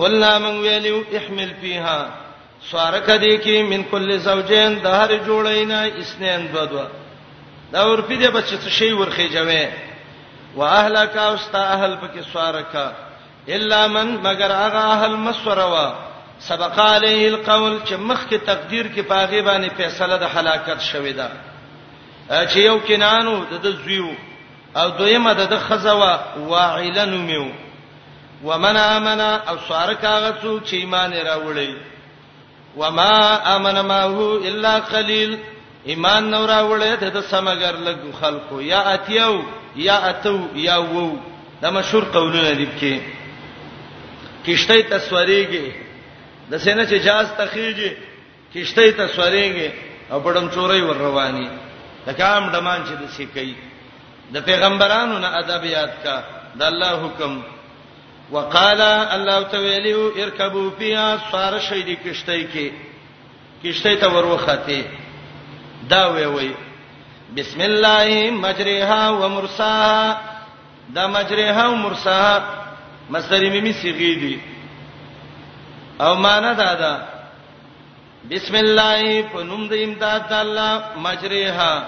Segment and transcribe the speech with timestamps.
[0.00, 2.08] قلنا من ویلو احمل فیها
[2.70, 6.84] سوارک دی کی من کل زوجین د هر جوړینا اسنین دو دو
[7.72, 9.68] دا ورپی دی بچ څه شی ورخه جوې
[10.56, 12.92] واهلک او استا اهل پکې سوارک
[13.56, 15.86] الا من مگر هغه اهل مسوروا
[16.50, 21.28] سبق علیه القول چې مخ کې تقدیر کې پاغه باندې فیصله د هلاکت شوې ده
[22.30, 24.12] چې یو کینانو د زویو
[24.82, 26.14] او دویمه د خزوا
[26.52, 27.48] واعلن میو
[28.44, 31.76] ومن امن او سوار کاغه څوک چې ایمان راوړي
[32.76, 33.16] وما
[33.56, 35.36] امن ما هو الا قليل
[35.94, 39.32] ایمان نو راوړې ته د سمګر لګ خلکو یا اتیو
[39.88, 41.08] یا اتو یا وو
[41.62, 43.00] دا مشهور قولونه دي کې
[44.46, 45.72] کشته تصویرېږي
[46.50, 47.92] د سینې چې جاز تخیږي
[48.54, 49.70] کشته تصویرېږي
[50.12, 51.48] او پړم چورې ور رواني
[52.06, 53.54] دا کام دمان چې د سې کوي
[54.34, 56.20] د پیغمبرانو نه ادب یاد کا
[56.60, 57.40] د الله حکم
[58.32, 58.80] وقال
[59.16, 62.70] الله تعالی اركبوا فيها سوار شي دي کشته کې
[63.66, 64.84] کشته ته وروخته
[65.90, 66.50] دا وی وی
[67.36, 70.20] بسم الله مجرها ومرساها
[70.94, 72.42] دا مجرها ومرساها
[73.10, 74.38] مصدر میمی صیغه دي
[76.00, 77.02] او معنا دا ده
[78.30, 81.86] بسم الله په نوم د امداد الله مجرها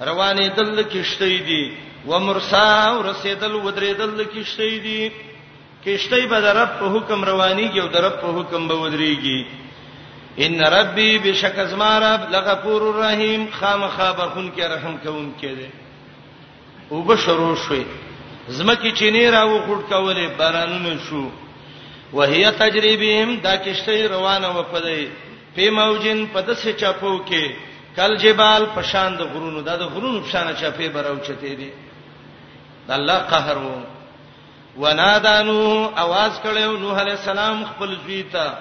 [0.00, 5.12] روانې دل کشته دي ومرساها ورسېدل ودرېدل کشته دي
[5.84, 9.40] کشتۍ به درب په حکم روانيږي او درب په حکم به ودرېږي
[10.44, 15.68] ان ربي بشک از ما رب لغفور رحیم خامخا بخون کې رحم کوم کې ده
[16.90, 17.84] او به شروع شوي
[18.56, 21.22] زمکه چینه راو خړ کوله بارانونه شو
[22.16, 25.06] وهي تجربهم دا کشتۍ روانه و پدې
[25.56, 27.50] په موجن پدسه چاپو کې
[27.96, 31.70] کل جبال پشان د غرونو دا د غرونو پشان چاپې براو چته دي
[32.98, 33.82] الله قهر وو
[34.82, 38.52] ونادانو आवाज کړو نوح علی السلام خپل زوی ته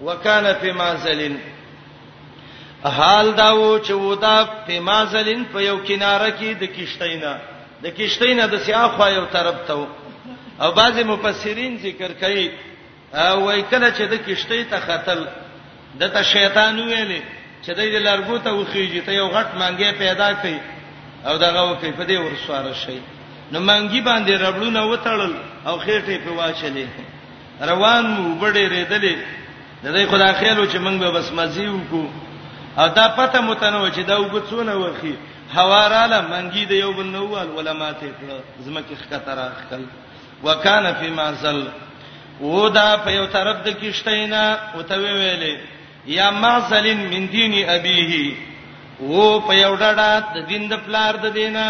[0.00, 1.36] وکانه فی مازلین
[2.96, 7.34] حال داو چې ودا په مازلین په یو کیناره کې د کیشتینه
[7.82, 9.88] د کیشتینه د سیاه خو یو طرف ته
[10.62, 12.50] او بعضی مفسرین ذکر کوي
[13.12, 15.24] وای کله چې د کیشتې ته خطل
[16.02, 17.22] دته شیطان ویلې
[17.64, 20.58] چې د لارغو ته وخیږي ته یو غټ مانګې پیدا کړي
[21.26, 22.98] او دغه وکړي په دې ورسوار شي
[23.52, 25.32] نو مانګي باندې ربړونه وتړل
[25.66, 26.86] او خېټه په واچلې
[27.70, 29.14] روان مو وړې ریدلې
[29.82, 32.06] د دې خدای خیالو چې موږ به بس مزي وکړو
[32.78, 35.14] او دا پته متنو چې دا وګڅونه وخی
[35.56, 39.84] حواراله منګي د یو بل نووال ولماته کړ زمکه خطر اخل
[40.44, 41.62] وکانه فی معزل
[42.40, 44.44] ودا په یو طرف د کیشتینا
[44.74, 45.58] او ته ویلې
[46.18, 48.12] یا معزلین من دین ابیه
[49.00, 51.66] و په یو ډډه د دین د پلار د دینه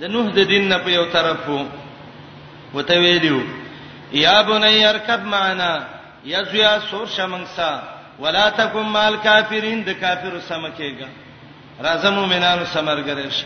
[0.00, 1.62] د نوح د دین نه په یو طرف وو
[2.74, 3.38] وته ویلو
[4.24, 5.72] یا بنی ارکب معنا
[6.32, 7.70] یا زویا سور شمنسا
[8.22, 11.08] ولا تکم مال کافرین د کافرو سمکیګا
[11.86, 13.36] راځه مومنانو سمرګرش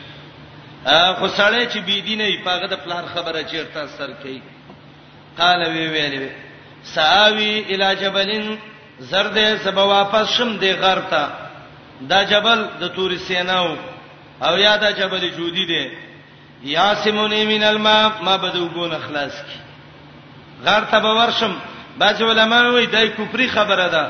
[1.19, 4.41] خو سړی چې بی دینه یې پاګه د پلار خبره چیرته سر کوي
[5.39, 6.29] قال وی ویلې
[6.95, 8.55] ساوی الی جبلن
[9.11, 11.25] زرد سبا واپس شم دی غرتا
[12.09, 13.77] دا جبل د تور سیناو
[14.47, 15.85] او یا دا جبل جودی دی
[16.65, 19.59] یاسمونی من الماء ما بدو ګون اخلاص کی
[20.65, 21.53] غار ته ورشم
[21.99, 24.07] بعض علما وایي دای کوپری خبره ده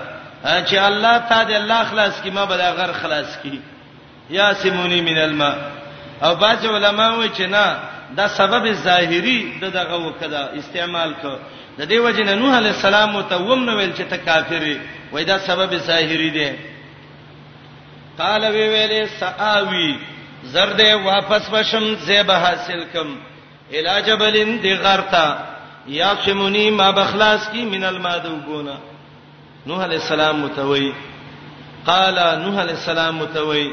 [0.66, 3.60] چې الله تعالی الله خلاص کی ما بل غر خلاص کی
[4.30, 5.54] یاسمونی من الماء
[6.22, 7.76] او بعض علما وایي چې نه
[8.16, 11.36] دا سبب ظاهری د دغه وکړه استعمال کو
[11.78, 14.76] د دې وجه نه نوح علی السلام متوم نو ویل چې ته کافر
[15.14, 16.52] وې دا سبب ظاهری دی
[18.18, 19.98] قال وی ویلې ساوی
[20.50, 23.14] زرد واپس وشم زیب حاصل کم
[23.76, 25.26] علاج بلین دی غرتا
[25.97, 28.75] یا سمونی ما بخلاص کی من المادو گونا
[29.66, 30.91] نوح علیہ السلام متوی
[31.86, 33.72] قال نوح علیہ السلام متوی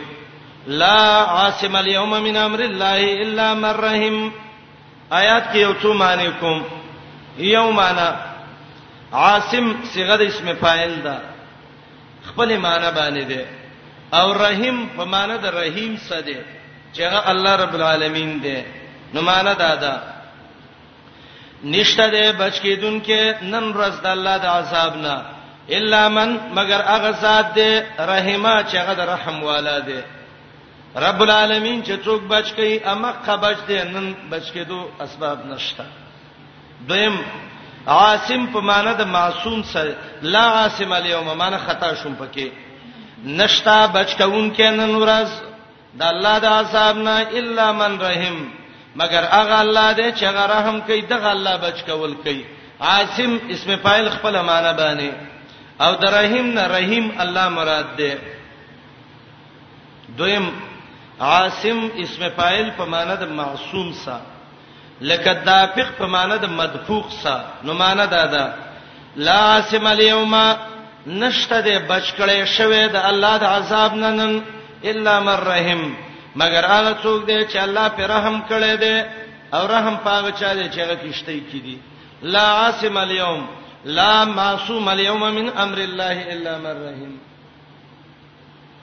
[0.67, 4.17] لا عاصم اليوم من امر الله الا من رحم
[5.11, 6.63] آیات کې یو څه معنی کوم
[7.51, 8.07] یو معنی
[9.21, 11.19] عاصم صيغه د اسم فاعل ده
[12.27, 13.45] خپل معنی باندې ده
[14.21, 16.39] او رحیم په معنی د رحیم څه ده
[16.93, 18.59] چې هغه الله رب العالمین دی
[19.13, 19.91] نو معنا دا ده
[21.63, 23.21] نشته ده بچ کېدون کې
[23.53, 25.15] نن ورځ د الله د عذاب نه
[25.77, 29.99] الا من مگر هغه ذات دی رحیما چې هغه د رحم والا دی
[30.95, 35.85] رب العالمین چې څوک بچ کړي امقه بچ دی نن بچ کېدو اسباب نشته
[36.87, 37.17] دویم
[37.87, 42.47] عاصم په معنا د معصوم سره لا عاصم الیوم معنا خطا شوم پکې
[43.25, 45.29] نشتا بچ کون کې نن ورځ
[45.97, 48.37] د الله د عذاب نه الا من رحم
[48.99, 52.43] مگر هغه الله دې چې هغه رحم کوي دغه الله بچ کول کوي
[52.81, 55.09] عاصم اسم فاعل خپل معنا باندې
[55.83, 58.17] او د رحیم نه رحیم الله مراد ده
[60.17, 60.49] دویم
[61.21, 64.21] عاصم اسم فاعل په معنا د معصوم سره
[65.01, 68.53] لکه دافق په معنا د مدفوق سره نو معنا دا ده
[69.15, 70.35] لا عاصم اليوم
[71.07, 74.41] نشته د بچ کړي شوی د الله د عذاب ننن
[74.83, 75.81] الا من رحم
[76.35, 79.03] مگر هغه څوک دی چې الله پر رحم کړي دی
[79.53, 81.77] او رحم پاغه چا دی چې هغه کیشته کی دی
[82.23, 83.47] لا عاصم اليوم
[83.85, 87.11] لا معصوم اليوم من امر الله الا من رحم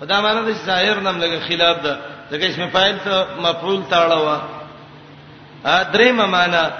[0.08, 1.98] دا معنی د ظاهر نم لګه خلاف ده
[2.30, 4.40] دغه اسم فاعل ته مفعول تاړه
[5.64, 6.70] ا درې معنی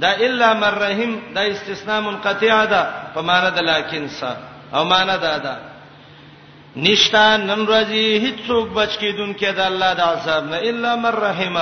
[0.00, 2.82] دا الا من رحم دا استثناء منقطع ده
[3.14, 4.36] په معنی د لکن سره
[4.74, 5.69] او معنی دا ده
[6.76, 11.56] نشتا نن ورځې هیڅوک بچ کیدون کې د الله د عذاب نه الا من رحم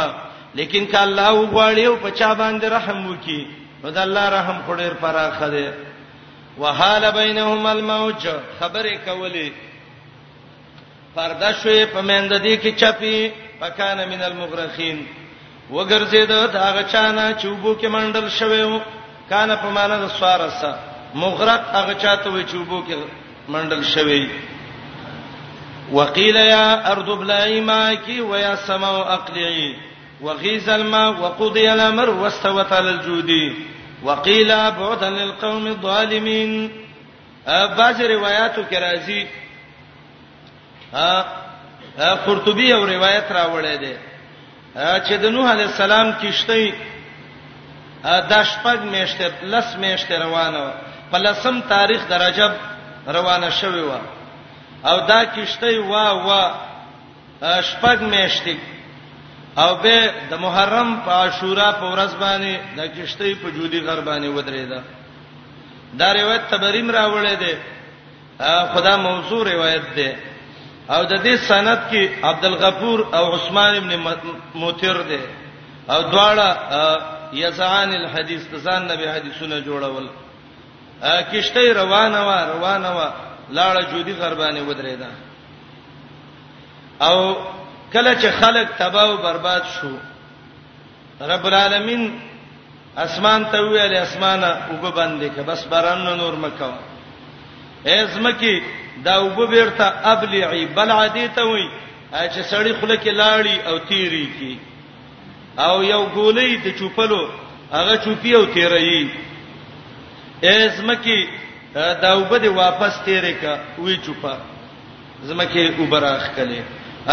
[0.58, 3.40] لیکن ک الله وغواړي او په چا باندې رحم وکي
[3.84, 5.66] نو د الله رحم خوري پراخه دی
[6.64, 8.26] وحال بینهم الموج
[8.60, 9.48] خبره کولی
[11.14, 13.18] پرده شوې پمند دي کې چپی
[13.62, 15.00] پکانه من المغرقین
[15.70, 16.28] وګرځید
[16.58, 18.80] داغه چانه چوبو کې منډل شویو
[19.32, 20.70] کانه په معنا د سوارسه
[21.26, 22.96] مغرق هغه چاته وي چوبو کې
[23.56, 24.22] منډل شوی
[25.92, 29.76] وقيل يا ارض ابلعي ماكي ويا سماء اقلعي
[30.20, 33.52] وغيز الماء وقضي الامر واستوت على الجودي
[34.02, 36.72] وقيل بعدا للقوم الظالمين
[37.48, 39.26] بعض روایتو کې راځي
[42.00, 43.94] ا قرطبي یو روایت راوړی دی
[44.76, 46.72] چې د نوح عليه السلام کیشته
[48.04, 50.62] د شپږ میشته لس میشته روانه
[51.12, 52.52] په لسم تاریخ درجب
[53.16, 53.90] روانه شوی و
[54.84, 56.42] او دا کشته وا وا
[57.70, 58.56] شپږ میشتې
[59.58, 59.96] او به
[60.30, 64.80] د محرم په عاشورا په ورځ باندې د کشته په جودي غر باندې ودرېده
[65.98, 67.54] دا روایت تبریم راوړې ده
[68.74, 70.16] خدا موضوع روایت ده
[70.94, 74.16] او د دې سند کې عبد الغفور او عثمان ابن
[74.54, 75.20] موثر ده
[75.90, 76.56] او دواړه
[77.32, 80.06] یزعان الحدیث تزان نبی حدیثونه جوړول
[81.32, 83.10] کشته روانه و روانه و
[83.56, 85.08] لاړه جودي غربانه ودرېدا
[87.00, 87.36] او
[87.92, 89.92] کله چې خلک تباہ او برباد شو
[91.32, 92.02] رب العالمین
[93.04, 96.70] اسمان ته ویل اسمانه وب باندې که بس باران نور مکو
[97.98, 98.54] ازمکی
[99.04, 101.66] دا وب بیرته ابلعی بل عادی ته وی
[102.12, 104.54] چې سړی خله کې لاړی او تیری کی
[105.60, 107.22] او یو ګولې د چوپلو
[107.72, 109.02] هغه چوپی او تیرې
[110.44, 111.20] ازمکی
[111.78, 114.34] دا وبد واپس تیرې کا وی چوپا
[115.28, 116.62] زمکه وبراخ کله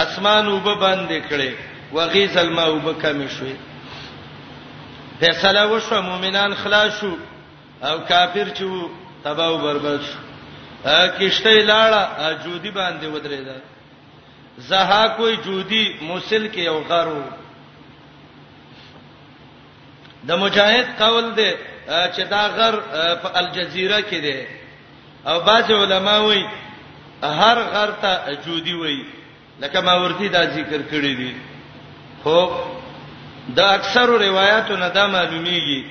[0.02, 1.52] اسمان وب باندې کړي
[1.98, 3.54] وغیز الماء وب کم شوي
[5.20, 7.14] فیصله وشو مؤمنان خلاص شو
[7.90, 15.84] او کافر چې تباہ او برباد شو کشته لاړه جودي باندې ودرېده زها کوئی جودي
[16.02, 17.22] موصل کې یو غارو
[20.28, 21.50] د مجاهد قول ده
[21.86, 22.76] چې دا غر
[23.22, 24.42] په الجزیره کې دی
[25.28, 26.46] او بعض علما وایي
[27.24, 29.06] هر غر ته جودي وایي
[29.62, 31.34] لکه ماورتی دا ذکر کړی دی
[32.24, 32.50] خو
[33.56, 35.84] دا اکثر روایتو نه دا معلومیږي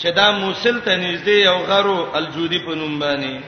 [0.00, 3.40] چې دا موصل ته نږدې یو غرو الجودي په نوم باندې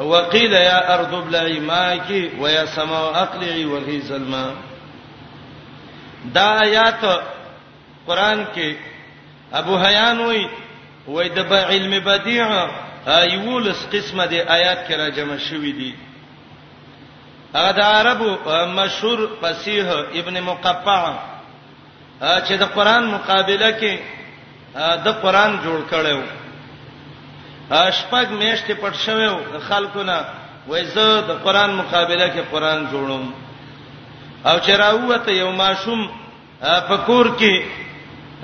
[0.00, 4.52] وقيل يا ارض ابلعي ماكي ويا سماء اقلعي وغيث الماء
[6.24, 7.04] دا آیات
[8.06, 8.74] قران کې
[9.52, 10.46] ابو حیان وایي
[11.08, 12.46] وای د علم بدیع
[13.16, 15.94] ایولس قسمه دی آیات کې را جمع شوې دي
[17.54, 18.30] هغه د عربو
[18.80, 19.88] مشهور فصیح
[20.20, 21.00] ابن مقفع
[22.20, 23.96] چې د قران مقابله کې
[25.06, 26.20] د قران جوړ کړو
[27.70, 30.20] اشپاګ میشته پټ شوو خلکو نه
[30.68, 33.26] وای زه د قران مقابله کې قران جوړوم
[34.46, 36.08] او چې راوته یو ماشوم
[36.88, 37.62] فکور کې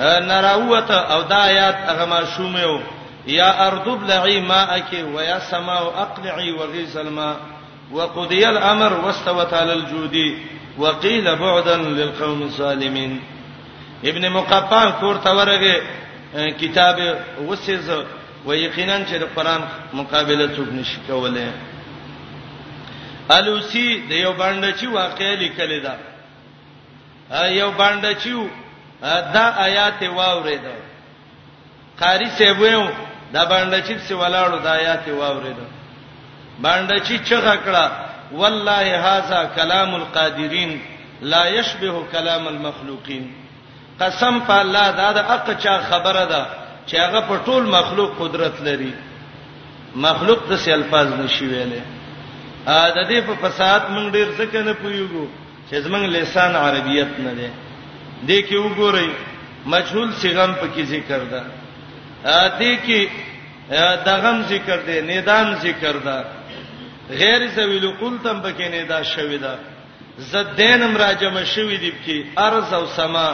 [0.00, 2.80] نراوت او دا آیات هغه ما شومو
[3.26, 7.36] یا ارض ابلعي ماءك ويا سماء اقلعي وغيث الماء
[7.92, 10.16] وقضي الامر واستوت على الجود
[10.78, 13.20] وقيل بعدا للقوم الظالمين
[14.04, 15.82] ابن مقفان کور ته ورغه
[16.60, 17.00] کتاب
[17.48, 17.90] وسیز
[18.46, 19.60] و یقینا چې د قران
[19.92, 21.48] مقابله څوک نشي کولای
[23.30, 28.32] الوسی د یو باندې چې واقع لیکل دا یو باندې چې
[29.02, 30.62] دا آیات واورید
[32.00, 32.86] قاری سی ویو
[33.32, 35.56] دا باندې چې سی ولاړو دا آیات واورید
[36.60, 37.90] باندې چې چغه کړه
[38.32, 40.78] والله هاذا کلام القادرین
[41.22, 43.32] لا يشبه کلام المخلوقین
[44.00, 46.46] قسم په الله دا د حق چا خبره ده
[46.86, 48.92] چې هغه په ټول مخلوق قدرت لري
[49.94, 51.82] مخلوق د سي الفاظ نشي ویلې
[52.66, 55.26] ا د دې په فساد مونږ ډیر څه کنه پویګو
[55.70, 57.50] چې زمنګ لسان عربیت نه ده
[58.28, 59.08] دې کې وګورئ
[59.72, 61.42] مجهول صیغم په کې ذکر ده
[62.24, 63.08] ا دې کې
[64.08, 66.16] دغم ذکر ده ندام ذکر ده
[67.20, 69.54] غیر ذویل قلتم په کې ندا شوی ده
[70.30, 72.16] زدینم راجم شوی دی کې
[72.46, 73.28] ارز او سما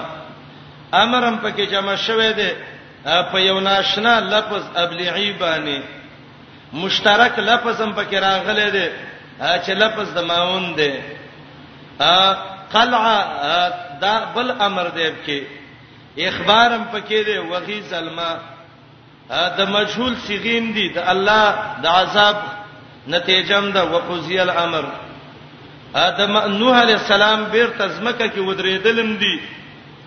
[1.03, 2.51] امرم په کې جمع شوی دی
[3.31, 5.79] په یو ناشنا لفظ ابلعی باندې
[6.73, 8.87] مشترک لفظ هم پکې راغلی دی
[9.65, 10.93] چې لفظ د ماون دی
[12.73, 13.19] قلعه
[14.01, 15.39] دا بل امر دی کې
[16.29, 18.31] اخبارم پکې دی وغي ظلما
[19.31, 22.37] دا مجهول صیغیم دي د الله د عذاب
[23.15, 24.85] نتیجم ده وقضی الامر
[26.03, 29.41] ادم نوح علی السلام بیر تزمکه کې ودرېدلم دي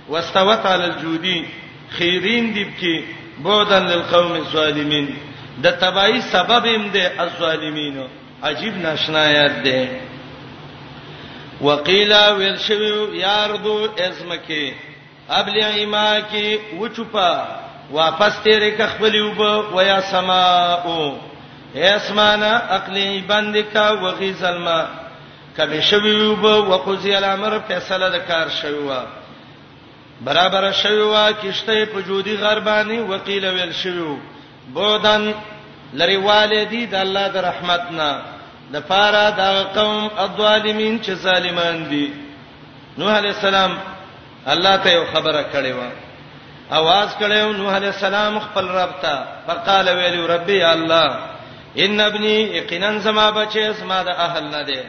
[0.10, 1.44] واستوت علی الجودی
[1.98, 3.04] خیرین دي کې
[3.44, 5.14] بودن للقوم الظالمین
[5.64, 8.02] د تبعی سبب هم ده الظالمین
[8.44, 10.13] عجیب ناشنا یاد ده
[11.64, 14.74] وقیلا ورشو یاردو ازمکه
[15.30, 17.30] ابل ایما کی وچپا
[18.00, 20.98] واپس تیرې ک خپل وب و یا سما او
[21.86, 24.86] اسمانا اقلی بندکا وغیز الماء
[25.58, 29.00] کبه شوی وب وقضی الامر فیصله د کار شوی و
[30.26, 34.18] برابر شوی و کشته په جودي غربانی وقیل ویل شوی
[34.74, 35.32] بودن
[36.04, 38.12] لری والدی د الله د رحمتنا
[38.74, 42.08] د پاره دا قوم الظالمین چې ظالمان دي
[42.98, 43.72] نوح علی السلام
[44.54, 45.82] الله ته یو خبره کړې و
[46.80, 49.16] आवाज کړو نوح علی السلام خپل رب ته
[49.48, 51.20] فقال ویلو ربي الله
[51.86, 54.80] ان ابني یقینا زما بچي اسما د اهل نه دي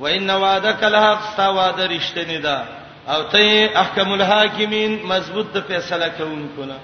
[0.00, 2.62] و ان وعدك الحق تا وعده رښتینی ده
[3.08, 6.78] او ته احکم الحاکمین مضبوط د فیصله کوونکو نه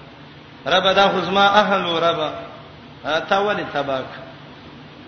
[0.74, 2.26] رب دا خزما اهل رب
[3.28, 4.29] تا ولی تباک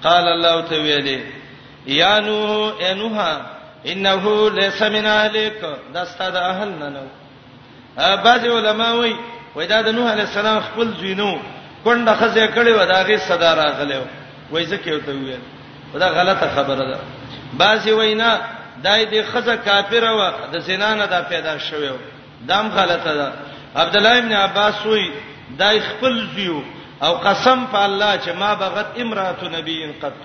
[0.05, 1.21] قال الله تعالی
[1.87, 3.41] یا نو انها
[3.87, 5.53] انه ليس من عليك
[5.95, 7.01] دا ستاد اهل نه نو
[7.97, 9.15] بعض علما وای
[9.57, 11.39] وای دا د نوح علی السلام خپل زینو
[11.85, 14.07] کونډه خزه کړي و دا غي صدا راغله
[14.53, 15.39] وای زکه ته ویل
[16.01, 16.99] دا غلطه خبره ده
[17.59, 18.41] بعض وینا
[18.85, 20.21] دای دې خزه کافر و
[20.53, 21.91] د زنا نه دا پیدا شوی
[22.49, 23.33] دام غلطه ده
[23.77, 25.11] عبد الله ابن عباس وای
[25.59, 26.63] دای خپل زیو
[27.03, 30.23] او قسم په الله چې ما بغت امرات نبی قط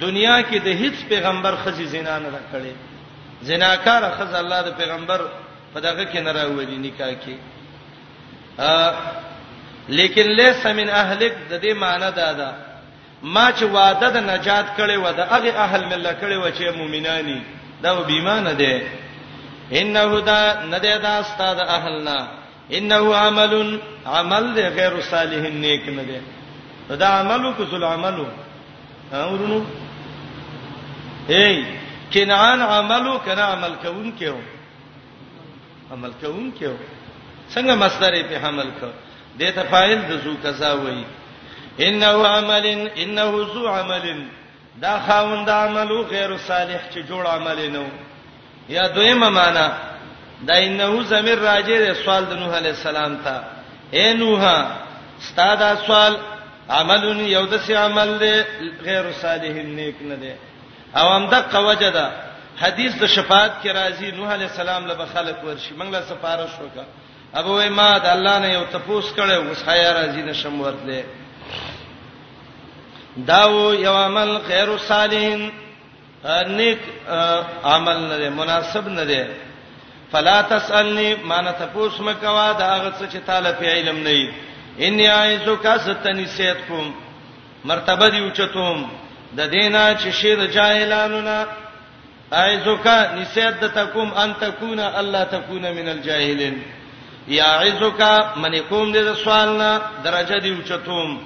[0.00, 2.74] دنیا کې د هیڅ پیغمبر خزي زنا نه کړي
[3.46, 5.20] زناکار خزي الله د پیغمبر
[5.74, 7.36] په دغه کې نه راوړي نکاح کې
[8.58, 8.94] ا
[9.88, 12.54] لیکن لیس من اهلک د دې معنی دا ده
[13.22, 17.42] ما چې وعده د نجات کړي و د هغه اهل مله کړي و چې مؤمنانی
[17.82, 18.82] دا و بیمانه ده
[19.80, 22.18] انه دا نه ده دا استاد اهلنا
[22.70, 26.18] انه عمل عمل دی غیر صالح نیک نه دی
[26.96, 28.24] دا عملو کو ذل عملو
[29.12, 29.58] اورونو
[31.28, 31.62] ای
[32.12, 34.36] کنعان عملو کنا عمل کوم کیو
[35.92, 36.74] عمل کوم کیو
[37.54, 38.88] څنګه مصدر په عمل کو
[39.38, 41.04] دته فاعل د زو قضا وای
[41.86, 42.66] انه عمل
[43.02, 44.06] انه زو عمل
[44.82, 47.88] دا خاوند عملو غیر صالح چې جوړ عمل نه
[48.68, 49.66] یا دویمه معنی
[50.46, 53.34] دا انه زمير راجه د سوال د نوح عليه السلام ته
[53.96, 54.42] اے نوح
[55.28, 56.14] ستاده سوال
[56.78, 58.34] عملون یو د سی عمل دی
[58.86, 60.32] غیر صالح نیک نه دی
[60.98, 62.06] او همدا قوجه ده
[62.62, 66.86] حدیث د شفاعت کې راځي نوح عليه السلام له خلق ورشي منګله سفارش وکړه
[67.34, 71.04] ابو ما د الله نه یو تپوس کړي اوس حیا راځي نشم ورته
[73.16, 75.50] داو یو عمل غیر صالح
[76.48, 76.78] نیک
[77.64, 79.24] عمل نه مناسب نه دی
[80.12, 84.24] فلا تسالنی مان ته پوښ مکوا دا هغه څه چې طالب علم نه ای
[84.86, 86.86] ان یعزو کاستنی سیت کوم
[87.70, 88.82] مرتبه دی اوچتوم
[89.38, 91.38] د دینه چې شیر جاهلانو نه
[92.42, 96.60] اعزو کا نسیت د تکوم ان تکونا الله تکونا من الجاهلین
[97.38, 98.12] یعزو کا
[98.44, 99.72] من کوم دې د سوال نه
[100.10, 101.18] درجه دی اوچتوم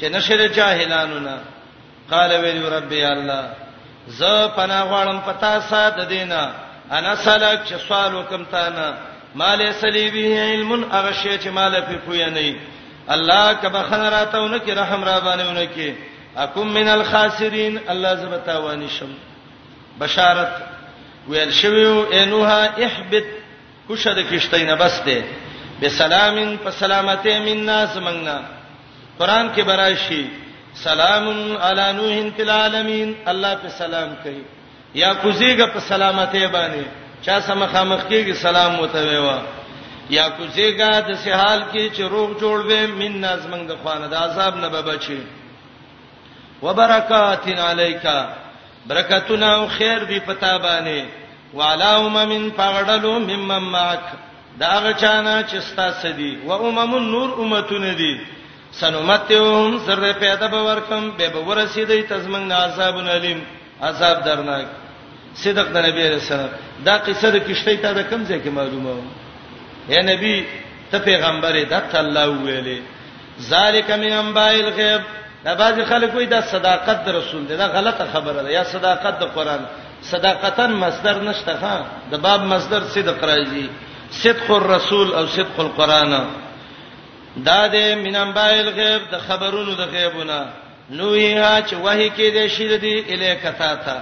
[0.00, 1.38] چې نشر جاهلانو نه
[2.10, 3.50] قال ویل رب یا الله
[4.18, 4.22] ز
[4.58, 6.50] پناه غواړم پتا ساده دینه
[6.90, 8.94] انا سلک چې سوال وکم تا نه
[9.34, 12.56] مال سلیبی علم هغه شی چې مال په پوی نه
[13.14, 15.92] الله کبه خنراتونه کې رحم را باندېونه کې
[16.36, 19.10] اکم من الخاسرین الله زبتا وانشم
[20.00, 20.52] بشارت
[21.28, 23.24] ویل شویو انوها احبت
[23.88, 25.22] کوشه د کشتینه بس ده
[25.82, 28.40] بسلامین په سلامته من ناس مننا
[29.18, 30.24] قران کې براشي
[30.82, 31.24] سلام
[31.66, 34.44] علی نوح فی العالمین الله په سلام کوي
[34.94, 36.84] یا کوزیګه په سلامته باندې
[37.26, 39.38] چا سمخامخ کېږي سلام وته وا
[40.16, 44.68] یا کوزیګه د سحال کې چې روغ جوړوي من نازمنګ د خوانه د عذاب نه
[44.68, 45.18] به بچي
[46.62, 48.18] وبرکات علیکا
[48.86, 51.04] برکتونه او خیر دی پتا باندې
[51.54, 54.00] وعلى امم فغدلوا ممن معك
[54.60, 58.14] دا غچانا چې ستاسو دي و امم النور امتون دي
[58.80, 63.42] سنمتهم سر پیدا باور کم به ورسیدي تزمن عذاب الیم
[63.82, 64.66] عذاب درناک
[65.44, 66.52] صدق د نبی رسول الله
[66.86, 69.02] دا قصه د کشته ته د کوم ځای کې معلومه و
[69.94, 70.34] یا نبی
[70.90, 72.78] ته پیغمبر د الله ویلې
[73.52, 75.02] ذالک من انباء الغیب
[75.44, 79.18] دا باز خلک وایي دا صداقت د رسول دی دا غلطه خبره ده یا صداقت
[79.22, 79.60] د قران
[80.12, 83.66] صداقتن مصدر نشته ها د باب مصدر صدق راځي
[84.22, 86.22] صدق الرسول او صدق القرانه
[87.36, 90.38] دا د من انباء الغیب د خبرونو د غیبونه
[90.90, 93.96] نو یا چې وحی کې د شید دی الیک تا تا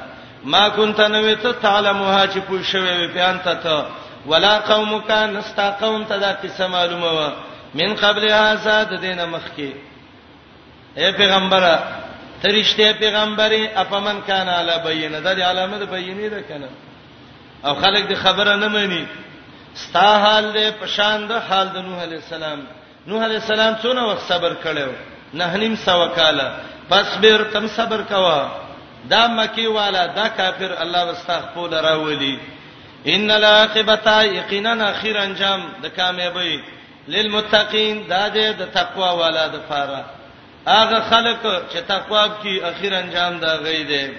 [0.53, 3.87] ما كنت نویت تعلمها چې پوښوي په انت ته
[4.27, 7.31] ولا قومک نستا قوم ته دا قصه معلومه و
[7.81, 9.73] من قبل هذا د دینه مخکي
[10.97, 11.75] اے پیغمبره
[12.43, 16.69] ترشته پیغمبري اپمن کان علی بینه دا د علامه د بینه ده کنه
[17.65, 19.05] او خلک د خبره نه مانی
[19.75, 22.61] ستا حال له پشان د حال د نوح علی السلام
[23.07, 26.53] نوح علی السلام څونه وخت صبر کړو نه نیم سو کاله
[26.89, 28.49] فاصبر تم صبر کوا
[29.11, 32.39] دا مکی والا دا کافر الله واستغفر راولي
[33.07, 36.61] ان العاقبتا یقینا اخر انجام د کامیابی
[37.09, 40.05] للمتقین دا دې د تقوا والا د فاره
[40.67, 41.41] هغه خلق
[41.73, 44.11] چې تقوا کوي اخر انجام دا غي دي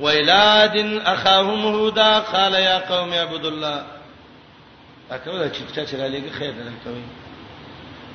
[0.00, 3.82] ویلادن اخاهم هودا قال یا قوم اعبدوا الله
[5.10, 7.21] اکه دا چې چا چې را لګي خیر درکوي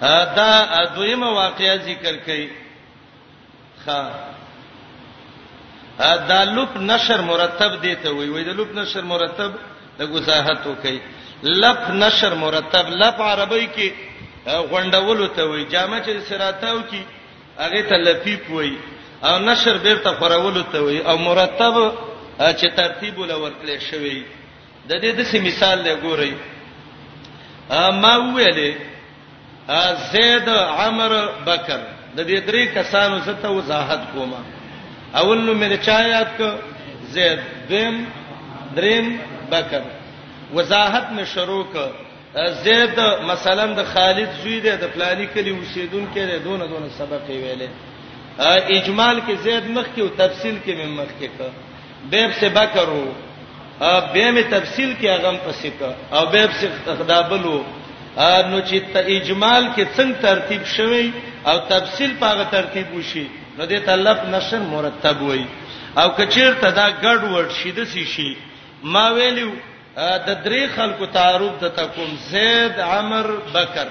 [0.02, 2.48] دا دویمه واقعیا ذکر کړي
[3.88, 4.14] ها
[6.30, 9.52] دا لوپ نشر مرتب دیته وي وای د لوپ نشر مرتب
[10.00, 11.00] د غزاحت وکي
[11.44, 13.92] لپ نشر مرتب لپ عربی کې
[14.72, 17.02] غونډول ته وي جامع چې سراتاو کې
[17.60, 18.78] هغه ته لفیف وي
[19.24, 21.94] او نشر بیرته خورول ته وي او مرتب
[22.38, 24.24] چې ترتیب ول ورکړل شوی
[24.88, 26.34] د دې د مثال له ګوري
[28.02, 28.76] ما ویلې
[30.14, 31.12] زید عمر
[31.46, 31.80] بکر
[32.16, 34.32] د دې درې کسانو ته وضاحت کوم
[35.20, 36.50] اول نو مې چا یاد کو
[37.16, 37.96] زید دیم
[38.78, 39.06] دریم
[39.52, 39.82] بکر
[40.56, 41.76] وضاحت مې شروع ک
[42.64, 42.98] زید
[43.32, 47.68] مثلا د خالد زوی دی د پلانی کلی اوسیدونکو لري دونه دونه سبق ویلې
[48.78, 51.40] اجمال کې زید مخ کې او تفصیل کې مې مخ کې ک
[52.12, 53.06] بیب سے بکرو
[54.14, 55.82] بیب تفصیل کې اغم پسې ک
[56.14, 56.68] او بیب سے
[57.00, 57.58] خدابلو
[58.20, 61.12] نو چې ته اجمال کې څنګه ترتیب شوی
[61.50, 63.26] او تفصیل پاغه ترتیب وشي
[63.58, 65.44] نو دې تلف نشر مرتب وای
[66.02, 68.30] او کچیر ته دا ګډ ورډ شي د سی شي
[68.96, 69.52] ما ویلو
[69.98, 73.88] د درې خلکو تعارف د تکوم زید عمر بکر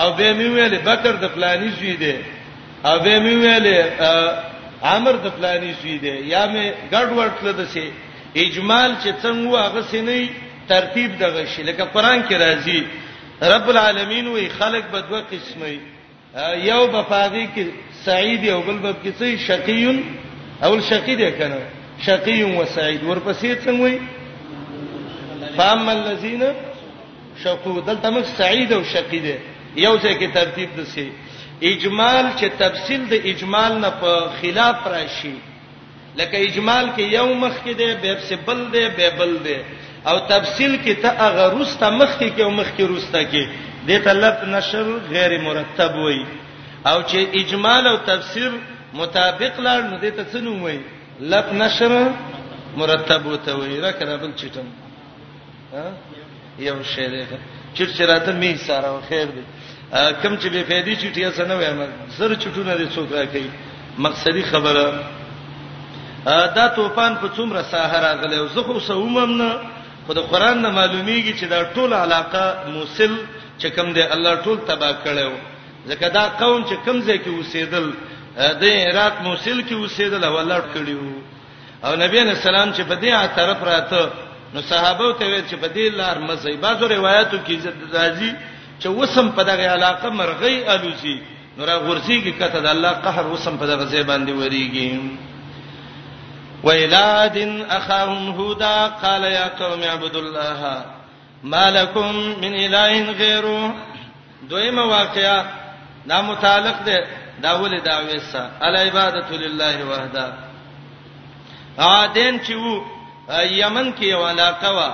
[0.00, 2.14] او به می ویل بکر د فلانی زوی دی
[2.88, 3.66] او به می ویل
[4.82, 7.86] عمر د فلانی زوی دی یا می ګډ ورډ کړل د سی
[8.36, 10.28] اجمال چې څنګه هغه سینې
[10.68, 12.82] ترتیب دغه شي لکه قران کې راځي
[13.42, 15.68] رب العالمین وی خلق په دوه قسمه
[16.68, 17.66] یو په پاغي کې
[18.04, 20.02] سعید یو بل په کې څه شقی
[20.62, 21.58] اول شقی دی کنه
[22.06, 23.98] شقی و سعید ورپسې څنګه وی
[25.56, 26.42] فاما الذين
[27.42, 29.34] شقوا دلته موږ سعید او شقی دی
[29.76, 31.10] یو ځای کې ترتیب دسی
[31.62, 35.34] اجمال چې تفصیل د اجمال نه په خلاف راشي
[36.18, 38.14] لکه اجمال کې یو مخ کې دی به
[38.46, 39.56] بل دی به بل دی
[40.10, 43.42] او تفصیل کې ته هغه روسته مخکې کې او مخکې روسته کې
[43.86, 46.24] د تلت نشر غیر مرتب وای
[46.90, 48.50] او چې اجمال او تفسیر
[49.00, 50.78] مطابق لار نو د ته څنوم وای
[51.32, 51.92] لب نشر
[52.80, 54.68] مرتب وته وای را کړه بل چټم
[55.74, 55.86] ها
[56.68, 57.24] یو شی دی
[57.74, 59.42] چې چرته می سره خیر دی
[60.22, 61.80] کم چې به فایده چټیا سره وایم
[62.18, 63.42] زر چټونه دي څوک راکې
[64.04, 64.94] مقصدی خبره
[66.56, 69.50] دا توپان په څومره ساحه راغله زه خو سومم نه
[70.06, 72.44] خو د قران نه معلومیږي چې دا ټول علاقه
[72.76, 73.12] موصل
[73.60, 75.32] چې کوم دی الله ټول تبا کړو
[75.90, 77.86] ځکه دا قوم چې کوم ځای کې اوسېدل
[78.62, 81.12] د عراق موصل کې اوسېدل او الله کړیو
[81.86, 84.00] او نبی نے سلام چې په دې اعتراف راته
[84.54, 88.30] نو صحابه ته ویل چې په دې لار مزي بازو روایتو کې عزت راځي
[88.80, 91.16] چې وسم په دغه علاقه مرغۍ الوزي
[91.56, 94.90] نو را غورځي کې کته د الله قهر وسم په دغه ځای باندې وريږي
[96.64, 97.36] وإلاد
[97.70, 100.84] أخاهم هودا قال يا قوم اعبدوا الله
[101.42, 103.74] ما لكم من إله غيره
[104.48, 105.46] دویمه واقعیا
[106.06, 107.06] دا متعلق ده
[107.42, 110.32] داول دعوی سره ال عبادت لله وحده
[111.78, 112.82] عادین چې وو
[113.42, 114.90] یمن کې یو علاقه وا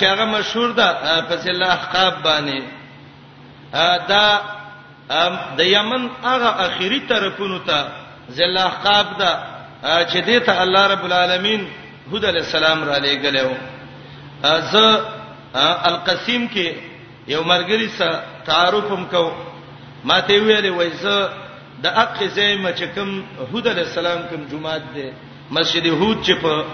[0.00, 2.62] چې هغه مشهور ده پس الله احقاب باندې
[4.08, 4.40] دا
[5.56, 7.88] د یمن هغه اخیری طرفونو ته
[8.30, 9.53] ذل احقاب ده
[9.84, 11.66] چې دې ته الله رب العالمین
[12.12, 13.50] هود علی السلام را لېګلو
[14.72, 14.76] ز
[15.90, 16.72] القسیم کې
[17.28, 19.32] یو مرګري سره تعارفم کو
[20.04, 21.30] ما ته ویلې وای زه
[21.82, 23.10] د اقې ځای مچکم
[23.52, 25.10] هود علی السلام کوم جمعات دی
[25.50, 26.64] مسجد هود چې په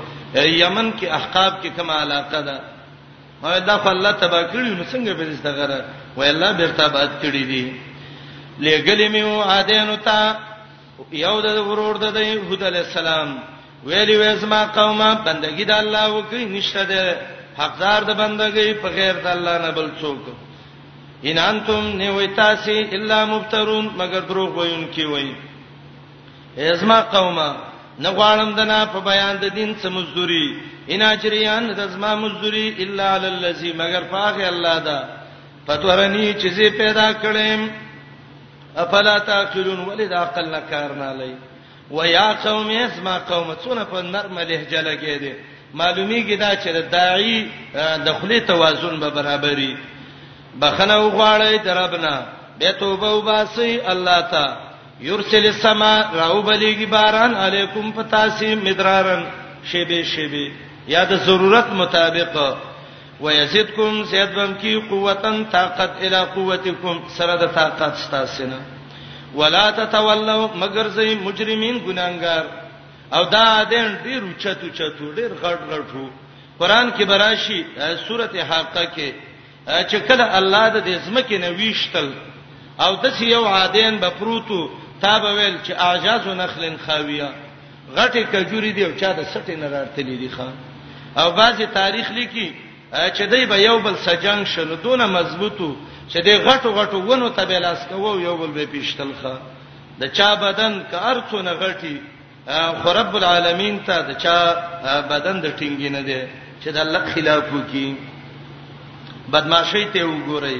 [0.40, 2.60] یمن کې احقاب کې کومه علاقه ده
[3.42, 5.84] ما دا فالله تبا کړی نو څنګه به دې ستغره
[6.16, 7.76] وای الله بیرته باد کړی دی
[8.60, 10.36] لګلې مې و اده نو تا
[11.24, 12.06] یو د ورور د
[12.48, 13.28] هود علی السلام
[13.88, 17.04] ویلی وېزما قومه بندګی د الله وکي نشته ده
[17.60, 20.22] حقدار د بندګی په غیر د الله نه بل څوک
[21.28, 25.28] ان انتم نیویتاسی الا مفترون مگر دروغ وایون کی وای
[26.72, 27.48] ازما قومه
[28.04, 30.46] نغوالم دنا په بیان د دین څه مزدوري
[30.92, 34.98] ان اجریان د ازما مزدوري الا على الذی مگر پاغه الله دا
[35.66, 37.60] فتورنی چیزې پیدا کړم
[38.76, 41.34] افلا تاقلون ولذا عقل نه کار نه لای
[41.90, 45.32] و یا قوم اسما قوم څونه په نرمه لهجه لګی دي
[45.74, 47.48] معلومیږي دا چې د داعی
[48.06, 49.76] د خلی توازن به برابرۍ
[50.60, 52.26] بخنه وغواړی دربنا
[52.60, 54.56] به توبه وباسي الله تا
[55.00, 59.22] یرسل السما راوبلیږي باران علیکم فتاسی مدرارن
[59.64, 60.50] شیبه شیبه
[60.88, 62.56] یا د ضرورت مطابق
[63.20, 68.60] ويزيدكم زيادم کی قوتن طاقت الی قوتکم سره د طاقت ستاسنه
[69.34, 72.44] ولا تتولوا مگر زي مجرمين ګناګار
[73.14, 76.10] او دا دین ډیر چتو چتو ډیر غټ غټو
[76.58, 77.64] قران کې براشي
[78.08, 79.12] سورته حاقه کې
[79.90, 82.10] چې کله الله د دې زمکه نه ویشتل
[82.80, 84.60] او د سی یو عادین به پروتو
[85.00, 87.28] تا به ویل چې اعجاز نخل خاویہ
[87.96, 90.52] غټه کجوري دی او چا د سټې نه راتلې دي خان
[91.16, 92.50] او بعضی تاریخ لیکي
[92.92, 95.76] چې دوی به یو بل سجنګ شنو دونه مضبوطو
[96.12, 99.38] چې دوی غټو غټو ونو ته به لاس کوو یو بل به پیشتلخه
[100.00, 101.96] د چا بدن که ارڅونه غټي
[102.82, 104.36] خو رب العالمین ته د چا
[105.10, 106.22] بدن د ټینګې نه دی
[106.64, 107.96] چې د الله خلاف وکي
[109.32, 110.58] بدمعشی ته وګورئ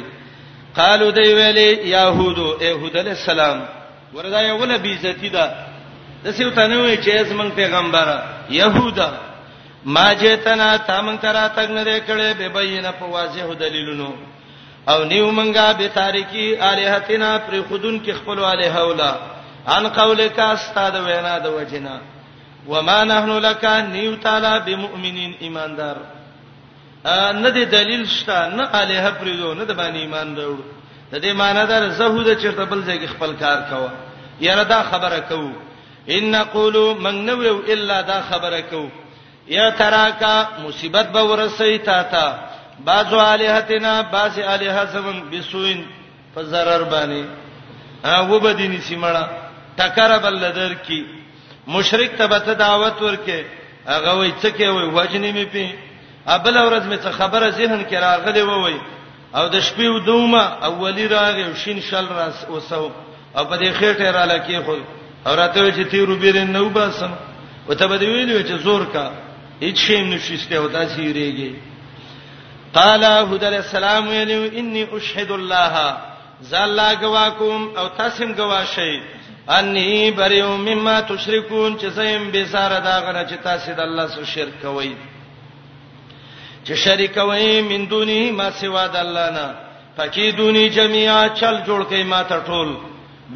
[0.76, 3.62] قالو دی ویلې يهودو يهود عليه السلام
[4.14, 5.50] وردا یو نبی عزت ده
[6.24, 9.10] د سیو تنوي چې زمنګ پیغمبره يهودا
[9.84, 14.12] ما جیتنا تامن ترا تک نه کړي به بینه په واضح دلیلونو
[14.88, 19.10] او نیو منګه به تاریکی الہتنا پر خودن کې خپل الہ هولا
[19.66, 21.98] ان قولک استاد وینا د وجنا
[22.68, 25.96] وما نحنو لك نیو تعالی بمؤمنین ایماندار
[27.32, 31.66] نه دی دلیل شته نه الہ پرېدو نه د باندې ایمان راوړو د دې معنی
[31.66, 33.90] دا زهود چرته بل ځای کې خپل کار کوه
[34.46, 35.52] یره دا خبره کوو
[36.18, 37.40] ان نقول من نو
[37.72, 38.88] الا دا خبره کوو
[39.50, 40.34] یا تراکا
[40.68, 42.26] مصیبت به ورسې تا تا
[42.84, 45.86] بعضو الہتنا بعض الہ زمون بسوین
[46.34, 47.24] په zarar باندې
[48.04, 49.22] هغه بدینی سیمړه
[49.76, 51.02] ټکر بل لدر کی
[51.66, 53.38] مشرک ته بت دعوت ورکه
[53.86, 55.66] هغه وای څه کې وای وجنې می پی
[56.26, 58.74] ابل ورځ می څه خبره ذهن کې راغلی وای
[59.34, 62.90] او د شپې ودومه اولی راغی او شین شل راس وسو
[63.36, 64.72] او په دې خېټه را لکی خو
[65.26, 67.10] او راته چې تیرو بیرن نو باسن
[67.68, 69.04] وته به ویلو چې زور کا
[69.64, 71.52] هیڅ شی نشسته او داسې ریږي
[72.76, 75.82] قال هود علیہ السلام ویلو انی اشهد الله
[76.50, 78.96] زالا گواکم او تاسم گواشی
[79.56, 84.24] انی بریو مما تشرکون چې زیم به سره دا غره چې تاسو د الله سره
[84.34, 84.90] شرک کوئ
[86.64, 89.46] چې شریک وای من دونی ما سوا د الله نه
[89.98, 92.72] پکې دونی جميعا چل جوړ کئ ما ته ټول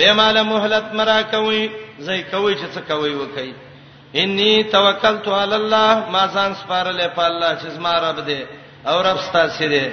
[0.00, 1.62] به مال مهلت مرا کوي
[2.00, 3.52] زې کوي چې څه کوي وکي
[4.22, 8.40] انی توکلت علی الله ما ځان سپارلې په الله چې زما رب دی
[8.86, 9.86] او رب ستاسو دی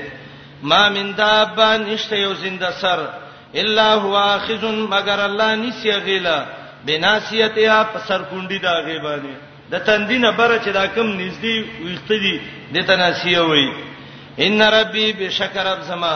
[0.64, 3.00] ما من دابه نشته یو زنده سر
[3.56, 6.38] الا هو اخذ مگر الله نسی غیلا
[6.86, 9.34] بناسیتیا په سر کونډی دا غیبانی
[9.72, 12.36] د تندینه بره چې دا کم نږدې ویخته دي
[12.74, 13.70] د تناسیه وای
[14.40, 16.16] ان ربی بشکرب زما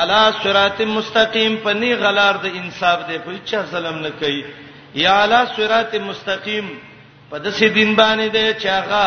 [0.00, 4.44] علا صراط مستقیم پنی غلار د انصاف دی په چا ظلم نه کوي
[5.02, 6.66] یا علا صراط مستقیم
[7.30, 9.04] په دسې دین باندې دی چې هغه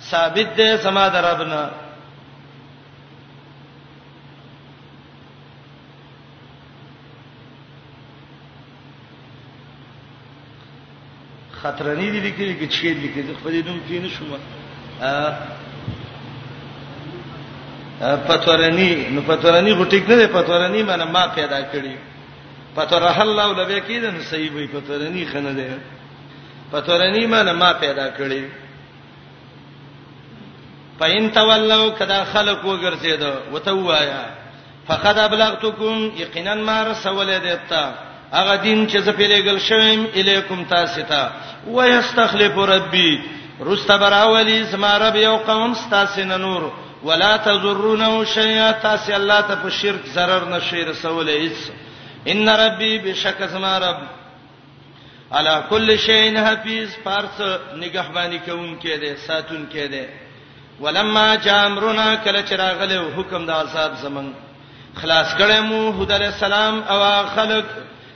[0.00, 1.70] ثابت دی زما دربنه
[11.62, 14.30] خطرنی دي لیکلي کې چې لیکلي خپل نوم کې نه شوم
[15.02, 15.12] ا
[18.26, 21.94] پتورنی نو پتورنی غټیک نه دی پتورنی معنی ما پیدا کړی
[22.76, 25.78] پتور الله لبه کې ده نو صحیح وي پتورنی خنه ده
[26.72, 28.42] پتورنی معنی ما پیدا کړی
[30.98, 34.24] پاین تولو کدا خلق وګرځیدو وتوایا
[34.88, 37.80] فقد ابلغتکم یقینا ما رسول دیتا
[38.40, 41.28] اغه دین چې زه پیلېګل شوم الیکم تاسو ته
[41.66, 43.10] و یستخلف ربی
[43.66, 46.70] رستبراولی زما رب یو قوم تاسو نه نور
[47.04, 51.70] ولا تزرونه شیئا تاسو الله ته په شرک zarar نشي رسول ایس
[52.26, 53.98] ان ربی بشک زما رب
[55.36, 57.40] علا کل شین حفیظ پارس
[57.80, 60.08] نگہبانی کوونکې ده ساتونکې ده
[60.84, 64.30] ولما جامرنا کله چراغله حکم د عذاب زمون
[65.00, 67.64] خلاص کړه مو هود علی السلام او خلق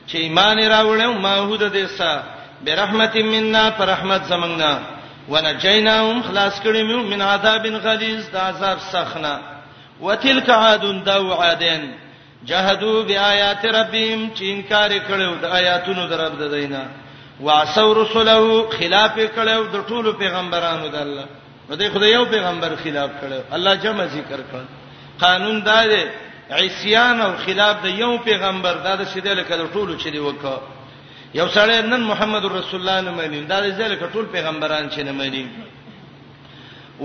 [0.07, 2.15] چې ایمان راوړم ما هود دیسا
[2.69, 4.77] برحمت منا پر رحمت زمنګنا
[5.29, 9.35] ونجیناهم خلاص کړي مو من عذاب غلیظ د عذاب سخنا
[10.01, 11.87] وتلک عاد دو عادن
[12.49, 16.85] جهدوا بیاات ربهم چې انکار کړو د آیاتونو درب ددینا
[17.41, 21.27] واسو رسوله خلاف کړو د ټولو پیغمبرانو د الله
[21.71, 24.61] نو دې خدای یو پیغمبر خلاف کړو الله جمع ذکر کړ
[25.25, 26.03] قانون دا دی
[26.61, 30.57] عیسیان او خلاف د یو پیغمبر دا د سیده لکه د ټولو چې دی وکړه
[31.35, 35.13] یو سړی نن محمد رسول الله نه مانی دا د ځل کټول پیغمبران چې نه
[35.13, 35.45] مانی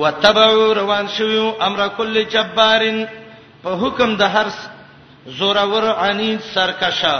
[0.01, 3.05] وتبعوا روان شو امر کل جبارن
[3.63, 4.45] په حکم د هر
[5.37, 7.15] زورور انی سرکشا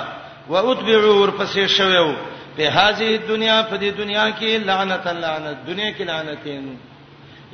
[0.49, 2.11] و اتبعوا ورپسې شوو
[2.57, 6.79] په هذه دنیا په دې دنیا کې لعنت لعنت دنیا کې لعنتین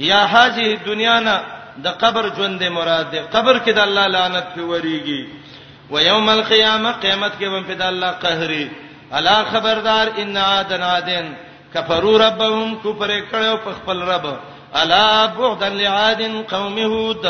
[0.09, 1.35] یا هذه دنیا نه
[1.85, 5.21] د قبر ژوند مراد ده قبر کې د الله لعنت په وریږي
[5.93, 8.65] و یوم القیامه قیامت کې هم په د الله قهري
[9.17, 11.27] الا خبردار ان عادن عادن
[11.73, 14.25] کفروا ربهم کفر کړو په خپل رب
[14.79, 16.21] الا بعدا لعاد
[16.53, 17.25] قوم هود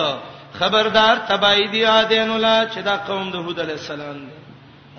[0.59, 4.17] خبردار تبای دی عادن ولا چې دا قوم د هود علی السلام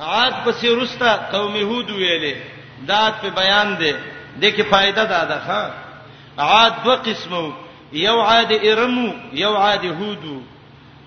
[0.00, 2.36] عاد پسې رستا قوم هود ویلې
[2.90, 3.92] دات په بیان دی
[4.40, 5.62] د کې فائدہ دا ده ها
[6.48, 7.44] عاد دو قسمو
[8.06, 9.08] یو عاد ارمو
[9.42, 10.36] یو عاد هودو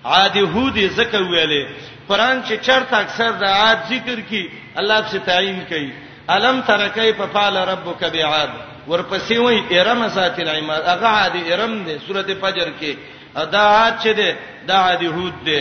[0.04, 1.66] عاد هودی زکه ویلې
[2.08, 4.42] قران چې چرته اکثر د عاد ذکر کی
[4.80, 5.90] الله په تعین کوي
[6.36, 8.50] الم ترکای په فعل ربک بعاد
[8.88, 12.94] ورپسې وای ارم ذات العماد هغه عاد ارم دی سورته فجر کې
[13.42, 14.30] ادا عاد چې دی
[14.66, 15.60] دا عاد هود دی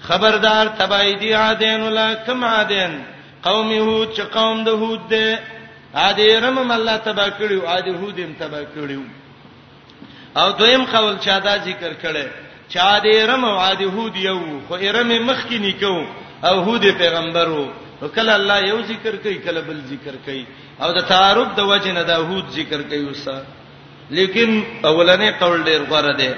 [0.00, 2.92] خبردار تبای دی عادین ولا کم عادین
[3.48, 5.38] قوم هود چې قوم د هود ده
[6.02, 9.02] عادی رم الله تبا کړیو عادی هود هم تبا کړیو
[10.42, 12.26] او دویم قول چا دا ذکر کړي
[12.74, 16.04] چا دې رم او عادی هود یو خو ارم مخ کې نکو
[16.50, 17.64] او هود پیغمبرو
[18.02, 20.44] نو کله الله یو ذکر کوي کله بل ذکر کوي
[20.82, 23.38] او د تعارف د وجه نه د هود ذکر کوي وسه
[24.18, 24.50] لیکن
[24.82, 26.36] اولنې قول ډیر غوړه ده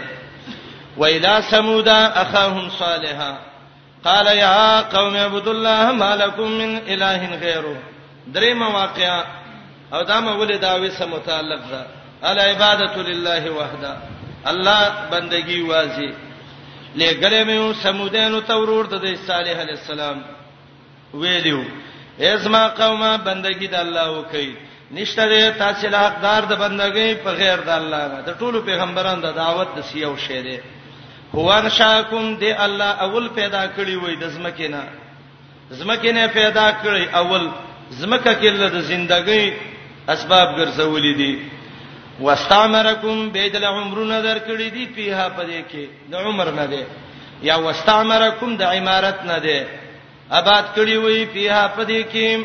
[0.97, 3.33] وإلى ثمود أخاهم صالحا
[4.05, 7.77] قال يا قوم اعبدوا الله ما لكم من اله غيره
[8.27, 9.25] دریم واقعا
[9.93, 11.87] او دا مولد داوی سره متعلق ده
[12.31, 13.97] الا عبادت لله وحده
[14.51, 14.81] الله
[15.13, 16.15] بندگی واځي
[16.97, 20.23] لګلې مې سمودانو تورور ته د صالح علی السلام
[21.15, 21.65] ویلو
[22.21, 24.57] اسما قومه بندگی د الله وکي
[24.91, 29.21] نشته د تاسو له حقدار د بندګۍ په غیر د الله نه د ټولو پیغمبرانو
[29.23, 30.59] د دعوت د سیو شه ده
[31.35, 34.83] هو انشاکم دی الله اول پیدا کړی وای د زمکینه
[35.71, 37.49] زمکینه پیدا کړی اول
[37.91, 39.53] زمکه کې له ژوندۍ
[40.09, 41.39] اسباب ګرځولې دي
[42.21, 46.87] واستعمرکم بیدل عمرونه درکړې دي پیها پدې کې د عمر نه ده
[47.43, 49.67] یا واستعمرکم د عمارت نه ده
[50.31, 52.45] آباد کړی وای پیها پدې کې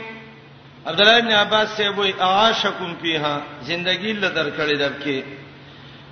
[0.87, 5.23] عبد الله بن عباس سے وای عاشکم پیها زندگی له درکړې درکې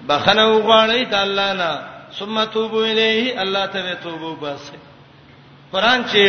[0.07, 4.73] بخنه وغواړی د الله نه ثم توبو الیه الله ته توبو باسه
[5.73, 6.23] قران چې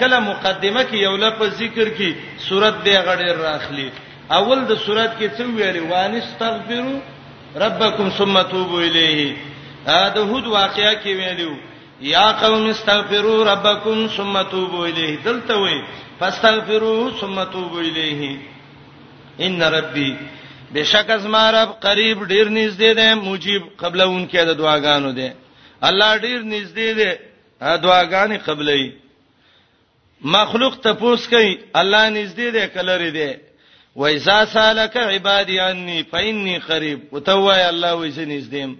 [0.00, 2.10] کله مقدمه کې یو لفظ ذکر کی
[2.48, 3.88] سورت دی غړې راخلی
[4.38, 6.98] اول د سورت کې څه ویلي وانستغفروا
[7.56, 9.34] ربکم ثم توبو الیه
[9.86, 11.54] دا هود واقعیا کې ویلو
[12.00, 15.78] یا قوم استغفروا ربکم ثم توبوا الیه دلته وی
[16.20, 18.38] فاستغفروا ثم توبوا الیه
[19.40, 20.10] ان ربی
[20.74, 25.34] بشک از ما رب قریب ډیر نږدې ده مجيب قبلون کې د دعاګانو ده
[25.88, 27.18] الله ډیر نږدې ده
[27.84, 28.86] دعاګانې قبلې
[30.22, 33.40] مخلوق ته پوس کوي الله نږدې ده کلر ده
[33.96, 38.76] و اذا سالك عبادي عني فاني قريب وتوي الله وې نږدېم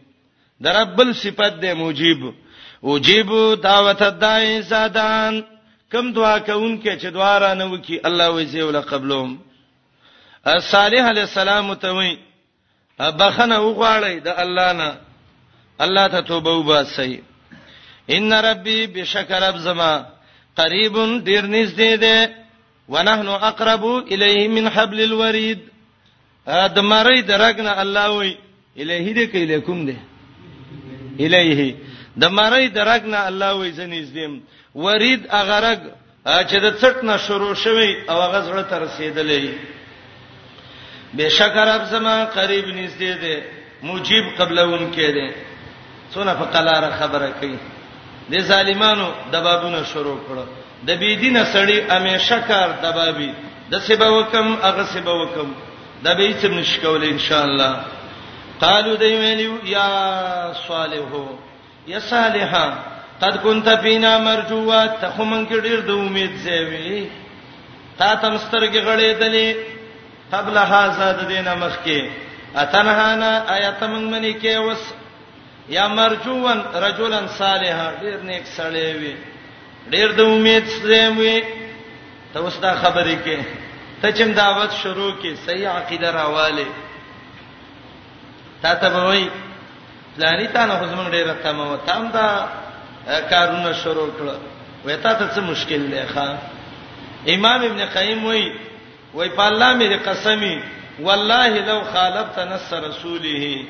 [0.62, 2.34] د رب بل صفات ده مجيب
[2.82, 3.28] وجيب
[3.62, 5.42] دعوت الداعي زادان
[5.92, 9.38] کم دعا کوونکې چې دعا را نه وکي الله وې زه ولا قبلهم
[10.46, 12.16] صالح علی السلام ته وی
[13.00, 14.90] بخنه وغواړی د الله نه
[15.84, 17.22] الله ته توبه وباسي
[18.10, 19.92] ان ربي بشکرب زما
[20.56, 22.30] قریب دیر نږدې ده
[22.88, 25.58] ونحن اقرب الیه من حبل الورید
[26.48, 28.36] د مری درګنه الله وی
[28.76, 29.96] الیه دې کې الیکم ده
[31.20, 31.74] الیه
[32.16, 34.40] د مری درګنه الله وی زنیزم
[34.74, 35.80] ورید اغرق
[36.26, 39.74] چې د څټ نه شروع شوی او هغه زړه ته رسیدلې
[41.18, 43.36] بشکر رب زما قریب نږدې دی
[43.88, 45.26] مجيب قبلون کې دی
[46.14, 47.58] څونه په قلاره خبره کوي
[48.30, 50.46] د ظالمانو دبابونه شروع کړو
[50.88, 53.30] د بی دینه سړی همیشه کار دبابي
[53.72, 55.48] د سبا وکم هغه سبا وکم
[56.04, 57.76] د به هیڅ نشکول ان شاء الله
[58.64, 59.88] قالو دی ویلو یا
[60.68, 61.24] صالحو
[61.92, 62.66] یا صالحا
[63.22, 67.06] قد كنت فينا مرجوا ته خو مونږ ډیر د امید زیوی
[67.98, 69.73] تا تم سترګې غړې دلې
[70.36, 72.00] قبل هاذا د دینه مخکي
[72.62, 74.82] اتنهانا ایت من منی کې وس
[75.76, 79.14] یا مرجوان رجلا صالحا ډیر نیک سړی وي
[79.94, 81.36] ډیر د امید سره وي
[82.32, 83.38] ته اوس دا خبرې کې
[84.02, 86.66] ته چې دعوت شروع کې صحیح عقیده راواله
[88.62, 89.24] تا ته وای
[90.16, 92.26] پلاني تا نه زمونږ ډیره تمه و تام دا
[93.30, 94.26] کارونه شروع کړ
[94.86, 96.26] وې تا ته څه مشکل دی ښا
[97.36, 98.46] امام ابن قیم وای
[99.16, 100.56] وای په الله مې قسمی
[101.06, 103.60] والله لو خالفت نص رسوله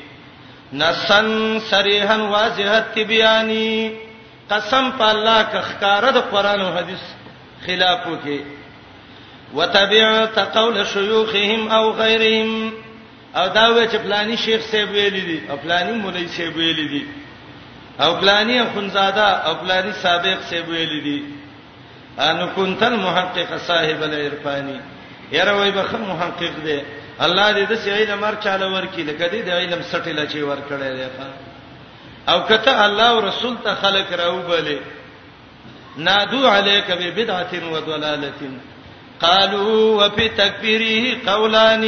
[0.73, 3.93] نسن صریحا واضحه تبیانی
[4.51, 7.03] قسم په الله که خکاره د قران او حدیث
[7.67, 8.41] خلاف وکي
[9.55, 12.73] وتبعت قول شيوخهم او غيرهم
[13.37, 17.07] او دا و چې پلاني شیخ صاحب ویلي دي او پلاني مولوی صاحب ویلي دي
[18.01, 21.23] او پلاني خنزاده او پلاني سابق صاحب ویلي دي
[22.21, 24.81] ان كنت المحقق صاحب العرفاني
[25.33, 26.81] یره وای به خه محقق دی
[27.21, 31.09] الله دې د سې علم ورچاله ورکی لکه دې د علم سټیلا چې ورکړی دی
[31.19, 31.29] ښا
[32.33, 34.79] او کته الله او رسول ته خلق راو بلې
[35.97, 38.33] نادو علیک ببدعه و ضلاله
[39.21, 41.83] قالوا وفي تکفیره قولان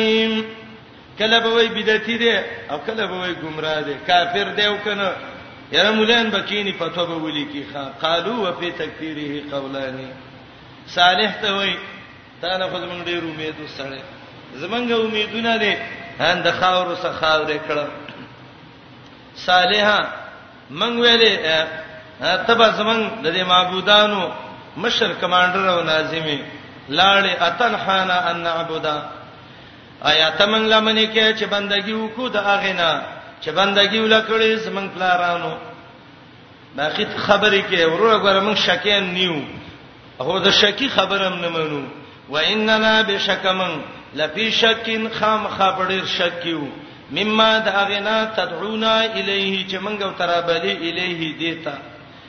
[1.18, 2.30] کله به وای بدعتی دی
[2.70, 5.12] او کله به وای گمراه دی کافر دی او کنه
[5.72, 9.98] یره مولان بکینی فتوا به ولي کی ښا قالوا وفي تکفیره قولان
[10.86, 11.74] صالح ته وای
[12.42, 13.98] دا نه خو زمونږ ډیر امیدو سره
[14.62, 15.74] زمونږ امیدونه دي
[16.20, 17.86] هان د خاورو څخه خاورې کړه
[19.46, 19.98] صالحا
[20.80, 21.32] مونږ ویلې
[22.46, 24.20] تبا زمونږ د دې معبودانو
[24.84, 26.38] مشر کمانډر او ناظمي
[26.98, 28.96] لاړې اتنحانا ان نعبدا
[30.10, 32.92] آیا تمن لمنې کې چې بندګي وکړو د اغینا
[33.42, 35.52] چې بندګي ولکړې زمونږ پلارانو
[36.76, 39.36] باقی خبرې کې ورور غره مونږ شکین نیو
[40.20, 41.82] هغه د شکی خبرم نه منو
[42.28, 43.80] و اننا بشکمن
[44.14, 46.60] لفی شکین خام خبرر شکیو
[47.10, 51.72] مما د اغنا تدعونا الیه چې منګو ترابلی الیه دیتا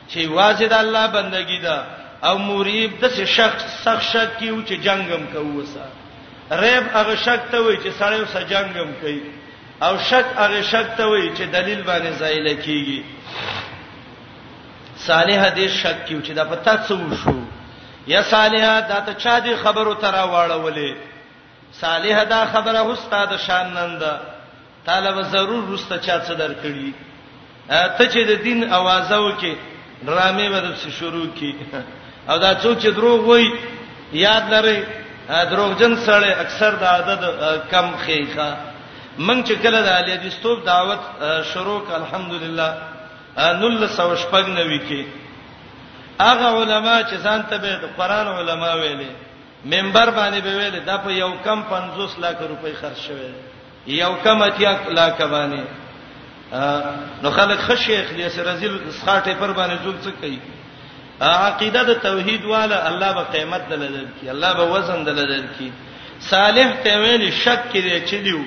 [0.10, 1.78] چې واجد الله بندگی دا
[2.24, 5.84] او مریب د څه شخص سخت شک کیو چې جنگم کووسه
[6.62, 9.22] ریب هغه شک ته وای چې سړیو سره جنگم کوي
[9.82, 13.04] او شک هغه شک ته وای چې دلیل باندې زایل کیږي
[15.08, 17.40] صالح دې شک کیو چې دا پتا څه وشو
[18.14, 20.96] یا صالحہ دا ته چا دې خبرو ترا واړولې
[21.80, 24.04] صالحہ دا خبره استاد شان نند
[24.86, 26.94] طالب ضرور رسته چا څه درکړي
[27.98, 29.54] ته چې د دین اوازه وکي
[30.06, 31.52] ډرامې به د شروع کی
[32.30, 33.46] او دا څوک چې دروغ وای
[34.24, 34.80] یاد لري
[35.52, 37.22] دروغجن سره اکثر د عدد
[37.72, 38.54] کم خېخه
[39.20, 41.00] مونږ چې کله د علی حدیث توپ دعوت
[41.54, 42.78] شروع ک الحمدلله
[43.62, 45.27] نل سو شپږ نوي کې
[46.20, 49.10] هغه علما چې ځان ته به قرآن علما ویلي
[49.66, 53.30] منبر باندې به ویلي دا په یو کم 50 لک روپۍ خرج شوی
[53.98, 55.62] یو کم اتیا لک باندې
[57.24, 60.40] نو خلک خ شیخ دی سر رزل سخاټه پر باندې ځوب څه کوي
[61.22, 65.70] عقیده د توحید والا الله به قیامت دلدل کی الله به وزن دلدل کی
[66.30, 68.40] صالح ته ویل شک کړي چې دیو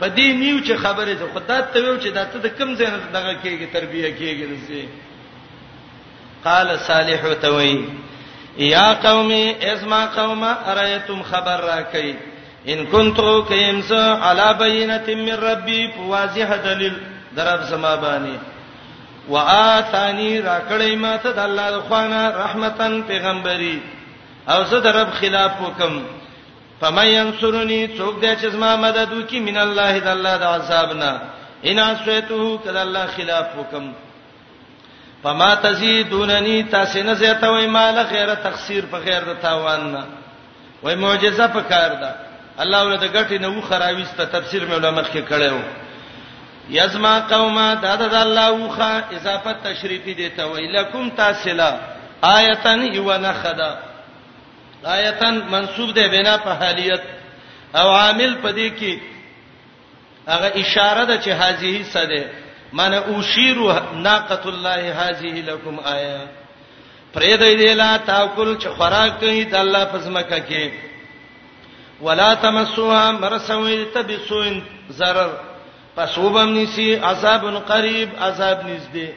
[0.00, 3.12] په دې نیو چې خبره ده خدای ته ویل چې دا ته د کم زینت
[3.12, 4.44] دغه کېږي تربیه کېږي
[6.46, 7.84] قال صالح توي
[8.58, 12.08] یا قومي اسمع قوم ارايتم خبر راکئ
[12.72, 13.90] ان كنتو کیمس
[14.28, 15.80] علی بینۃ من ربی
[16.12, 16.94] واضح دلیل
[17.36, 18.36] درب سما بانی
[19.28, 23.74] وآتانی راکړی ماته د الله د خوانه رحمتن پیغمبري
[24.54, 25.98] او زه درب خلاف وکم
[26.80, 31.12] فمن ينصرني څوک دې چې زما مدد وکي من الله د الله د عذابنا
[31.70, 33.92] ان اسوته کله الله خلاف وکم
[35.26, 40.04] فما تزيدونني تاسو نه زیاتوي مال غیر تقصير په غیر د تاوان نه
[40.82, 42.10] وای معجزه په کار ده
[42.64, 45.60] الله ولې د غټي نه و خراويسته تفسیر مې علماء کې کړو
[46.76, 51.70] یزما قومه دا د الله وخه اضافه تشریفی دی ته وای لکم تاسلا
[52.30, 53.70] آیتن یو نه خدا
[54.96, 57.02] آیتن منصوب دی بنا په حالیت
[57.74, 58.98] او عامل پدې کې
[60.32, 62.24] هغه اشاره ده چې حاضری صده
[62.78, 63.66] معنی اوشیرو
[64.06, 66.28] ناقۃ الله هذه لكم آیه
[67.14, 70.70] پرې دې دې لا تاکل چې خوراک کوي د الله پزماکه کې
[72.08, 74.58] ولا تمسوها مرسوي تبسوین
[74.98, 75.28] zarar
[75.96, 79.08] پس وبم نسی عذاب قریب عذاب نږدې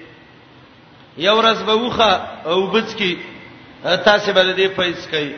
[1.23, 3.11] یو ورځ به وخه او بچ کی
[3.83, 5.33] تاسو به دې پیس کوي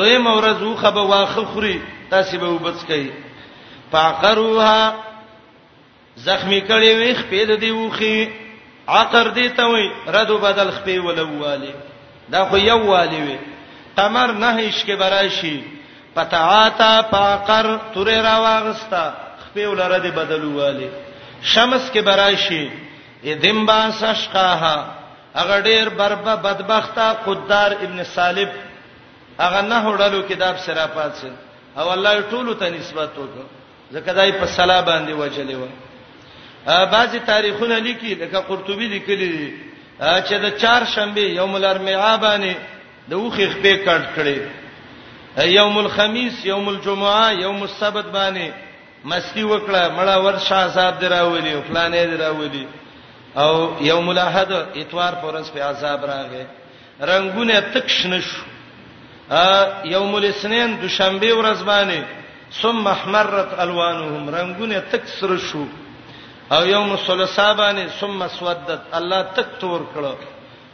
[0.00, 3.08] دویم ورځ وخه به واخه خوري تاسو به وبس کوي
[3.92, 5.00] فقروها
[6.16, 8.28] زخمی کړي وي خپې د دی وخی
[8.88, 11.74] عقر دی ته وي ردو بدل خپې ولواله
[12.28, 13.36] دا خو یو والی وي
[13.96, 15.60] قمر نه هیڅ کې براشي
[16.14, 19.12] پتاعتا پاقر تور را واغستا
[19.44, 20.88] خپې ولره دی بدلواله
[21.42, 22.70] شمس کې براشي
[23.24, 24.86] ادم با سشقاها
[25.34, 28.48] اگر ډیر بربا بدبخته قدار ابن صالح
[29.40, 31.30] اغه نه هړلو کتاب سره پاتسه
[31.76, 33.46] او الله ټولو ته نسبت وکړه
[33.92, 35.66] زکه دای په صلا باندې وجلې و
[36.66, 39.54] بعضی تاریخونه لیکي لکه قرطبي لیکلي
[40.00, 42.54] چې د چهارشنبه یوم الاربعاء باندې
[43.10, 44.38] د وخی خپې کټ کړي
[45.46, 48.50] یوم الخميس یوم الجمعه یوم السبت باندې
[49.04, 52.66] مستی وکړه مړه ور شاه صاحب دراولي فلانې دراولي
[53.36, 56.44] او یوم الاحد اتوار پرس په عذاب راغی
[57.00, 58.42] رنگونه تکشن شو
[59.30, 62.02] ا یوم الاثنين دوشنبه ورځ باندې
[62.62, 65.64] ثم احمرت الوانهم رنگونه تکسر شو
[66.50, 70.14] او یوم الثلاثاء باندې ثم سودت الله تک تور کړو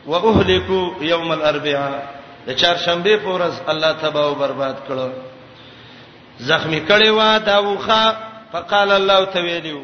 [0.07, 2.01] واهلكوا يوم الاربعاء
[2.47, 5.09] د چهارشنبه په ورځ الله تباہ او برباد کړو
[6.39, 8.17] زخمی کړي وا دا وخه
[8.53, 9.83] فقال الله تعالی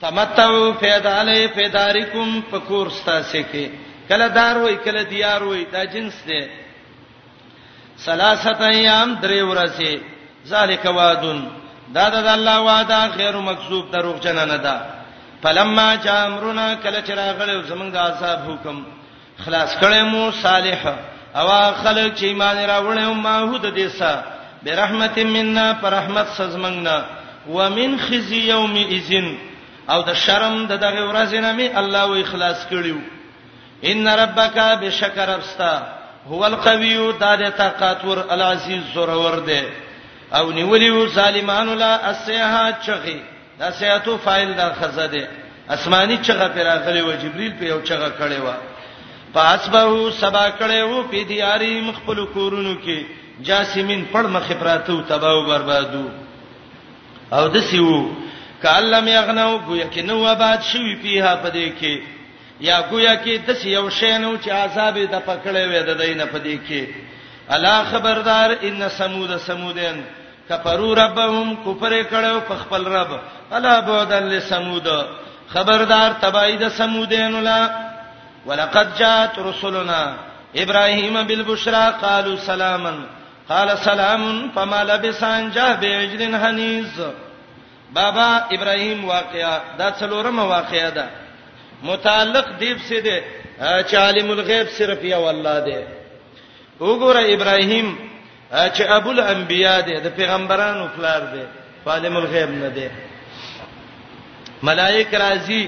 [0.00, 3.70] تمتعوا في دعلی في دارکم فکور ستاسه کې
[4.08, 6.40] کله دار وای کله دیار وای دا جنس دی
[7.98, 9.98] ثلاثه ایام درې ورځې
[10.46, 11.48] ذالک وعدن
[11.88, 14.95] دا د الله وعده غیر مکذوب دروغجن نه ده
[15.46, 18.82] فلما جاء امرنا کله چې راغلو زمونږ د عذاب حکم
[19.44, 20.80] خلاص کړي مو صالح
[21.36, 21.46] او
[21.82, 24.22] خلک چې ایمان راوړل ما هو د دیسا
[24.62, 27.02] برحمت منا پر رحمت سزمنګنا
[27.48, 29.28] ومن خزي يوم اذن
[29.90, 32.98] او د شرم د دغه ورځې نه می الله و اخلاص کړیو
[33.84, 35.82] ان ربک بشکر ابستا
[36.28, 39.62] هو القوی د طاقت ور العزیز زورور دی
[40.34, 43.18] او نیولیو ظالمانو لا اسیها چغي
[43.58, 45.28] دا سیاتو فاعل دا خزه ده
[45.70, 48.48] اسماني چغه پر راغلی و جبريل په یو چغه کړي و
[49.34, 53.04] پاسبهو سبا کړي وو په دیاري مخبل کورونو کې
[53.46, 56.04] جاسمین پړ مخې پراته او تباہ او بربادو
[57.32, 57.96] او دسیو
[58.62, 62.02] کعلم یغنو گویا کې نو آباد شوی پیها پدې کې
[62.68, 66.84] یا گویا کې دس یو شینو چې عذاب د پکړې وې د دینه پدې کې
[67.54, 69.98] الا خبردار ان سمود سمودین
[70.48, 73.12] کفروا ربهم کفر کړو په خپل رب
[73.56, 74.88] الا بودل لسمود
[75.52, 77.60] خبردار تبعید سمودین لا
[78.46, 80.02] ولقد جاءت رسلنا
[80.62, 82.92] ابراهيم بالبشرى قالوا سلاما
[83.48, 87.00] قال سلام فما لبس ان جاء بعجل حنيز
[87.92, 91.06] بابا ابراهيم واقعا دا څلورمه واقعا ده
[91.82, 93.18] متعلق دیب سے ده
[93.82, 95.82] چې عالم الغیب صرف یو الله ده
[96.80, 97.98] وګوره ابراهيم
[98.50, 101.42] چې ابو الانبیاء دی د پیغمبرانو پلار دی
[101.86, 102.86] عالم الغیب نه دی
[104.62, 105.62] ملائک راځي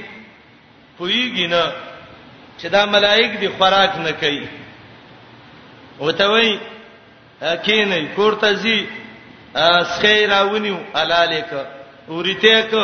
[0.98, 1.62] پویږي نه
[2.58, 4.46] چې دا ملائک دی خوراک نه کوي
[5.98, 6.58] وته وای
[7.64, 8.78] کینې کورتزي
[9.54, 11.50] اسخې راونیو الالیک
[12.08, 12.74] ورته ک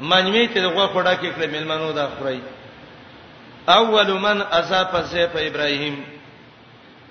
[0.00, 2.40] منمی ته دغه خوراک کړل ملمنو دا خورای
[3.68, 5.96] اول من اصاب سیف ابراهیم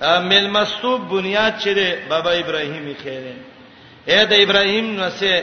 [0.02, 3.36] مل مسوب بنیاد چره بابا ابراهیمی خیره
[4.12, 5.34] اے د ابراهیم نسه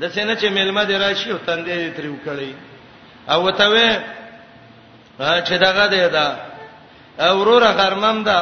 [0.00, 2.52] د سینه چې ملما دی راشي او تندې تری وکړي
[3.32, 3.76] او وته و
[5.46, 6.26] چې دغه دی دا
[7.20, 8.38] اوروره غرمم ده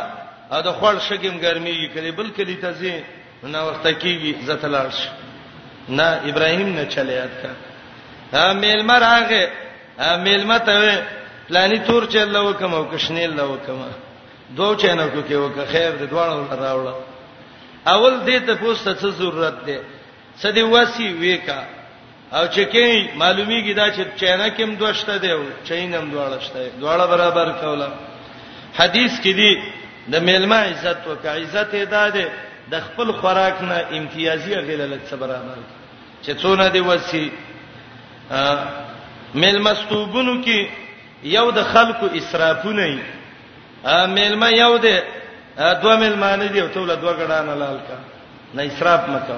[0.52, 2.94] او د خپل شګم ګرمي کړي بل کلی ته زی
[3.42, 5.08] نو وخت کیږي زتلاړ شي
[5.88, 7.48] نه ابراهیم نه چلے یاد کا
[8.34, 9.50] ها ملما راغه
[10.26, 11.02] ملما ته
[11.48, 13.88] پلاني تور چل لو کوم او کشنیل لو کومه
[14.56, 16.94] دوه چینو کو کې وکړه خیر دې دواړو راوړل
[17.94, 19.78] اول دې ته پوسټه څه ضرورت ده
[20.40, 21.60] څه دې وسی وېکا
[22.36, 27.04] او چې کې معلومیږي دا چې چینا کېم دوشته دی او چینم دواړه شته دواړه
[27.12, 27.88] برابر کوله
[28.78, 29.52] حدیث کې دی
[30.12, 32.26] د میلمه عزت وکړه عزت یې داده
[32.72, 35.58] د خپل خوراک نه امتیازي غلل څه برابر
[36.24, 37.26] چې څونه دی وسی
[39.42, 40.68] میلمستوبونو کې
[41.22, 42.84] یو د خلکو اسرافونه
[43.84, 44.96] مېل ما یو دې
[45.82, 47.96] دوه مېل ما نه دی او ټول دوه غډان لال کا
[48.54, 49.36] نه اسراف مکو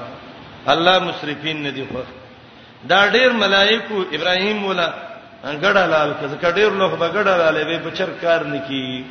[0.72, 2.00] الله مسرفین نه دی خو
[2.90, 4.86] دا ډېر ملائکو ابراهیم ولا
[5.44, 9.04] غډا لال کا ځکه ډېر لوخ به غډا لالې به بچر کار نکی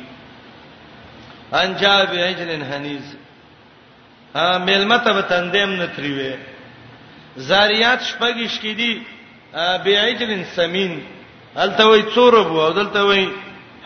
[1.62, 3.06] انجاب اجلن حنیز
[4.42, 6.34] ا ملمته به تندیم نتریوي
[7.36, 9.02] زاریات شپږش کې دي
[9.84, 11.02] بی عجلن سمین
[11.56, 13.26] الته وای څورب او دلته وای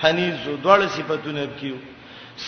[0.02, 1.76] حنیز دوړ صفاتونه بکیو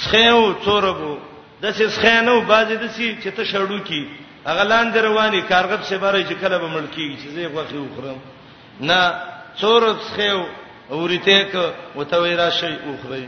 [0.02, 1.14] سخیو توربو
[1.62, 4.02] د سې سخینو بازي د سې چې ته شړو کی
[4.52, 8.18] اغلان دروانی کارغب سه بارے چې کله به ملکی چې زه غوخي وخرم
[8.88, 9.00] نه
[9.60, 10.42] څور سخیو
[10.90, 13.26] اورته ک وتویرا شی اوخري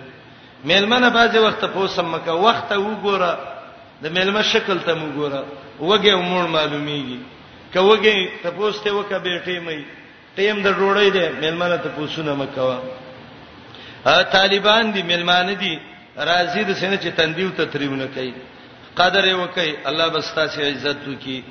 [0.70, 3.38] میلمنه بازي وخت په سم مکه وخت وګوره
[4.06, 5.42] د میلمه شکل ته وګوره
[5.80, 7.18] وګه مور معلومیږي
[7.74, 9.80] ک وګه ته پوسټه وکه بیٹه مې
[10.36, 12.82] ټیم د ډوړې ده میلمنه ته پوسونه مکه
[14.06, 15.78] طالبان دي ملمان دي
[16.18, 18.32] راضي د سینې چې تندیو ته تریونه کوي
[18.96, 21.42] قدر یې وکي الله بس تاسو عزت وکي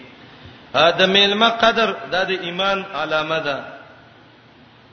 [0.74, 3.66] دا ملما قدر دا د ایمان علامه ده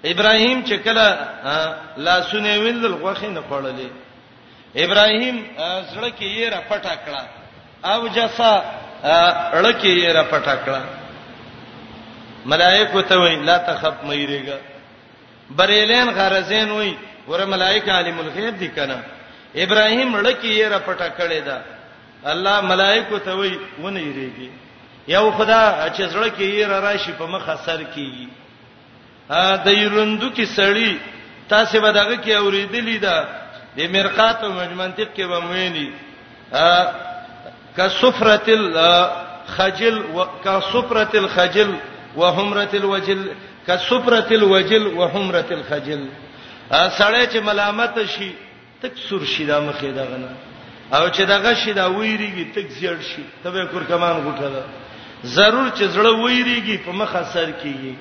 [0.04, 1.28] ابراهيم چې کله
[1.96, 3.90] لا سونه ویل غوخې نه پړلې
[4.76, 5.44] ابراهيم
[5.90, 7.22] زړه کې یې را پټا کړه
[7.84, 8.54] او جسا
[9.58, 10.80] اړه کې یې را پټا کړه
[12.46, 14.56] ملائکه ته وی لا تخف مېریګا
[15.50, 16.94] بریلین غرزین وی
[17.28, 18.98] ګوره ملائکه عالم الغیب دي کنه
[19.64, 21.56] ابراهیم لکه یې را پټه کړې ده
[22.30, 23.52] الله ملائکه ته وی
[23.82, 24.50] ونه یریږي
[25.14, 25.62] یو خدا
[25.96, 28.28] چې زړه کې یې را راشي په مخه سر کیږي
[29.30, 30.96] ا د یروندو کې سړی
[31.48, 33.16] تاسو به دغه کې اوریدلې ده
[33.76, 35.90] د مرقات او مجمنطق کې به مویني
[36.52, 36.94] ا
[37.76, 41.70] کسفرت الخجل وکسفرت الخجل
[42.16, 43.20] وحمرت الوجل
[43.66, 46.02] کسفرت الوجل وحمرت الخجل
[46.70, 48.28] سړی چې ملامت شي
[48.82, 50.30] تک سور شي دا مخې دا غنه
[50.92, 54.62] او چې دغه شي دا ویریږي تک زیړ شي تبه کور کمان غټه ده
[55.36, 57.94] ضرور چې زړه ویریږي په مخه سر کیږي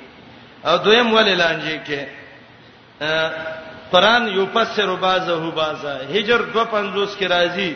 [0.66, 2.02] او دویم ولې لانجه کې
[3.92, 7.74] قران یو پسر بازه بازا هجر 250 کې راځي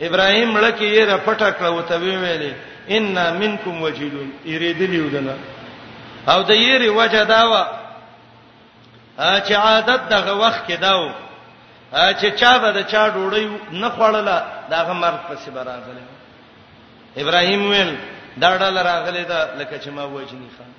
[0.00, 2.52] ابراهیم لکه یې رپټه کړه او ته ویلې
[2.90, 5.34] ان منکم وجلون یریدلی ودنه
[6.28, 7.77] او د یری وجه داوا
[9.18, 11.10] چې عادت دغه وخت کې داو
[12.20, 14.36] چې چا به د چا ډوړی نه خوړله
[14.70, 16.02] داغه مرګ پسې براغله
[17.22, 17.96] ابراهیم ویل
[18.36, 20.70] دا ډاله راغله دا لکه چې ما وجنی خان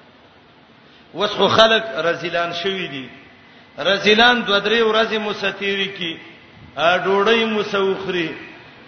[1.14, 3.10] وسخه خلق رزلان شوی دي
[3.80, 6.20] رزلان دوه درې ورځې مساتيري کی
[6.78, 8.36] ډوړی مسوخري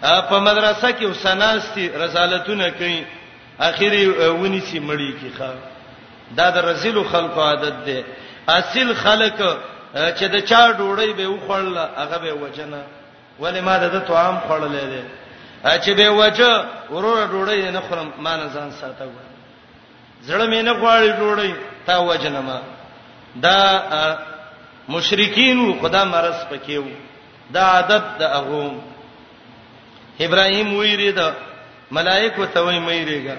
[0.00, 3.04] په مدرسه کې وسناستي رسالتونه کوي
[3.60, 5.56] اخیری ونی سي مړی کی خان
[6.36, 8.04] دا د رزلو خلقو عادت ده
[8.48, 9.40] اصل خلق
[10.18, 12.82] چې د چا ډوړی به وخړل هغه به وجنه
[13.40, 15.04] ولې ما د توام خړلې ده
[15.84, 19.18] چې به وجه ورور ډوړی نه خورم ما نه ځان ساته و
[20.26, 21.54] زړه مې نه غواړي ډوړی
[21.86, 22.60] تا وجنه ما
[23.36, 23.58] دا
[24.88, 26.84] مشرکین خدا مرز پکېو
[27.50, 28.72] دا عادت د هغه
[30.20, 31.32] ابراهیم ویری دا
[31.90, 33.36] ملائکه ته وای مېریګا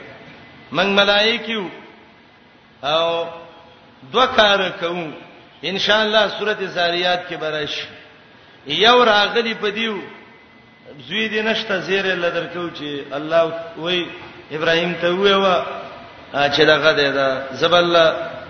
[0.72, 1.66] من ملائکه
[2.84, 3.26] او
[4.12, 5.08] دوه کار کوو
[5.64, 7.76] ان شاء الله سورته زاریات کې برش
[8.68, 9.98] یو راغلی په دیو
[11.08, 14.06] زوی دې نشته زیره لدر کو چې الله وای
[14.52, 15.66] ابراهیم ته ویوا
[16.34, 17.96] چې دغه دې دا زبل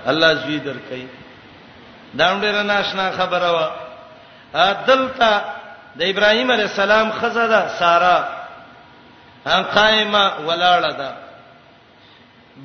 [0.07, 1.01] الله زوی درکې
[2.13, 3.71] دا ډېر ناشنا خبره وا
[4.73, 5.41] دلته
[5.95, 8.29] د ابراهیم علی السلام خزاده سارا
[9.45, 11.13] هم قائمه ولاړه ده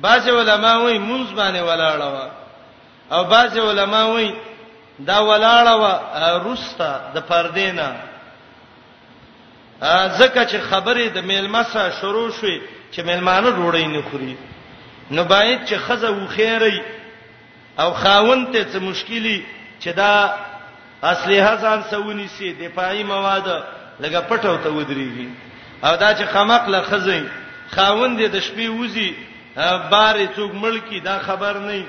[0.01, 2.29] باج علماء وای مونږ باندې ولاړه وا
[3.11, 4.33] او بعض علما وایي
[4.99, 5.99] دا ولاړه و
[6.43, 7.89] روستا د پردینا
[10.19, 12.59] ځکه چې خبرې د میلمسه شروع شوې
[12.93, 14.35] چې میلمانه روړی نه خوري
[15.11, 16.81] نو باید چې خزه و خیري
[17.79, 19.45] او خاون ته څه مشکلی
[19.81, 20.33] چې دا
[21.03, 23.47] اصلي ځان سونی سي دفاعي مواد
[23.99, 25.27] لکه پټو ته ودرېږي
[25.85, 27.23] او دا چې خمق له خزې
[27.75, 29.13] خاون دې د شپې وځي
[29.91, 31.83] بارې څوک ملکی دا خبر نه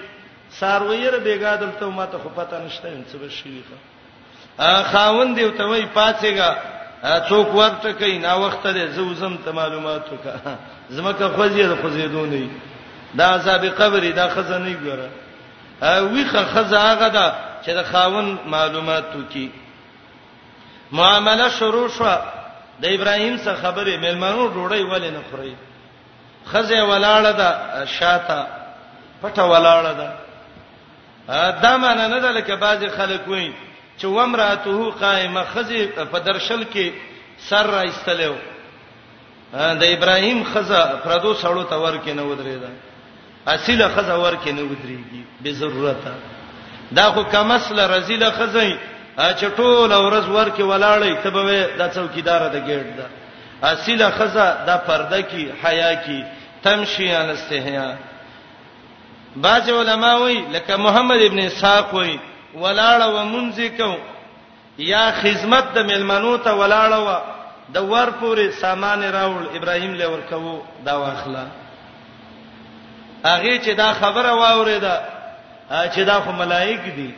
[0.59, 5.65] سارویر بیګا دلته ما ته خو پته نشته څه به شي ښه خاوند دی ته
[5.65, 6.51] وای پاتېګا
[7.29, 10.33] څوک ورته کوي نا وخت دی زو زم ته معلومات وکا
[10.91, 12.49] زمکه خوځي د خوځېدونې
[13.19, 15.09] دا عذاب قبر دا خزانه ګره
[16.13, 17.35] ویخه خزه هغه ده
[17.65, 19.51] چې د خاوند معلومات وکي
[20.93, 22.05] معامله شروع شو
[22.83, 25.55] د ابراهیم څخه خبره ملمنو ډوړی ولې نه خوري
[26.53, 27.49] خزه ولاړه ده
[27.87, 28.47] شاته
[29.23, 30.13] پټه ولاړه ده
[31.63, 33.53] دا معنی نه ده لکه بعضی خلک وایي
[33.99, 36.91] چې ومراته قائمه خزي په درشل کې
[37.49, 38.35] سر را ایستلو
[39.53, 42.71] د ابراهیم خزه پردو سړو ته ور کې نه ودرېده
[43.47, 45.97] اصله خزه ور کې نه ودرېږي به ضرورت
[46.93, 48.77] دا خو کمسله رزيله خزه
[49.19, 53.07] چې ټول ورځ ور کې ولاړې ته به د څوکیدار د گیټ ده
[53.63, 56.25] اصله خزه د پرده کې حیا کې
[56.63, 57.97] تمشي انسته هيا
[59.37, 62.19] بعض علما وای لکه محمد ابن اسحاق وای
[62.63, 63.95] ولاړه و منځ کو
[64.79, 67.21] یا خدمت د ملمنو ته ولاړه و
[67.75, 71.45] د ور پورې سامان راول ابراهیم له ور کوو دا واخلا
[73.25, 75.01] هغه چې دا خبره واوریده
[75.71, 77.11] چې دا خو ملائک دي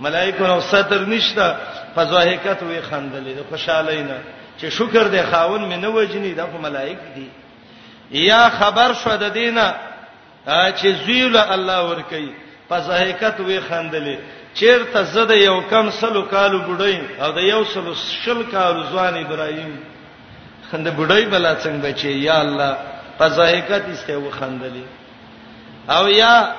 [0.00, 1.56] ملائکه نو ستر نشته
[1.96, 4.18] فزاهکت وې خندلې د خوشاله نه
[4.60, 7.28] چې شکر دې خاون مې نه وجني دا خو ملائک دي
[8.22, 9.72] یا خبر شو د دینه
[10.50, 12.30] چې زویل الله ور کوي
[12.68, 14.16] فزاهکت وی خندلې
[14.60, 19.74] چیرته زده یو کم سلو کالو بډای او د یو سلو شل کالو ځوان ابراهیم
[20.70, 22.76] خند بډای بلا څنګه بچي یا الله
[23.18, 24.86] فزاهکت استه و خندلې
[25.96, 26.54] او یا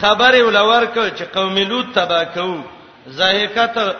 [0.00, 2.52] خبر ولور ک چې قوم لوط تبا کو
[3.06, 3.96] زاهکت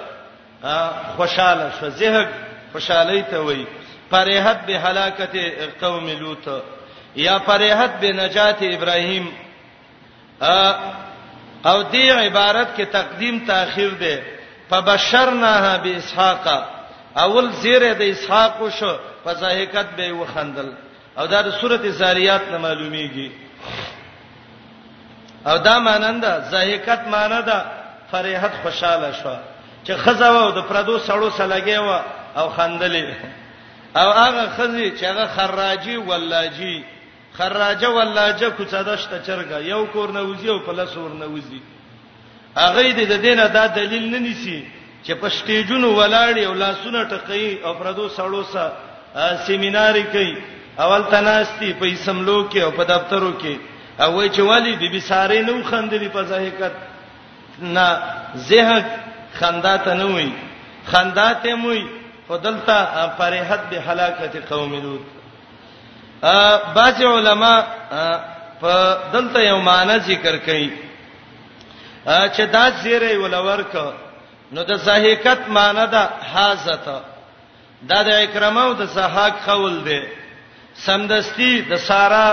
[1.16, 2.28] خوشاله شو زهق
[2.72, 3.66] خوشالۍ ته وای
[4.10, 5.34] فرحت به هلاکت
[5.80, 6.48] قوم لوط
[7.16, 9.26] یا فرحت بنجات ابراهیم
[11.64, 14.22] او دې عبارت کې تقدیم تاخير ده
[14.70, 16.46] فبشرناها باسحاق
[17.16, 20.72] اول زیره د اسحاق وشو فزاهکت به وخندل
[21.18, 23.30] او دا د سورته زاریات نه معلومیږي
[25.48, 27.50] او دا مانند زاهکت مانند
[28.12, 29.36] فرحت خوشاله شو
[29.86, 32.00] چې خزاو د پردو سړو سلګي و
[32.36, 33.14] او خندلې
[34.00, 36.84] او هغه خزي چې هغه خراجي ولاجی
[37.39, 41.61] خراجه ولاجه کوڅدشت چرګه یو کور نه وزي او پلس ور نه وزي
[42.57, 44.59] هغه دې د دینه دا دلیل نه نیسی
[45.05, 48.72] چې په سټیجونو ولاړ یو لاسونه ټقي او پردو سړو سره
[49.47, 50.34] سیمینار کوي
[50.84, 53.55] اول تناستی په سملو کې او په دفترو کې
[54.01, 56.74] او وای چې والی بيبي ساره نو خندلې په ځهکت
[57.59, 58.03] نه
[58.49, 58.80] زه
[59.39, 60.30] خندا ته نه وای
[60.87, 61.84] خندا ته موي
[62.28, 62.76] خدلتا
[63.18, 65.01] فرحت به هلاکت قوم لوط
[66.22, 67.64] ا بعض علما
[68.60, 70.70] په دلته یو معنی ذکر کوي
[72.06, 73.76] چې دا زیره ولور ک
[74.52, 77.00] نو د صحیحت معنی ده حاضته
[77.88, 80.00] دا د اکرمه او د صحاک خول دی
[80.76, 82.26] سمدستی د سارا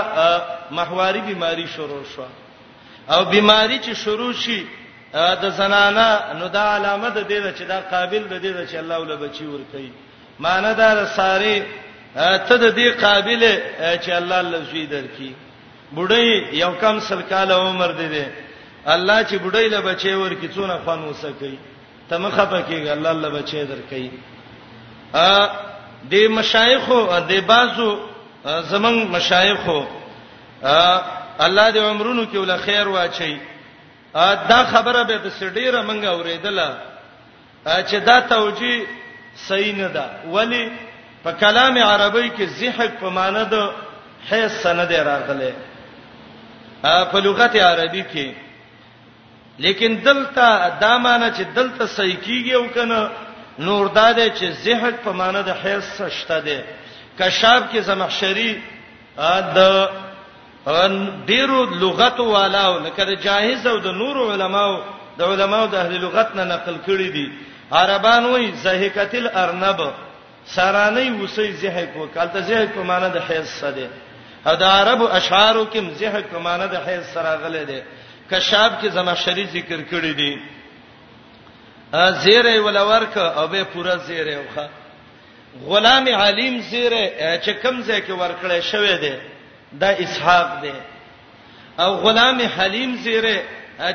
[0.70, 2.24] محواری بیماری شروع شو
[3.10, 4.66] او بیماری چې شروع شي
[5.14, 9.60] د زنانا نو دا علامه ده چې دا قابل ده چې الله ول بچي ور
[9.72, 9.92] کوي
[10.40, 11.83] معنی دا د ساره
[12.14, 13.42] ته د دې قابل
[14.04, 15.30] چې الله لږی درکې
[15.94, 18.26] بډای یو کم سل کال عمر دی دی
[18.86, 21.58] الله چې بډای له بچي ورکی څونه فن وسکي
[22.08, 24.10] ته مخه پکېږي الله له بچي درکې
[25.14, 25.50] ا
[26.10, 27.98] دې مشایخو دې بازو
[28.46, 29.84] زمنګ مشایخو
[30.62, 30.74] ا
[31.40, 33.40] الله دې عمرونو کې ول خیر واچي
[34.14, 36.76] ا دا خبره به د سړيره منګه اوریدله
[37.66, 38.86] چې دا توجی
[39.36, 40.68] صحیح نه ده ولی
[41.24, 43.70] په کلام عربی کې زحق په معنی د
[44.30, 45.52] حیث سند راغله
[47.12, 48.28] په لغت عربی کې
[49.64, 53.10] لیکن دلته دا معنی چې دلته صحیح کیږي او کنه
[53.58, 56.62] نور داده چې زهد په معنی د حیث شته ده
[57.18, 58.62] کشاب کې زمخشری
[59.56, 59.88] د
[61.26, 64.80] ډیرو لغت والاو لکه د جاهز او د نور علماو
[65.18, 67.30] د علماو د اهل لغت نه نقل کړی دي
[67.72, 69.80] عربان وایي زهکتل ارنب
[70.46, 73.88] سارانې وسې زه کو کالته زه کو معنی د حیض سره
[74.46, 77.80] او د عرب اشعارو کې مزه کو معنی د حیض سره غلې ده
[78.30, 80.34] کشاب کې زمشری ذکر کړی دی
[82.24, 84.68] زیره ولورک او به پورا زیره وخه
[85.66, 87.04] غلام علیم زیره
[87.44, 89.20] چې کم ځای کې ورکړې شوې ده
[89.80, 90.74] د اسحاق ده
[91.84, 93.38] او غلام حلیم زیره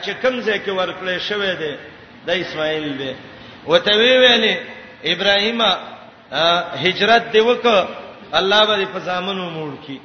[0.05, 1.71] چې کم ځای کې ورکړې شوې ده
[2.25, 3.15] د اسماعیل ده
[3.67, 4.55] وتوی ویلې
[5.13, 5.71] ابراهیمه
[6.83, 7.65] هجرت دی وک
[8.33, 9.99] الله به په زامنو موړ کی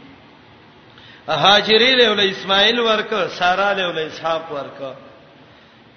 [1.29, 4.81] هاجری له ول اسماعیل ورک سارا له ول اسحاق ورک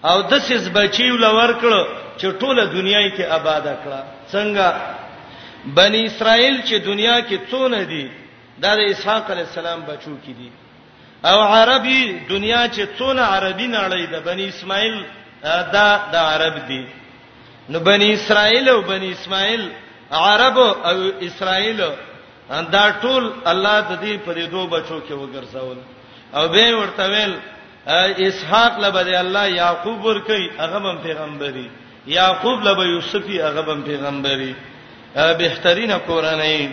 [0.03, 1.81] او د سیس بچی ول ورکړه
[2.19, 4.01] چې ټوله دنیا کې آباد کړه
[4.31, 4.67] څنګه
[5.75, 8.09] بنی اسرائیل چې دنیا کې څونه دي
[8.59, 10.51] دا د اسحاق علی السلام بچو کې دي
[11.23, 14.95] او عربي دنیا چې څونه عربي نړۍ ده بنی اسماعیل
[15.73, 16.83] دا د عرب دي
[17.69, 19.63] نو بنی اسرائیل او بنی اسماعیل
[20.11, 21.81] عرب او اسرائیل
[22.71, 25.77] دا ټول الله د دې په دوه بچو کې وګرځول
[26.35, 27.35] او به ورته ویل
[28.27, 31.71] اسحاق لبه الله یاقوب ورکی هغه هم پیغمبري
[32.07, 34.55] یاقوب لبه یوسفی هغه هم پیغمبري
[35.15, 36.71] بهترین قرانه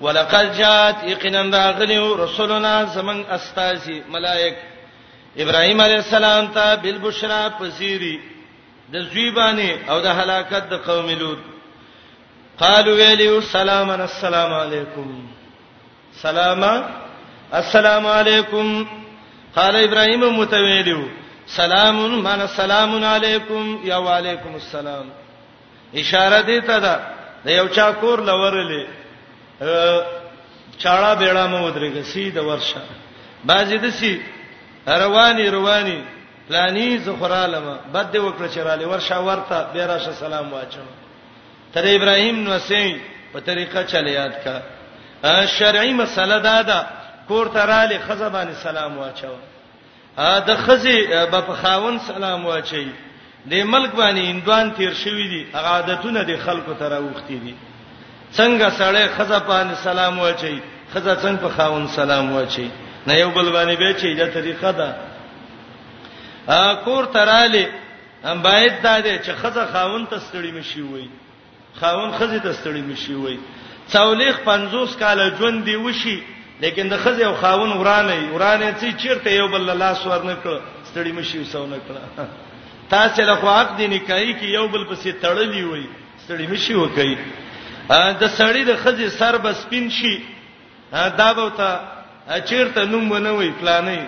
[0.00, 4.54] ولقد جاءت يقينا داغلي رسولنا زمن استاذي ملائک
[5.38, 8.20] ابراهيم عليه السلام ته بالبشرا پسيري
[8.92, 11.38] د زویبانه او د هلاکت د قوم لوط
[12.64, 15.08] قالوا ویلو سلام السلام علیکم
[16.22, 16.62] سلام
[17.60, 18.66] السلام علیکم
[19.56, 21.02] قال ابراهيم متویلو
[21.56, 21.96] سلام
[22.28, 25.06] من سلام علیکم یا وعلیکم السلام
[26.02, 26.96] اشاره دې ته ده
[27.44, 28.84] د یو چا کور لورلې
[30.78, 32.80] چاړه بیړه مو درګه سید ورشه
[33.50, 34.18] بازي دسي
[35.04, 35.98] رواني رواني
[36.48, 40.92] پلاني زخرالمه بد وکړه چرالې ورشه ورته بیراشه سلام واچو
[41.76, 42.98] تر ابراهیم نو سین
[43.32, 44.60] په طریقه چل یاد کا
[45.46, 46.78] شرعي مسله دا ده
[47.28, 49.34] کور ته رالی خزبان سلام واچو
[50.18, 52.88] ا د خزي په خاون سلام واچي
[53.50, 57.54] د ملک باندې اندوان تیر شوی دي هغه عادتونه د خلکو ته راوختی دي
[58.36, 60.62] څنګه سړی خزه باندې سلام واچي
[60.94, 62.70] خزه څنګه په خاون سلام واچي
[63.06, 64.94] نه یو بل باندې به چي دا طریقه ده
[66.48, 67.66] ا کور تراله
[68.24, 71.08] هم باید دا دي چې خزه خاون ته ستړي مشي وي
[71.80, 73.38] خاون خزي ته ستړي مشي وای
[73.92, 76.18] څولېخ 50 کال ژوند دی وشي
[76.60, 81.12] لیکن د خزي او خاون ورانه ورانه چې چیرته یو بل لاس ورنه کړ ستړي
[81.18, 81.94] مشي وسونه کړ
[82.94, 85.86] تاسو له خو حق دي نکای کی یو بل پسې تړلی وای
[86.26, 87.16] ستړي مشي وکي
[87.90, 90.16] د سړی د خزي سر بس پین شي
[90.92, 91.80] دا به ته
[92.48, 94.00] چیرته نوم ونوي پلانې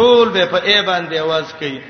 [0.00, 1.80] ټول به په ای باندې आवाज کوي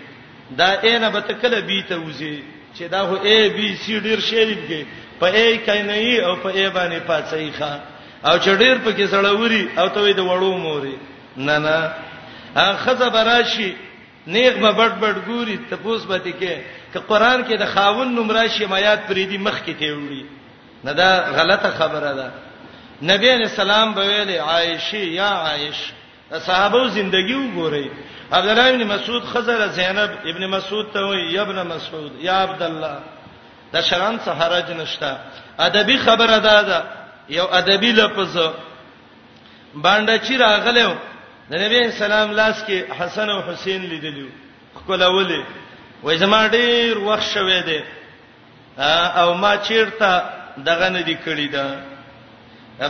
[0.59, 2.37] دا اینه به تکله بي ته وځي
[2.79, 4.85] چې دا هو اے بي سي ډیر شریف کې
[5.25, 7.73] په ای کینای او په ای باندې پاتې ښا
[8.29, 10.97] او چډیر په کې سړوري او ته د وړو موري
[11.37, 11.79] نه نه
[12.83, 13.71] خزه براشي
[14.35, 16.55] نیغ به بډ بډ ګوري ته پوس به دي کې
[16.93, 20.25] ک قران کې د خاون نمرا شي میات پرې دي مخ کې ته وړي
[20.85, 22.29] نه دا غلطه خبره ده
[23.11, 25.81] نبی علیہ السلام به ویل عائشه یا عائش
[26.49, 27.87] صحابه زندگی وګورئ
[28.37, 32.99] عبد الله ابن مسعود خزر زینب ابن مسعود ته وی ابن مسعود یا عبد الله
[33.75, 35.11] د شران څخه حرج نشته
[35.69, 36.81] ادبي خبره ده دا
[37.29, 38.37] یو ادبي لفظ
[39.85, 40.91] باندې چې راغلو
[41.51, 44.27] د نبی سلام لاس کې حسن او حسین لیدلو
[44.79, 45.43] خپل اولي
[46.03, 47.81] وای زما ډیر وخت شوه دی
[49.21, 50.23] او ما چیرته
[50.69, 51.79] دغه نه دی کړی دا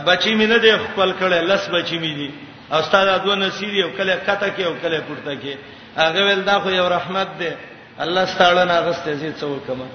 [0.09, 2.31] بچی مې نه دی خپل کړی لس بچی مې دی
[2.71, 5.57] او استاد ادو نصیری او کله کته کې او کله پورته کې
[5.99, 7.51] هغه ول دا خو یو رحمت دی
[7.99, 9.85] الله ستاله ناغسته زی څو کما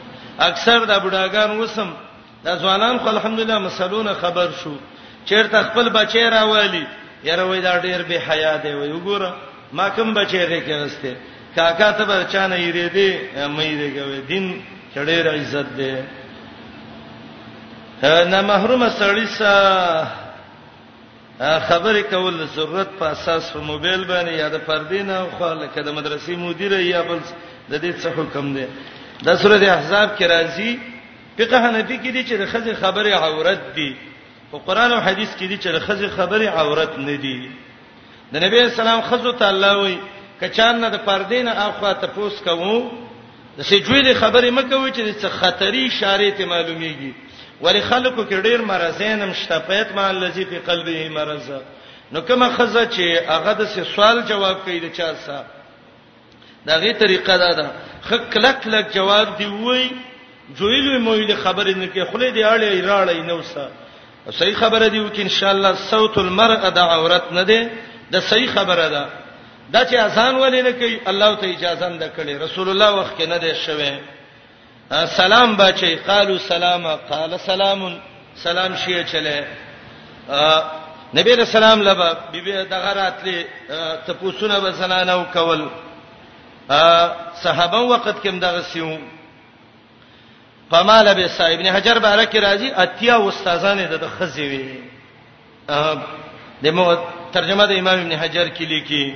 [0.48, 1.88] اکثر د بډاګان وسم
[2.44, 4.74] د ځوانان خو الحمدلله مسلونه خبر شو
[5.28, 6.84] چیرته خپل بچی راوالي
[7.28, 9.30] یاره وای دا ډیر به حیا دی وای وګوره
[9.76, 11.10] ما کوم بچی دی کېسته
[11.56, 13.08] کاکا ته به چانه یری دی
[13.56, 14.46] مې دی کوي دین
[14.94, 15.92] چړې را عزت دی
[18.32, 19.74] نه محروم سړی سره
[21.68, 25.88] خبرې کول ضرورت په اساس په موبایل باندې یا د پردې نه خو لکه د
[25.98, 27.20] مدرسې مدیر یا بل
[27.70, 28.66] د دې څه حکم دی
[29.24, 30.70] د سورته احزاب کې راځي
[31.38, 33.90] فقہ حنفی کې دي چې د خزه خبره عورت دي
[34.52, 37.50] او قران او حدیث کې دي چې د خزه خبره عورت نه دي
[38.32, 39.98] د نبی اسلام خزو ته الله وایي
[40.40, 42.78] کچان نه د پردین اخوا ته پوس کوو
[43.58, 47.12] د سجویل خبرې مکوې چې څه خطرې اشاره ته معلومیږي
[47.64, 51.50] ولی خلکو کې ډېر مرزین هم شتپیت مع الذی فی قلبه مرز
[52.12, 53.64] نو کومه خزه چې هغه د
[53.94, 55.44] سوال جواب کوي د چا سره
[56.66, 57.70] دا غي طریقه ده
[58.02, 59.90] خکلک لک جواب دی وای
[60.58, 63.66] جویل مویل خبر نه کې خله دی اړې راړې نو سا
[64.38, 67.60] صحیح خبره دی وک ان شاء الله صوت المرأه د عورت نه دی
[68.12, 69.04] د صحیح خبره ده
[69.74, 73.26] دا چې آسان ولې نه کوي الله ته اجازه نه کړي رسول الله وخت کې
[73.26, 74.00] نه دی شوه
[75.16, 77.98] سلام بچي قالو سلام قال سلام
[78.36, 79.46] سلام شي چله
[81.14, 83.44] نبی رسول الله لبا بیبي دغه راتلې
[84.06, 85.66] ته پوښتنه به زنانه وکول
[87.42, 88.96] صحابه وخت کې دغه سیو
[90.70, 94.66] فمال به صاحب نه حجر بارک راضی اتیا استادانه د خزی وی
[96.62, 96.94] دمو
[97.32, 99.14] ترجمه د امام ابن حجر کې لیکي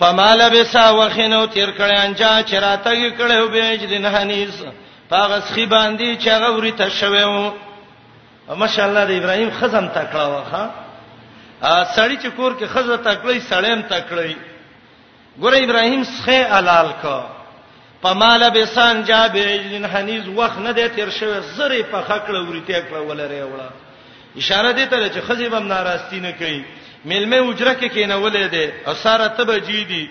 [0.00, 4.62] فمال به سا وخینو تیر کړه انجا چراته کړه بیج دین حنیس
[5.10, 7.52] پاغس خي باندې چغه وری ته شوو
[8.56, 10.64] ماشاءالله د ابراهیم خزم تکړه واخا
[11.84, 14.32] سړی چې کور کې خزه تکړی سړیم تکړی
[15.40, 17.18] ګور ابراهيم سخه علال کا
[18.02, 23.00] پمال بسان جاب اجلن حنیز وخت نه دی تیر شوی زری په خکړه ورته کړه
[23.08, 23.70] ولره وړه
[24.40, 26.60] اشاره دی ته چې خزی بم ناراستی نه کوي
[27.10, 30.06] ملمه اجره کې کینه ولې دی اساره تبه جیدی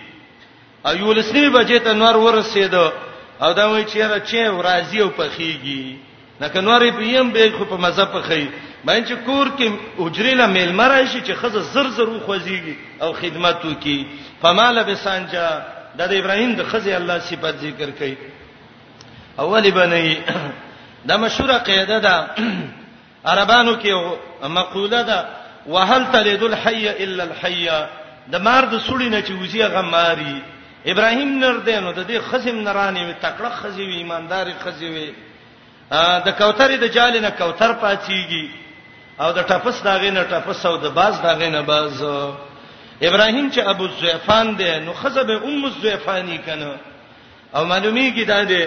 [0.92, 2.92] ایولسنی بجې ته نور ورسېد
[3.44, 5.96] او دا وایي چې را چې راضی او پخېږي
[6.42, 8.46] لکه نور په یم به خو په مزه پخې
[8.84, 13.66] باندې چې کور کې اجرې له میلمه راشي چې خزه زر زر خوځيږي او خدمت
[13.66, 14.06] وکي
[14.42, 15.48] فمال بسانجا
[15.98, 18.16] د ابراهیم د خزه الله صفات ذکر کړي
[19.40, 20.08] اولی بنئ
[21.08, 22.28] دا مشهوره قاعده ده
[23.32, 25.20] عربانو کې مقوله ده
[25.68, 27.66] وهل تلد الحي الا الحي
[28.32, 30.36] د مار د سړی نه چې وزي هغه ماري
[30.92, 35.14] ابراهیم نر دی نو د دې خزم نرانی وي تکړه خزی وي ایماندار خزی وي
[36.26, 38.63] د کوثرې د جال نه کوثر پاتېږي
[39.20, 42.04] او د ټپس داغې نه ټپس او د باز داغې نه باز
[43.08, 46.72] ابراهیم چې ابو زیفان دی نو خزب ام زیفانی کنه
[47.56, 48.66] او معلومیږي دا دی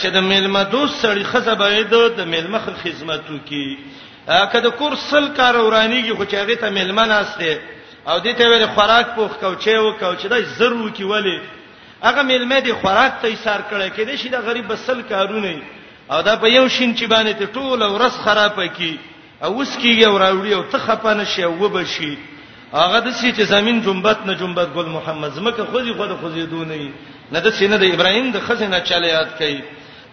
[0.00, 3.76] چې د میلمه دوست سړی خزب اېد د میلمه خل خدمتو کی
[4.52, 7.56] کله کور سل کار ورانیږي خو چې هغه ته میلمه ناشته
[8.06, 11.40] او دې ته ویل خوراک پوخ کوچې او کوچې دا ضرور کی ولی
[12.02, 15.62] هغه میلمه دې خوراک ته ایثار کړي کې دې شي دا غریب بسل کارونه
[16.10, 18.96] او دا په یو شین چې باندې ته ټول ورس خراب کی
[19.46, 22.12] اوس کیږي او راوړي او ته خپانه شي او وبشي
[22.72, 26.16] هغه د سې چې زمين جنبت نه جنبت ګل محمد زمکه خو دې خو دې
[26.20, 26.84] خو دې دونې
[27.32, 29.58] نه د سینه د ابراهيم د خزینه چاله یاد کړي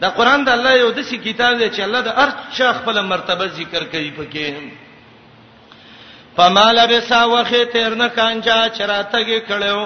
[0.01, 3.45] دا قران د الله یو د سې کتاب دی چې الله د ارچا خپل مرتبه
[3.61, 4.49] ذکر کوي پکې
[6.35, 9.79] فمال بسا وخه تیر نه کانجا چراتګي کړو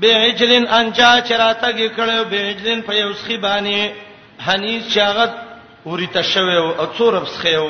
[0.00, 3.78] بعجلن انجا چراتګي کړو بعجلن په یوسخي باندې
[4.46, 5.32] حنیز شاغت
[5.86, 6.66] ورته شوی او
[6.98, 7.68] څورب سخیو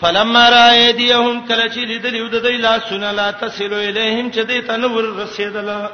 [0.00, 4.66] فلما را ايديهم کله چې لیدلی ود دای لا سن لا تصل الیهم چې دې
[4.66, 5.90] تنور رسیدله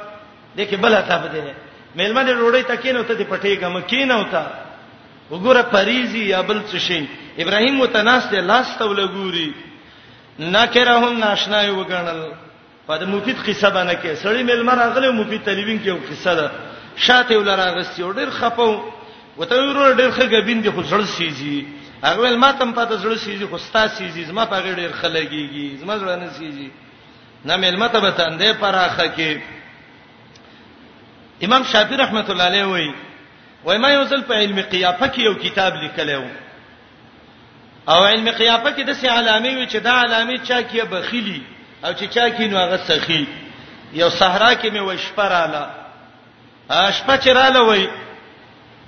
[0.57, 1.55] دغه بل تا بده
[1.95, 4.47] مېلمه دې روړې تکین او ته دې پټې غم کین او تا
[5.31, 9.51] وګوره پریزي یا بل څه شي ابراهيم متناس دې لاس ته ولګوري
[10.39, 12.21] نکرهم ناشنا یو غنل
[12.87, 16.51] په دې مفید قصه باندې کې سړی مېلمه راغله مفید تلوین کې یو قصه ده
[16.95, 18.79] شاته ولر راغستې ډېر خپو
[19.37, 21.65] وته ورور ډېر خګبین دې خو ځړ سيږي
[22.03, 26.15] هغه ول ماتم پاته زړه سيزي خوستا سيزي زما په غیر ډیر خلګيږي زما زړه
[26.19, 26.69] نه سيزي
[27.45, 29.39] نه مل مته به تندې پراخه کې
[31.45, 32.93] امام شافعي رحمت الله علیه وای
[33.63, 36.23] وای ما یو ځل په علم قیافه کې یو کتاب لیکلو
[37.89, 41.43] او علم قیافه کې د سې علامې و چې دا علامې چا کې بخیلی
[41.85, 43.27] او چې چا کې نو هغه سخی
[43.93, 45.69] یو صحرا کې مې وشپراله
[46.69, 47.87] اشپچ رااله وای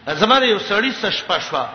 [0.07, 1.65] زما یو سړی سشپښوا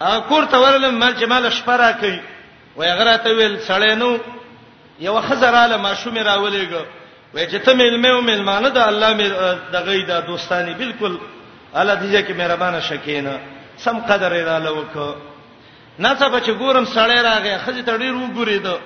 [0.00, 2.20] اکور ته ورلم مال چې مال شپرا کوي
[2.76, 4.18] وای غره ته ویل سړې نو
[5.00, 6.82] یو خزراله ماشوم راولېګو
[7.34, 9.28] وای چې ته ملمه او ملمانه د الله مې
[9.72, 11.18] د غیدا دوستانی بالکل
[11.74, 13.38] الله دې چې مهربانه شکینه
[13.78, 14.96] سم قدر را لوک
[15.98, 18.78] نه څه بچ ګورم سړې راغې خزې تړې رو ګورې دو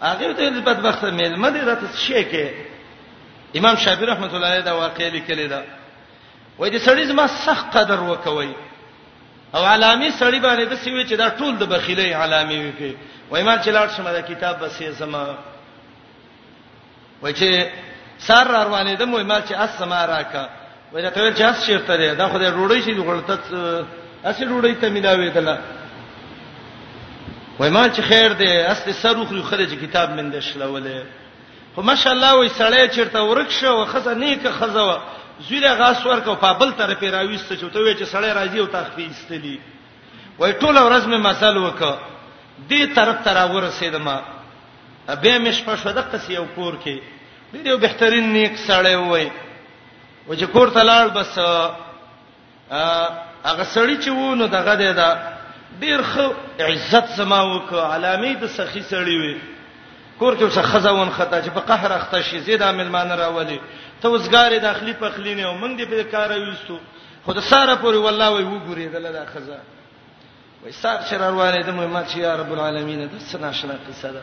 [0.00, 2.48] هغه ته دې بدبخته ملمه دې راته شي کې
[3.58, 5.62] امام شافعي رحمت الله علیه دا واقعې لیکلې ده
[6.58, 8.52] وای دې سړې زما سخت قدر وکوي
[9.54, 12.92] او علامه سړی باندې د سوي چې دا ټول د بخیلې علامه وي کې
[13.30, 15.24] وای ما چې لاړ شم دا کتاب بسې زما
[17.22, 17.66] وای چې
[18.26, 20.48] سر روانې د مو ما چې اس سما راکا
[20.92, 23.44] وای دا ته چې اس شیرته ده دا خو دې روړې شي غلطت
[24.24, 25.58] اسی روړې ته ملاوي دلا
[27.58, 31.02] وای ما چې خیر دې اس سر خو خرج کتاب مندې شلولې
[31.74, 35.00] خو ماشاءالله وای سړی چیرته ورک شو وخزه نیکه خزه
[35.48, 39.06] زویله غاس ورکو په بل طرفه راويست چې ته وې چې سړی راځي او تخفي
[39.06, 39.60] استلی
[40.38, 41.82] وای ټول ورځ مې مسل وک
[42.70, 44.08] دې طرف ته راورسېدم
[45.08, 46.96] ابه مې شپه شو د قصې یو کور کې
[47.54, 49.30] ډېر یو بهترین نیک سړی وای
[50.28, 51.38] و چې کور ته لاړ بس
[53.44, 55.22] هغه سړی چې وونه دغه دی دا
[55.80, 56.26] ډېر خو
[56.60, 59.36] عزت سما وک علامې د سخی سړی وای
[60.18, 63.58] کور کې څه خزاون خطا چې په قهر اخته شي زید عامل مان راولي
[64.02, 66.78] ته وزګارې داخلي پخلی نه او موږ دې په کار یوستو
[67.24, 69.58] خود ساره پورې والله وي وګوري دلته خزا
[70.62, 74.20] وای سار شرار واره د ما چې یا رب العالمین د سنا شنا قصه ده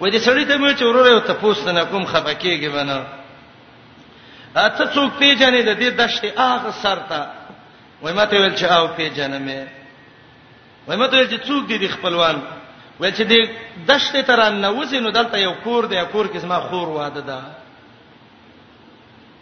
[0.00, 3.06] وای دې سړی ته مې چې وروره او تاسو نه کوم خپکیږي بنه
[4.56, 7.20] اته څوک پیژنې د دې دشتې هغه سر ته
[8.02, 9.68] وای ما ته ویل چې او پیژنم مې
[10.88, 12.42] وای ما ته ویل چې څوک دې خپلوان
[13.00, 13.40] وای چې دې
[13.90, 17.40] دشتې تر نه وځي نو دلته یو کور دی کور کې زما خور واده ده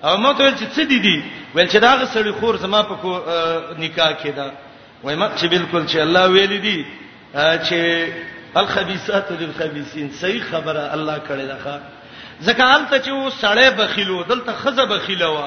[0.05, 1.23] او ما ته ویل چې څه دي دي
[1.55, 3.21] ویل چې دا غسړي خور زما په کو
[3.79, 4.53] نکاح کېده
[5.03, 6.87] وای ما چې بالکل چې الله ویل دي
[7.37, 7.77] چې
[8.57, 11.81] الخبيثات للخبيثين صحیح خبره الله کړی ده
[12.41, 15.39] ځکه ته چې سړی بخیلو دلته خزه بخیلو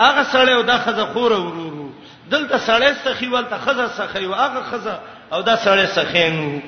[0.00, 1.90] هغه سړی او دا خزه خور ورورو
[2.30, 4.98] دلته سړی سخی ولته خزه سخی او هغه خزه
[5.32, 6.60] او دا سړی سخینو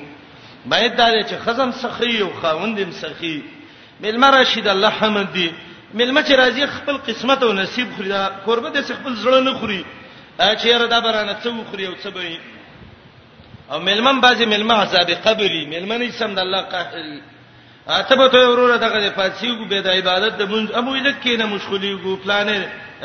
[0.65, 3.41] باید دا چې خزم سخی او خاوندم سخی
[4.01, 5.49] بل مرشد الله حمد دی
[5.93, 9.83] ملمه چې راځي خپل قسمت او نصیب خوري دا قربت یې خپل زړه نه خوري
[10.37, 12.39] چې ردا برانه څو خوري او څه به
[13.71, 17.21] او ملمن بعضی ملمه عذاب قبري ملمن سم د الله قاهري
[17.87, 22.63] اتبه ته وروره دغه پاتسیګو به د عبادت د مونږ ابو الکینه مشغولیګو پلان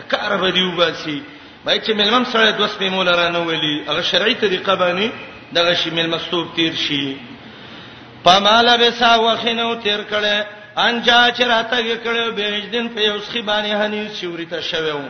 [0.08, 1.22] کار به دیو باسي
[1.64, 5.10] بای چې ملمن سره د وسپې مولا رانه ولي هغه شرعي طریقه باندې
[5.52, 7.16] دغه شی ملمستوب تیر شي
[8.24, 14.14] پماله به سا وخینو تیر کړي انجا چرته کړو بهجدن په یوس خي باندې هني
[14.20, 15.08] شوريته شوو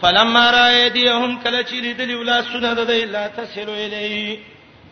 [0.00, 4.38] فلما را يديهم کله چې لیدلی ولا سنه د الله تسلو الی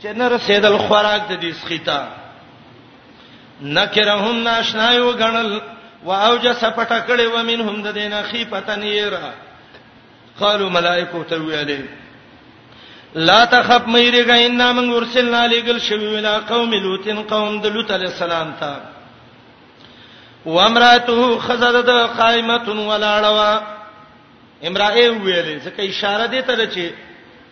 [0.02, 2.08] چې نر سیدل خوراک د دې سخیتا
[3.62, 5.60] نکرهم ناشنا یو غنل
[6.04, 9.30] واوج سپټه کړي و منهم د دینه خيفتن يرا
[10.40, 11.82] قالوا ملائکه تو ویلې
[13.14, 18.04] لا تخف مېرګا ان من ورسلنا لګل شوی ولا قوم لوتن قوم د لوط علی
[18.06, 18.97] السلام ته
[20.46, 23.60] و امراته خزدد قائمه ولاړوا
[24.62, 26.92] امراه ویلې ځکه اشاره دی ته چې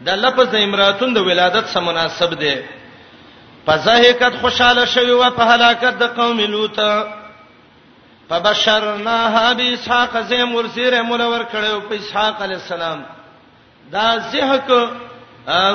[0.07, 2.57] د لفظ امراتون د ولادت سره مناسب دی
[3.67, 6.81] فزهکت خوشاله شوی و په هلاکت د قوم لوط
[8.29, 13.05] فبشرناها باسحاق زیم ورسیره مولور کړو په اسحاق علی السلام
[13.93, 14.71] دا زهک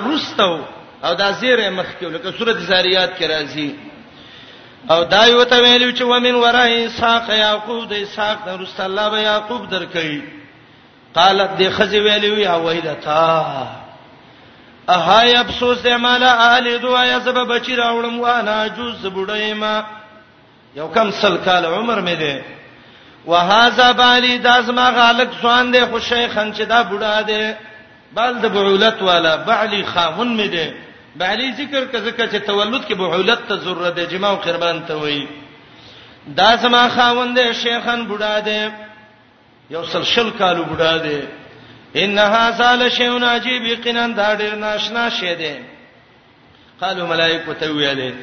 [0.09, 0.59] رستو
[1.03, 3.90] او دا زیره مخکې لکه سورته زاریات کې راځي
[4.89, 9.19] او دا یو ته ویلو چې ومن ورای اسحاق یاقوب د اسحاق رسول الله به
[9.21, 10.21] یاقوب درکې
[11.15, 13.67] قالت دی خزی ویلو یا ویلتا
[14.87, 19.83] اهای افسوس دې مال اهل دوا یا سبب بچی راوړم وانا جوز بډایما
[20.75, 22.41] یو کم سل کال عمر مې ده
[23.25, 27.57] وهذا بالی داسما غالک سوان دې خو شیخن چې دا بډا ده
[28.15, 30.67] بل د بعولت والا بعلی خامون مې ده
[31.15, 35.27] بهلي ذکر کزکه چې تولد کې بعولت ته ضرورت دی جما او قربان ته وایي
[36.27, 38.59] دا زما خاوند شیخن بوډا دی
[39.69, 41.27] یو سل شل کالو بوډا دی
[42.03, 45.53] انها سال شیون عجیب یقینن دا ډیر ناشنا شی دی
[46.81, 48.13] قالو ملائکه ته ویلې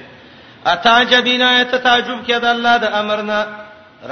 [0.72, 3.40] اتا جدینا ایت تعجب کړه د الله د امرنا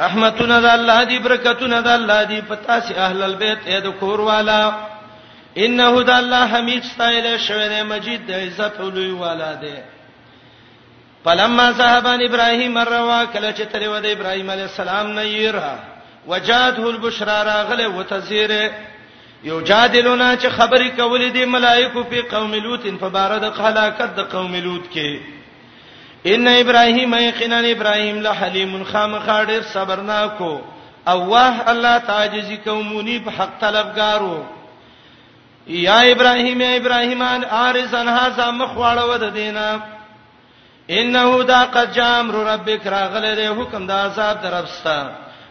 [0.03, 4.21] رحمتنا د الله دی برکتنا د الله دی پتا سي اهل البيت اې د کور
[4.29, 4.61] والا
[5.65, 9.77] انه د الله حمید استایل شوی دی مجید د عزت لوی والا دی
[11.29, 15.79] فلما ذهب ابراهيم الروا کله چې تر ود ابراهيم عليه السلام نه یرا
[16.27, 18.67] وجاده البشرا راغله وتزيره
[19.45, 24.85] یو جادلونا چې خبرې کولې دي ملائکو په قوم لوط فبارد هلاکت د قوم لوط
[24.95, 25.21] کې
[26.35, 30.51] ان ابراهيم يقينا ابراهيم لحليم خامخاډر صبرناکو
[31.15, 34.39] او واه الله تعجزي کومونی په حق طلبګارو
[35.67, 39.81] یا ابراهیم یا ابراهیمان ارسن هاذا مخواړه ود دینه
[40.89, 44.99] انه دا قد جامر ربک راغله د حکم د عذاب درپستا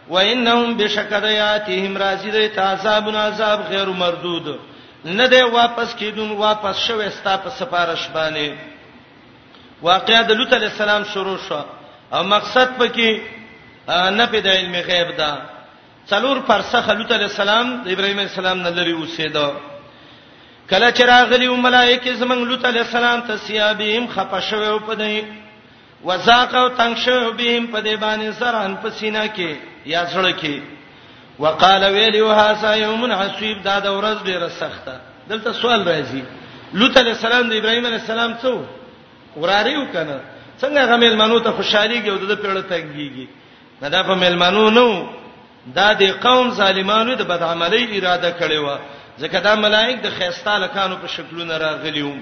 [0.08, 4.58] و انهم بشکدیاتهم رازیدای تعذابون عذاب غیر مردود
[5.04, 8.50] نه دی واپس کیدون واپس شوې ستا په سفارش باندې
[9.82, 11.60] واقعیا د لوط علی السلام شروع شو
[12.12, 13.20] او مقصد پکې
[14.10, 15.32] نه پیدا علم غیب دا
[16.10, 19.50] څلور فرسخ لوط علی السلام د ابراهیم علی السلام نه لري اوسېدو
[20.70, 25.24] کله چې راغلی ملائکه زمنګ لوط علی السلام ته سیابهم خپشو په دې
[26.08, 29.56] وزاق او تنگشو بهم په دې باندې سران په سینا کې
[29.94, 30.60] یا سړ کې
[31.44, 36.22] وقال ویلو هاذا یوم عصیب دا د ورځ ډیره سخته دلته سوال راځي
[36.80, 38.54] لوط علی السلام د ابراهیم علی السلام څو
[39.36, 40.20] وراره وکنه
[40.60, 43.28] څنګه هغه ملمنو ته خوشحالي کې او د پیړه تګيږي
[43.82, 45.06] نه دا په ملمنو نو
[45.80, 48.76] دا د قوم ظالمانو د بدعملۍ اراده کړې و
[49.20, 52.16] ځکه دا ملائک د خيستا لکانو په شکلونو راغلي وو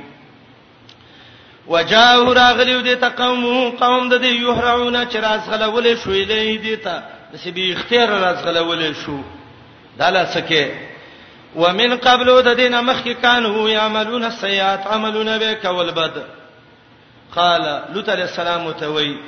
[1.66, 3.44] وجاو راغلیو د تقوم
[3.76, 7.02] قوم د دې یهرعون چې رازغلولې شوې لې دې ته
[7.44, 9.18] چې به اختیار رازغلولې شو
[9.98, 10.72] دا لاسکه
[11.56, 16.22] ومن قبل د دینه مخکې کانو یعملون السیئات عملون بک والبد
[17.34, 19.18] قال لوط علیہ السلام ته وی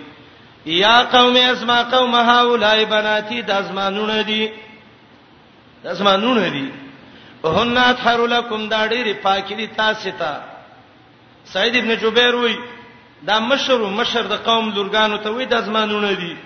[0.78, 4.42] یا قوم اسما قوم هؤلاء بناتی د ازمانونه دي
[5.84, 6.68] د ازمانونه دي
[7.50, 10.42] هن اطهر لكم دا ډېری پاکي دي تاسو ته
[11.52, 12.56] سعید ابن جبیر وای
[13.22, 16.36] دا مشر مشر د قوم لورګانو ته وای د ازمانونه دي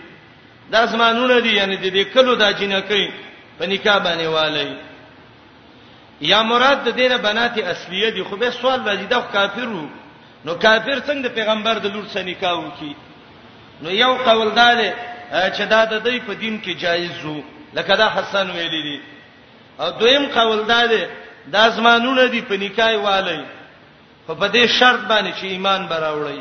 [0.70, 3.10] د ازمانونه دي یعنی د دې کلو دا جنکې
[3.58, 4.76] په نکاح باندې والي
[6.20, 9.86] یا مراد د دینه بنات اصلیه دي خو به سوال راځي دا کافرو
[10.44, 12.94] نو کافر څنګه د پیغمبر د لور سره نکاح وکي
[13.82, 14.90] نو یو قول دا دی
[15.56, 17.42] چې دا د دې په دین کې جایز وو
[17.74, 18.98] لکه دا حسن ویلی دی
[19.82, 21.02] او دویم قول دا دی
[21.52, 23.40] د اسمانونو دی په نکای والی
[24.26, 26.40] په پدې شرط باندې چې ایمان براوړی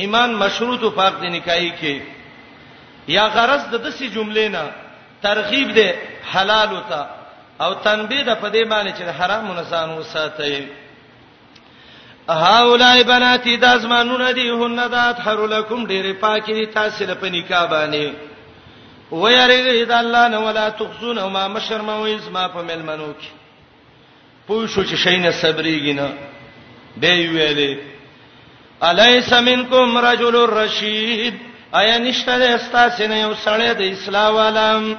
[0.00, 1.96] ایمان مشروط او فرق دی نکای کې
[3.16, 4.62] یا غرض د دسي جملې نه
[5.22, 5.90] ترغیب دی
[6.32, 7.02] حلال وتا
[7.64, 10.66] او تنبیه د پدې باندې چې حرام نه ځان وساتي
[12.28, 18.06] هاولای بناتی د اسمانونو دی هن ذات حر لكم ډېر پاکي تاسو لپاره نکاح باندې
[19.12, 23.30] و یریږي د الله نه ولا تخزون او ما مشرموي زما په ملمنو کې
[24.46, 26.08] پوه شو چې شینه صبرېږي نه
[26.96, 27.78] به ویلې
[28.82, 31.34] الیس منکم رجل الرشید
[31.74, 34.96] ایا نشته استاسین یو سړی د اسلام عالم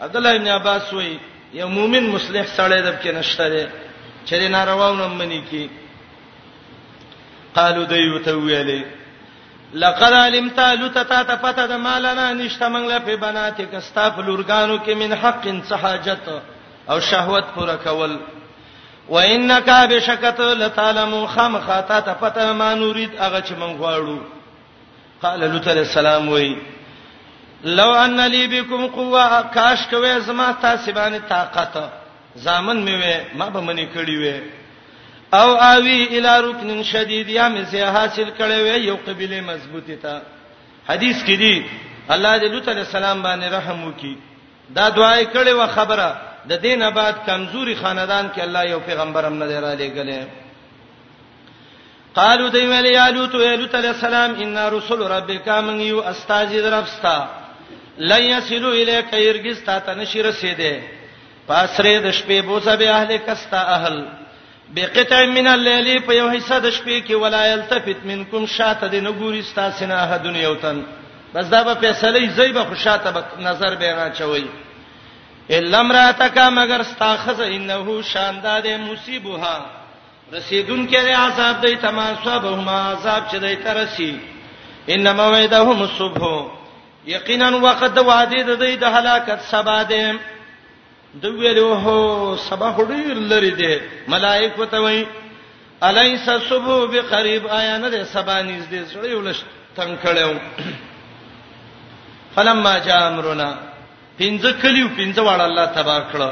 [0.00, 1.16] عبد الله بن عباس وی
[1.54, 3.64] یو مؤمن مصلح سړی د کې نشته دی
[4.26, 5.68] چې نارواونه منی کی
[7.54, 8.82] قالو دیو ته ویلې
[9.74, 15.14] لقد علمت لتتا تفتا د مالنا نشته منګل په بناته کستا په لورګانو کې من
[15.22, 16.28] حق صحاجت
[16.90, 18.16] او شهوت پورا کول
[19.08, 24.18] وانك بشکت لتعلم خم خاطا تفتا ما نريد هغه چې من غواړو
[25.22, 26.56] قال لوط عليه السلام وی
[27.64, 31.90] لو ان لي بكم قوه کاش کوي زما تاسو باندې طاقت
[32.46, 34.63] زامن مې وې ما به منی کړی وې
[35.40, 40.14] او اوی الی رکن شدید یا مې سه حاصل کړي وي یو قبيله مضبوطی تا
[40.88, 41.54] حدیث کې دی
[42.14, 44.14] الله دې لوط علیہ السلام باندې رحم وکي
[44.76, 46.08] دا دعای کړي و خبره
[46.48, 50.26] د دین بعد کمزوري خاندان کې الله یو پیغمبر هم نه دی را لېګلې
[52.18, 56.52] قالو دی ویل یا لوط یا لوط علیہ السلام ان رسول ربک من یو استاذ
[56.66, 57.16] درفستا
[57.98, 60.74] لن یصلوا الیک یرگز تا تنشر سیده
[61.48, 63.96] پاسره د شپې بوسه به اهل کستا اهل
[64.72, 69.94] بقطع من الليل په یو حصہ د شپې کې ولایلتفت منکم شاته د نګوري ستاسنه
[70.04, 70.82] احدن یوتن
[71.34, 74.44] بس دا به فیصله زیبه خوشاته به نظر به نه چوي
[75.56, 79.66] الا امراتک مگر استاخذ انه شاندار مصیبها
[80.32, 84.16] رسیدون کې عذاب دای تمام صبهما عذاب چې دای ترسی
[84.96, 86.46] انما وعدهم الصبح
[87.06, 90.18] یقینا وقد وعدید دای د هلاکت سبا دیم
[91.22, 91.98] د ویلو هو
[92.48, 93.72] صباح ډیر لري دي
[94.14, 95.02] ملائکه ته وایي
[95.88, 99.38] الیس صبح بقریب آیا نه ده سبا نږدې سړی ولش
[99.76, 100.32] تنگ کړو
[102.34, 103.50] فلما جاء امرنا
[104.18, 106.30] پینځه کلیو پینځه وړ الله تبار کړو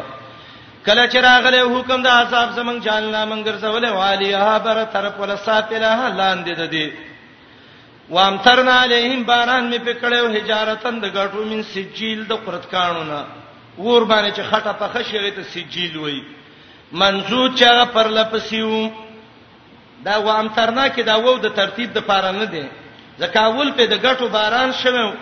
[0.86, 6.08] کله چې راغله حکم د عذاب زمنګ جاننا منګر زولې والیها بر طرف ولا ساتلها
[6.20, 6.92] لاندې ده دي
[8.14, 13.20] وامترنا علیهم باران می پکړیو حجارتن د غټو من سجیل د قرت کانونه
[13.78, 16.20] ور باندې چې خټه په خشغه ته سجیل وای
[16.92, 18.90] منزور چې هغه پر لپسیو
[20.04, 22.62] دا وام ترنا کې دا وو د ترتیب د پاره نه دی
[23.18, 25.12] زکاول په د غټو باران شوم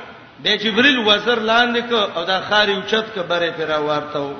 [0.45, 4.35] د جبريل وزر لاندې کو او دا خاري اوچت کبره پر راوارتو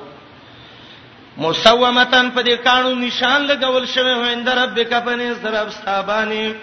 [1.37, 6.53] مسومتن په دې کانو نشان لګول شوی ویند ربک پنه سرب صابانی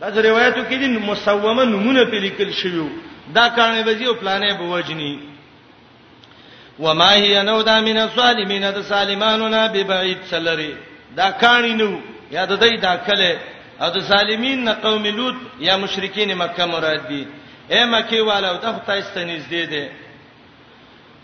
[0.00, 2.88] دا روایتو کې دي مسومه نمونه په لیکل شوی
[3.34, 5.12] دا کانې بزی او پلانې بوجنی
[6.84, 10.72] وما هي نو دا من الصالمین د سالمانو نه ببعید سلری
[11.16, 11.90] دا کانی نو
[12.36, 13.38] یا د دې دا کله
[13.80, 15.36] او د سالمین نه قوم لوط
[15.68, 17.22] یا مشرکین مکه مراد دي
[17.72, 19.84] اے مکی والو ته خدای ستنیز دی دی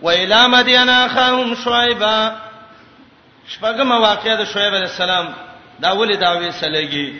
[0.02, 2.18] و الی مدینا خهم شعیبا
[3.48, 5.32] شپږم واقعه د شعیب علی السلام
[5.82, 7.12] دا ولې داوی سلګي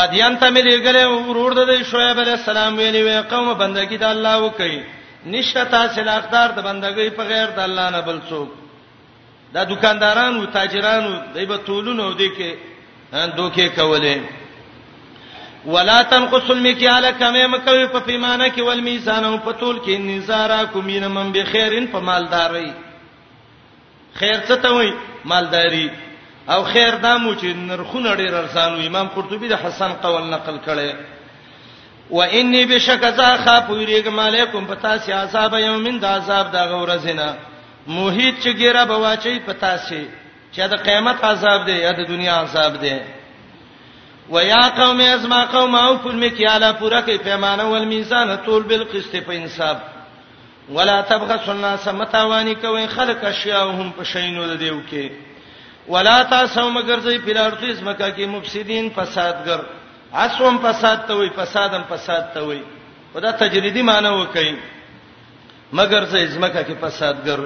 [0.00, 4.38] مدین ته ملي غلې ورور د شعیب علی السلام ویلې وې قوم بندګی د الله
[4.50, 4.97] وکړي
[5.32, 8.48] نشه تاسو لاقدار د بندګۍ په غیر د الله نه بل څوک
[9.54, 12.50] دا دکاندارانو تاجرانو دایبه تولونو دي کې
[13.14, 14.20] ان دوکې کولې
[15.74, 20.60] ولا تنقص المكيال كما مكوي په پیمانه کې ول میزان او په تول کې نزارا
[20.72, 22.70] کومین من به خیرن په مالداري
[24.18, 24.92] خیر څه ته وای
[25.32, 25.88] مالداري
[26.52, 30.90] او خیر دا مو چې نرخونه ډیر ارزانو امام قرطبي د حسن قول نقل کړي
[32.10, 37.28] و انی بشک ذا خاف یریګم علیکم پتا سی عذاب یومین دا عذاب دا غورزینا
[37.86, 40.06] موحد چې ګیره بواچی پتا سی
[40.54, 42.96] چې دا قیامت عذاب دی یا د دنیا عذاب دی
[44.30, 49.16] و یا قوم ازما قوم او فل مکیالا پورا کې پیمانه ول میزان طول بالقسط
[49.16, 49.76] په انصاف
[50.74, 55.10] ولا تبغسوا الناس متاوانی کوي خلق اشیاءهم په شینو د دیو کې
[55.88, 59.60] ولا تاسو مگر ځې پیلارتیز مکه کې مفسدين فسادګر
[60.14, 62.62] اسوم فساد ته وای فسادم فساد ته وای
[63.14, 64.54] خدا تجریدی معنی وکي
[65.72, 67.40] مگر زه ازمکه کې فسادګر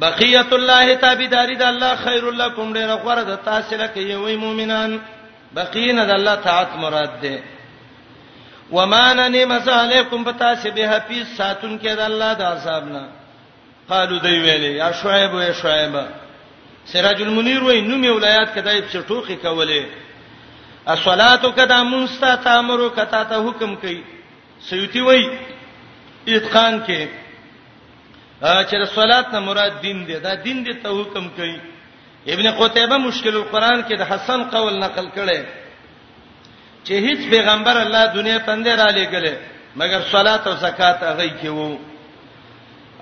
[0.00, 4.98] بقیت الله تابعداري د الله خير لكم ډېر غوړه د تاسو لکه یوې مؤمنان
[5.54, 7.38] بقین د الله تعالی مراد ده
[8.72, 13.08] ومان نعمت علیکم بتاسه به حفیظ ساتون کې د الله د عذاب نه
[13.88, 15.94] قالو دی ویلې یا شعیب یا شعیب
[16.92, 19.84] سراج المنیر وای نو می ولایات کدای په ټوخي کولې
[20.92, 24.00] الصلاه کدا مونستا تامرو کتا ته حکم کوي
[24.68, 25.20] سیوتی وای
[26.36, 27.08] اتقان کې
[28.42, 31.56] چې الصلات نه مراد دین دی دا دین دی ته حکم کوي
[32.34, 35.42] ابن قتيبه مشکل القرآن کې د حسن قول نقل کړي
[36.84, 39.32] چې هیڅ پیغمبر الله دنیا پنده را لګله
[39.76, 41.78] مگر صلات او زکات هغه کې وو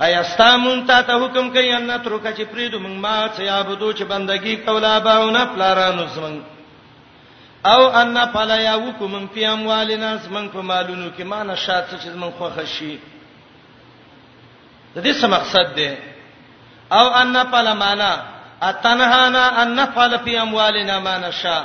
[0.05, 4.03] ایا ستامون تا ته حکم کوي ان تر کچې پریدو موږ ما چې عبادت چې
[4.15, 6.62] بندگی کولا باونه پلارانو زمنګ
[7.67, 12.49] او ان فلا یوکم فی اموالنا من په مالونو کې معنا شاته چې من خو
[12.51, 12.99] خشي
[14.95, 15.95] د دې څه مقصد دی
[16.93, 18.11] او ان فلا معنا
[18.63, 21.63] اتنهانا ان فلا فی اموالنا معنا شا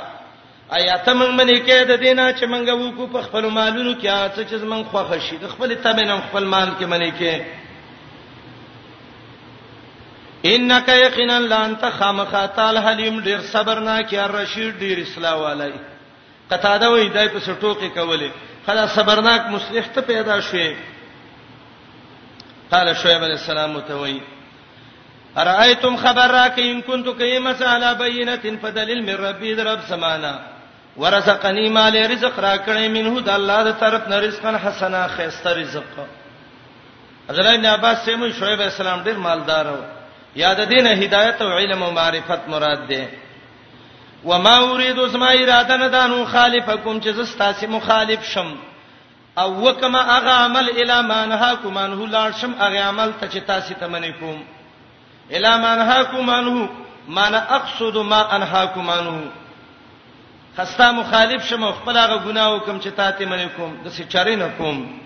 [0.70, 4.54] آیات من منې کې د دینه چې منګه وکړو په خپل مالونو کې هڅه چې
[4.62, 7.42] من خو خشي د خپل تبه نه خپل مال کې منې کې
[10.46, 15.72] انک یقینا لانت خامخ تعالی حلیم ډیر صبرناک یا رشید ډیر اصلاح والای
[16.50, 18.30] قطاده وای دای په سټوکې کولې
[18.66, 20.74] خدا صبرناک مصلح ته پیدا شوې
[22.70, 24.18] قال شعیب علیہ السلام ته وای
[25.36, 30.32] ارایتم خبر را کې ان کنت کیم سالا بینه فدلل من ربی ذرب سمانا
[30.96, 36.00] ورزقنی مال رزق را کړې منه د الله تر طرف نه رزقن حسنا خيسته رزق
[37.28, 39.97] حضرت ابن عباس سیمو شعیب علیہ السلام ډیر مالدار وو
[40.38, 43.08] یاد دینه هدایت او علم او معرفت مراد ده
[44.24, 48.50] و ما اريد اسما اراده نه دانو خالفکم چې زستا سي مخالف شم
[49.42, 53.74] او وکما اغه عمل الی ما نهاکم انه لاړ شم اغه عمل ته چې تاسو
[53.74, 54.38] ته منی کوم
[55.30, 56.68] الی ما نهاکم انه
[57.08, 59.20] ما نه اقصد ما انهاکم انه
[60.58, 65.00] خستا مخالف شم خپل هغه ګناه وکم چې تاسو منی کوم د سچاري نه کوم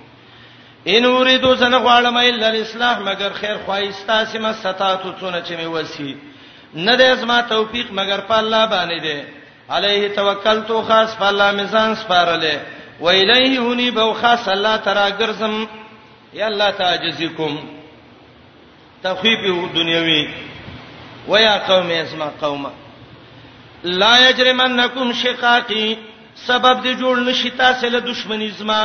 [0.88, 6.14] ان اوریدو سن غواړم الا الاصلاح مگر خیر خوایستا سم ستاتو څونه چې می وسی
[6.74, 9.22] نه دې اسما توفیق مگر په الله باندې دې
[9.74, 12.60] علیه توکلتو خاص په الله میزان سپارله
[13.00, 15.68] و الیه ونی بو خاص الله ترا ګرځم
[16.40, 17.56] یا الله تعجزکم
[19.02, 19.38] تخفیف
[19.74, 20.26] دنیوی
[21.28, 22.68] و یا قوم اسما قومه
[23.84, 25.94] لا یجرمنکم شقاقی
[26.46, 28.82] سبب دې جوړ نشی تاسو له دشمنی زما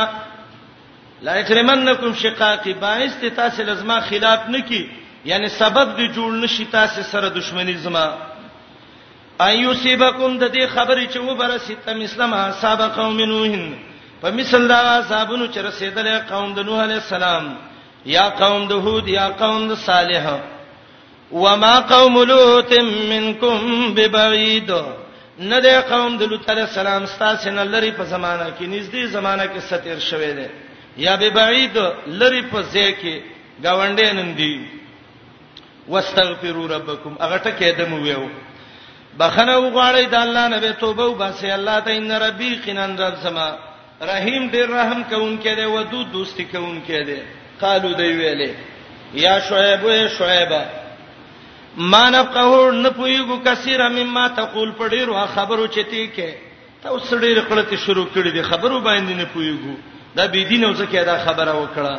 [1.22, 4.90] لا یکرمنکم شقاقی باعث ته تاسو لازمه خلاف نکی
[5.24, 8.04] یعنی سبب دی جوړ نشی تاسو سره دښمنی زما
[9.40, 13.58] ایوسیبکم د دې خبرې چې و برسیتم اسلام صاحب قوم نوح
[14.20, 17.56] په مثال دا صاحبونو چې رسیدل قوم د نوح علی السلام
[18.06, 20.38] یا قوم د هود یا قوم د صالح
[21.32, 22.72] وما قوم لوط
[23.10, 24.72] منکم ببعید
[25.38, 29.42] نه د قوم د لوط علی السلام ستاسو نه لري په زمانہ کې نږدې زمانہ
[29.42, 30.46] کې ستیر شوه دی
[31.06, 31.76] یا به بعید
[32.20, 33.14] لری په ځای کې
[33.64, 34.54] گاونډې نن دی
[35.88, 38.24] واستغفروا ربکم هغه ټکه دمو ویو
[39.20, 43.48] بخنه وغواړی د الله نه به توبه وباسي الله ته ان ربی قنن رب سما
[44.10, 47.20] رحیم ډیر رحم کوونکی دی ودود دوستی کوونکی دی
[47.60, 48.50] قالو دی ویلې
[49.24, 50.52] یا شعیب یا شعیب
[51.92, 56.30] ما نفقه نه پویګو کثیره مما تقول پډیر وا خبرو چتی کې
[56.82, 59.76] ته اوس ډیر خپلته شروع کړی دی خبرو باندې نه پویګو
[60.16, 61.98] دا بی دین اوسه کې دا خبره وکړه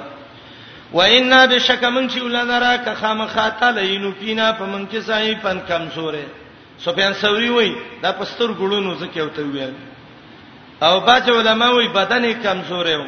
[0.94, 5.58] و ان بشک من چې ولنرا ک خامخاته لینو پینا په من کې صحیح پن
[5.70, 6.26] کمزورې
[6.86, 7.72] سفیان ثوری وای
[8.02, 9.74] دا پستر ګړونو ځکه وته ویل
[10.82, 13.08] او باج علماء وای بدن کمزورې و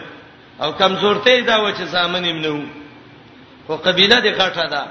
[0.63, 2.65] او کمزورته دا و چې زامن یې منو
[3.67, 4.83] خو قبيله دې غټه ده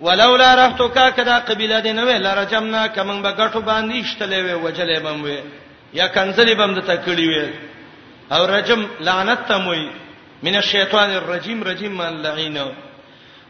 [0.00, 4.98] ولولا رحتک کدا قبيله دې نه ویل رجمنا کمن به غټو باندې شتلې و وجلې
[5.04, 5.36] بم و
[5.92, 7.52] یا کنزلې بم د تکړی ویل
[8.32, 9.90] او رجم لعنت تموي
[10.42, 12.72] من الشیطان الرجیم رجیم من لعینه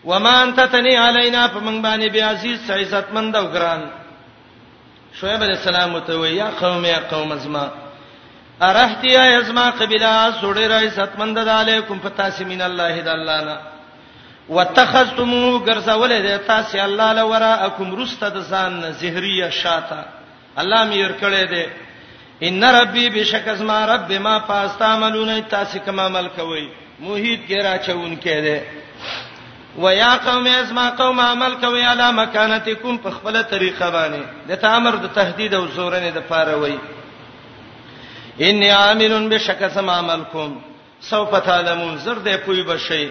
[0.05, 3.81] وما انت تنی علینا فمن باندې بیا عزیز عزت مند او ګران
[5.21, 7.67] شعیب علیہ السلام ته ویا قوم یا قوم ازما
[8.69, 13.57] ارحتی یا ازما قبیلا سوړی را عزت مند د علیکم فتاسمین الله د الله نا
[14.49, 15.33] واتخذتم
[15.67, 20.01] غرزول د تاسی الله لورا اکم رستد ځان زهریه شاته
[20.57, 21.67] الله مې ور کړې ده
[22.43, 26.69] ان ربي بشک از ما رب ما پاس تعملون تاسو کوم عمل کوي
[27.01, 28.61] موحد ګرا چون کړي
[29.79, 34.97] ويا قوم از ما قوم عمل کوي علا مکانتکم په خپل طریقه باندې د تامر
[35.05, 36.77] د تهدید او زورنې د پاره وای
[38.49, 40.59] ان عاملون بشک سم عمل کوم
[41.09, 43.09] سوف تعلمون زر دې پوي بشي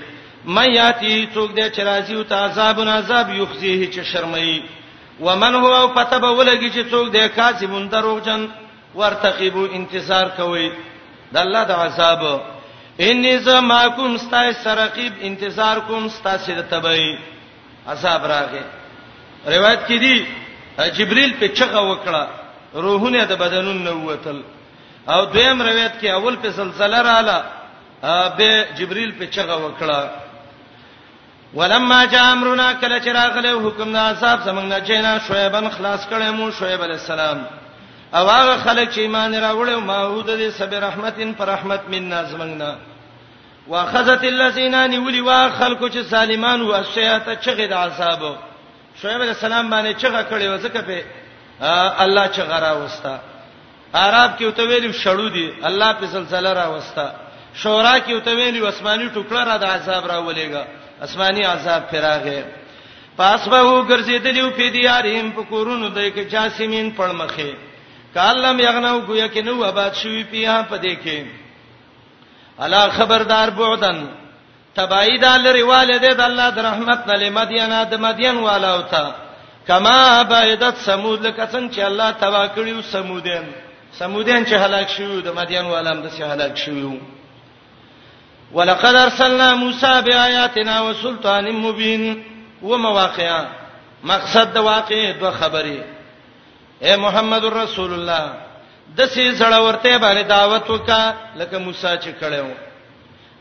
[0.47, 4.63] مې یاتی څوک دې چې راځي او تعذابون عذاب یخزیه چې شرمای
[5.19, 8.47] ومن هو فتب ولګي چې څوک دې کاذبون دروغجن
[8.99, 10.67] ورتقبو انتظار کوي
[11.33, 12.21] د الله د عذاب
[13.07, 17.09] انی زماکم ستای سرقیب انتظار کوم ستاسو د تبعی
[17.93, 18.63] عذاب راغی
[19.55, 20.15] روایت کې دی
[20.97, 22.23] جبرئیل په چغه وکړه
[22.85, 24.39] روحونه د بدنون نه وتل
[25.13, 27.37] او دویم روایت کې اول په سلسله رااله
[28.37, 30.01] به جبرئیل په چغه وکړه
[31.59, 36.29] ولما جاء امرنا کله چراغ له حکم نه عذاب زمنګ نه چینا شعیبن خلاص کړي
[36.39, 37.37] مو شعیب علی السلام
[38.13, 42.71] او هغه خلک چې ایمان راوړل او ماحود دي سب رحمتین پر رحمت مننا زمنګنا
[43.67, 48.23] واخذت الذين نولي واخلق چې سالمان او شیاطه چغې د عذاب
[49.01, 51.03] شعیب علیہ السلام باندې چغه کړي وځکه په
[52.03, 53.15] الله چغه را وستا
[53.93, 57.07] عرب کې وته ویلو شړو دي الله په زلزلہ را وستا
[57.53, 60.63] شورا کې وته ویلو آسماني ټوکړه را د عذاب را ولېګا
[61.03, 62.43] آسماني عذاب فراغه
[63.17, 67.51] پاس به وګرځیدلیو په دیاریم په کورونو دای کې جاسمین پړمخه
[68.17, 71.25] کالم یغنو گویا کې نو آباد شوی پیه په دې کې
[72.63, 73.99] الا خبردار بعدن
[74.79, 79.05] تبعید الرواله د الله د رحمت له مدینه د مدین والا او تا
[79.67, 83.43] کما بعدت سمود لکه څنګه چې الله تبا کړیو سمودین
[83.97, 86.97] سمودین چې هلاک شوو د مدین والا هم د چې هلاک شوو
[88.53, 92.23] ولقد ارسلنا موسى بآياتنا وسلطان مبين
[92.63, 93.45] ومواقعا
[94.03, 95.96] مقصد د واقع دوه خبرې
[96.85, 98.23] اے محمد رسول الله
[98.97, 101.03] د سې سره ورته باندې دعوت وکا
[101.39, 102.47] لکه موسی چې کړو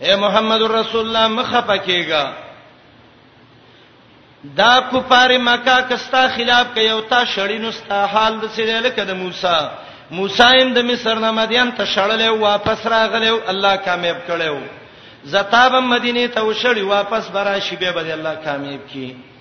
[0.04, 2.24] اے محمد رسول الله مخه پکېګا
[4.60, 9.12] دا کفار مکه کستا خلاف کوي او تا شړینو ستا حال د سې لکه د
[9.22, 9.56] موسی
[10.16, 14.58] موسی هم د مصر نه مدین ته شړلې واپس راغلې الله کامیاب کړو
[15.30, 19.35] زتاب مدینه ته وشړی واپس برا شیبه به الله کامیاب کړي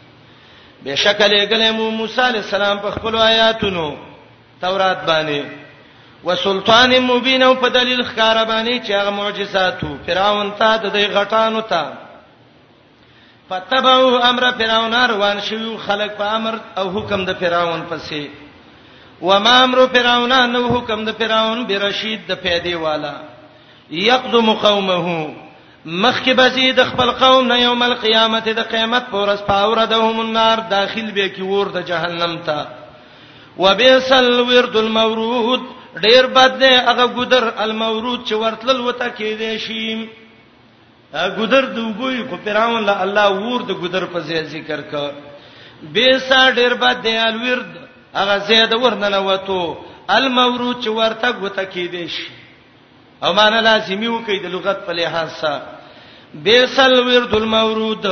[0.84, 3.96] بشکل لګلې مو موسی عليه السلام په خپل آیاتونو
[4.62, 5.46] تورات باندې
[6.24, 11.62] وسلطان مبین او په دلیل ښکارا باندې چې هغه معجزاتو فراون ته د دې غټانو
[11.70, 11.94] ته
[13.50, 18.28] فتبعو امر فراون روان شو خلق په امر او حکم د فراون پسې
[19.22, 23.14] وما امر فراون نو حکم د فراون برشید د پیدې والا
[23.92, 25.30] یقدم قومه
[25.86, 31.10] مخک بزی د خپل قوم نه یوم القیامت د قیامت پر اس پاوردهم النار داخل
[31.18, 32.66] به کی ور د جهنم ته
[33.58, 35.62] وبئسل ورد المورود
[36.06, 40.10] ډیر بد دی هغه ګدر المورود چې ورتل وته کې دی شي
[41.14, 44.20] ګدر د وګوي کو پیراون له الله ور د ګدر په
[44.56, 45.04] ذکر کا
[46.00, 47.72] بیسا ډیر بد دی الورد
[48.16, 49.78] هغه زید ورننه وته
[50.18, 52.28] المورود چې ورته ګوته کې دی شي
[53.24, 55.75] او معنا لازمي وکي د لغت په لحاظ سره
[56.44, 58.06] بیسل ورد المورود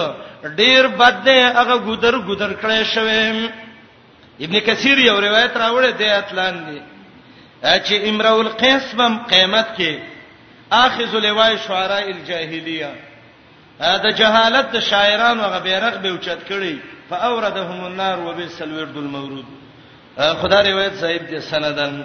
[0.60, 3.50] ډیر بد دی هغه ګودر ګودر کړی شوی
[4.46, 6.80] ابن کثیر یو روایت راوړی دی اتلان دی
[7.64, 10.00] چې امرؤ القیس بم قیامت کې
[10.72, 12.92] اخذ لوای شعراء الجاهلیه
[13.80, 16.76] دا جهالت د شاعرانو غبیرغ به اوچت کړي
[17.10, 19.46] فاوردهم النار وبئس الورد المورود
[20.42, 22.02] خدا روایت صاحب دې سندن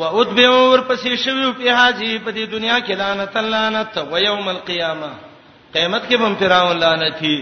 [0.00, 5.08] و اتبعو ورپسې شوی په حاجی په دې دنیا کې لعنت لعنت و یوم القیامه
[5.76, 7.34] قیامت کې هم فراون لعنتی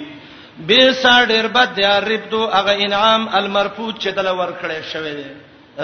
[0.70, 5.31] به ساډر بد دی ربدو هغه انعام المرفوض چې دل ورکړې شوی دی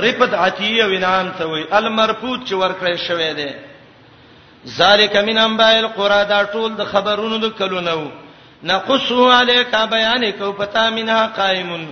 [0.05, 3.51] ربد عتیه و انعام ته وی المرفوض چې ورکړې شوی دی
[4.79, 7.99] ذالک من انباء القرى دا ټول د خبرونو د کلونو
[8.73, 11.87] نقصو علیک بیان کو پتا منها قائمون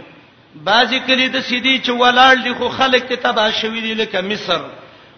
[0.64, 4.60] بعضی کلی د سیدی چې ولاړ دي خو خلک ته تبا شوی دي لکه مصر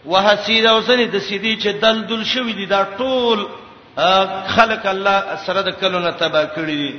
[0.07, 3.47] وحسید اوسنی د سیدی چې دلدل شوی دي دا ټول
[4.57, 6.95] خلک الله سره د کلونه تبا کړی دي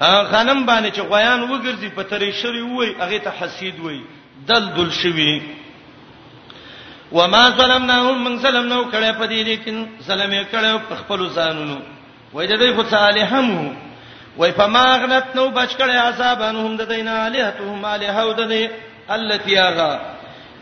[0.00, 4.00] خانم باندې چې غویان وګرځي په تری شری وای هغه ته حسید وای
[4.52, 5.40] دلدل شوی
[7.12, 11.78] وما ظلمناهم من ظلمناو کړه په دې لیکن ظلم یې کړه په خپل ځانونو
[12.32, 13.70] وای د دې خو صالحمو
[14.36, 20.00] وای فما غنت نو بچ کړي عذابانهم د دینا الہتهم الہو د دې التی هغه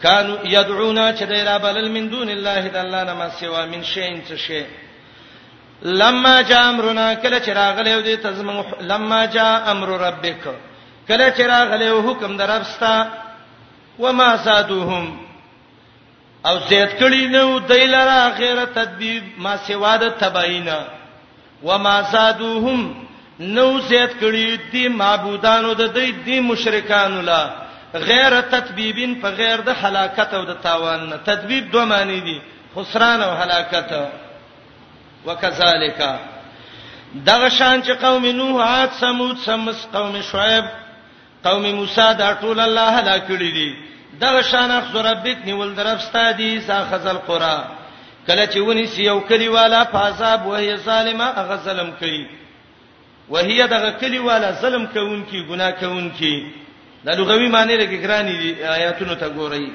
[0.03, 4.23] کانوا یدعونا چې دایرا بلل من دون الله د الله نه ما سوا من شین
[4.25, 4.65] څه شی
[6.03, 10.45] لما جاء امرنا کله چې راغلی دې تزمن لما جاء امر ربک
[11.09, 13.09] کله چې راغلی حکم دربستا
[13.99, 15.19] وما زادوهم
[16.47, 20.83] او زید کړي نو دایلرا غیره تدبیب ما سوا د تبعینا
[21.63, 23.09] وما زادوهم
[23.41, 27.41] نو زیات کړي دي معبودانو د دې دي مشرکانو لا
[28.07, 32.39] غیر تطبیبین په غیر د هلاکت او د تاوان نه تطبیب دوه معنی دي
[32.77, 33.93] خسران او هلاکت
[35.27, 36.01] وکذالک
[37.15, 40.65] دغه شان چې قوم نوح عاد سمود سمس قوم شعیب
[41.49, 43.77] قوم موسی دا ټول الله هلاک کړي دي
[44.27, 47.65] دغه شان اخذ ربک نیول درفستا دي ساخذ القرآن
[48.27, 52.23] کله چې ونی سی یو کلیواله فازاب وهي ظالمه هغه ظلم کوي
[53.31, 56.53] وهي دغه کلی والا ظلم کوونکی ګناه کوونکی
[57.05, 59.67] د لغوي معنی لري ګرانی آیاتونو ته ګورئ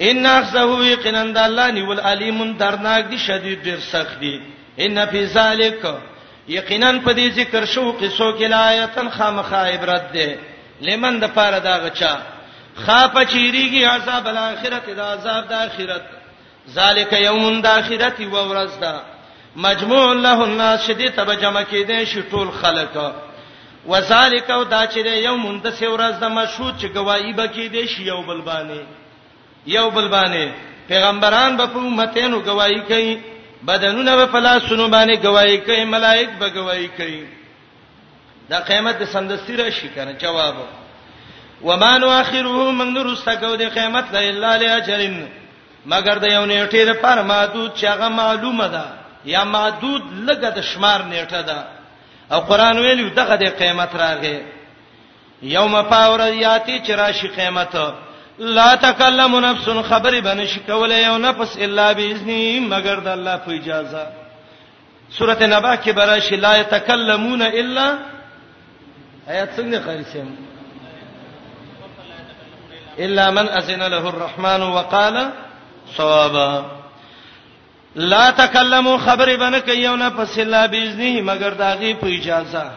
[0.00, 4.40] ان اخذه یقینا د الله نیول علیم درناک دي شدید ډیر سخت دي
[4.78, 5.86] ان فی ذلک
[6.48, 10.28] یقینا په دې ذکر شو قصو کې لایتن خامخا عبرت ده
[10.90, 12.14] لمن د پاره دا غچا
[12.86, 16.04] خافه چیریږي عذاب الاخرت د عذاب د اخرت
[16.74, 18.94] ذالک یوم د اخرت و ورځ ده
[19.56, 22.96] مجموع له الناس شدید تب جمع کیدې شي ټول خلک
[23.86, 28.02] وذالک او دا چې یو مونږ د سیورز د مشهود چې گواہی بکې دي شی
[28.06, 28.82] یو بل باندې
[29.76, 30.48] یو بل باندې
[30.88, 33.18] پیغمبران به په امتینو گواہی کوي
[33.66, 37.24] بدنونه به په لاسونو باندې گواہی کوي ملائک به گواہی کوي
[38.50, 40.54] دا قیامت د سندستی را شي کنه جواب
[41.68, 45.16] وما نؤخره من نرستکو د قیامت لا الا لاجرن
[45.92, 51.00] مگر د یو نیټه لپاره محدود چې هغه معلومه ده یا محدود لګه د شمار
[51.12, 51.58] نیټه ده
[52.32, 54.36] او قران ویلو دغه د قیامت راغی
[55.42, 57.74] یوم پاور یاتی چې راشي قیامت
[58.38, 64.06] لا تکلم نفس خبر بنش کوله یو نفس الا باذنی مگر د الله په اجازه
[65.18, 67.98] سوره نبا کې براشي لا یتکلمون الا
[69.28, 70.28] آیات څنګه خارسم
[72.98, 75.30] الا من اذن له الرحمن وقال
[75.96, 76.64] صوابا
[77.96, 82.70] لا تکلمو خبر بنه کوي نه پس الله باذنه مگر داغي په اجازه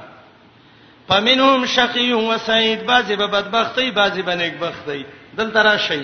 [1.10, 5.06] فمنهم شقي وسعيد بعضي به بدبختي بعضي به نیکبختي
[5.38, 6.02] دلته راشي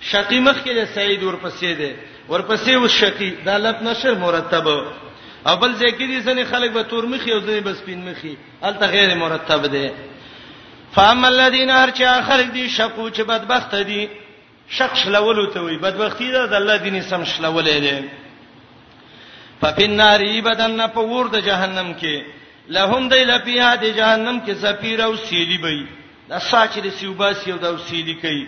[0.00, 1.92] شقي مخ کې له سعيد ورپسې ده
[2.30, 4.68] ورپسې و شقي د لب نشر مرتب
[5.46, 8.86] او بل ځکه دي ځنه خلک به تور مخي او ځنه بس پین مخي الته
[8.86, 9.90] غیر مرتب ده
[10.92, 14.08] فاما الذين هرچا خلق دي شقو چې بدبخت دي
[14.78, 18.04] شک شلولو ته وي بدبختی ده د الله دین سم شلولې ده
[19.60, 22.22] ففین ناری بدن په ور د جهنم کې
[22.76, 25.86] لهم دیل فیها د جهنم کې سفیر او سیلی بې
[26.32, 28.42] د ساچ د سیوبا سیو د سیلی کوي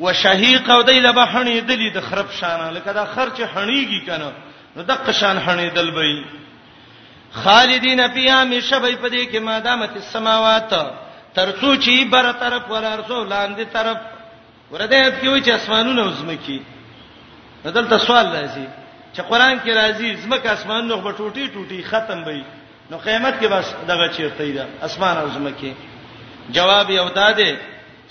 [0.00, 4.32] وشهیق او دیل بهنی دلی د خراب شانه لکه دا خرچ هنیږي کنه
[4.76, 6.24] نو د قشان هنی دل بې
[7.44, 10.70] خالدین فیها مشبې پدې کې ما دامت السماوات
[11.34, 13.96] ترڅو چې بر طرف ولارسو لاندې طرف
[14.70, 16.62] ورته کې وایي چې اسمانونه او زمکي
[17.64, 18.66] بدلته سوال راځي
[19.16, 22.44] چې قران کې راځي زمکه اسمان نو په ټوټي ټوټي ختم وي
[22.90, 25.72] نو قیامت کې بس دغه چیرته دی اسمان او زمکه
[26.50, 27.56] جواب یو داده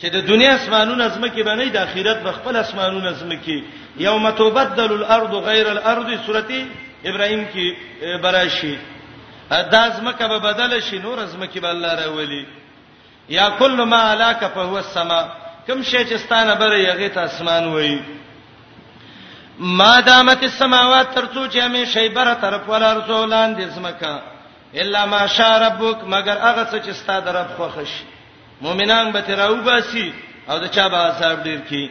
[0.02, 3.58] چې د دنیا اسمانونه زمکه باندې د اخرت په خپل اسمانونه زمکه
[3.98, 6.66] یوم تبدل الارض غیر الارض سورتي
[7.06, 7.66] ابراهيم کې
[8.24, 8.78] براشي
[9.72, 12.46] دا زمکه به بدل شي نور زمکه به الله راولي
[13.30, 17.98] یا کل ما علاک فهو السما کوم شی چې ستانه بره یغه ته اسمان وای
[19.80, 24.16] ما دامت السماوات ترڅو چې همې شی بره طرف ولا رسولان دې سمکا
[24.84, 28.04] الا ما شاء ربک مگر هغه څه چې ستاده رب خوښ شي
[28.68, 30.08] مؤمنان به تراو باسي
[30.50, 31.86] او د چا به حساب ډیر کی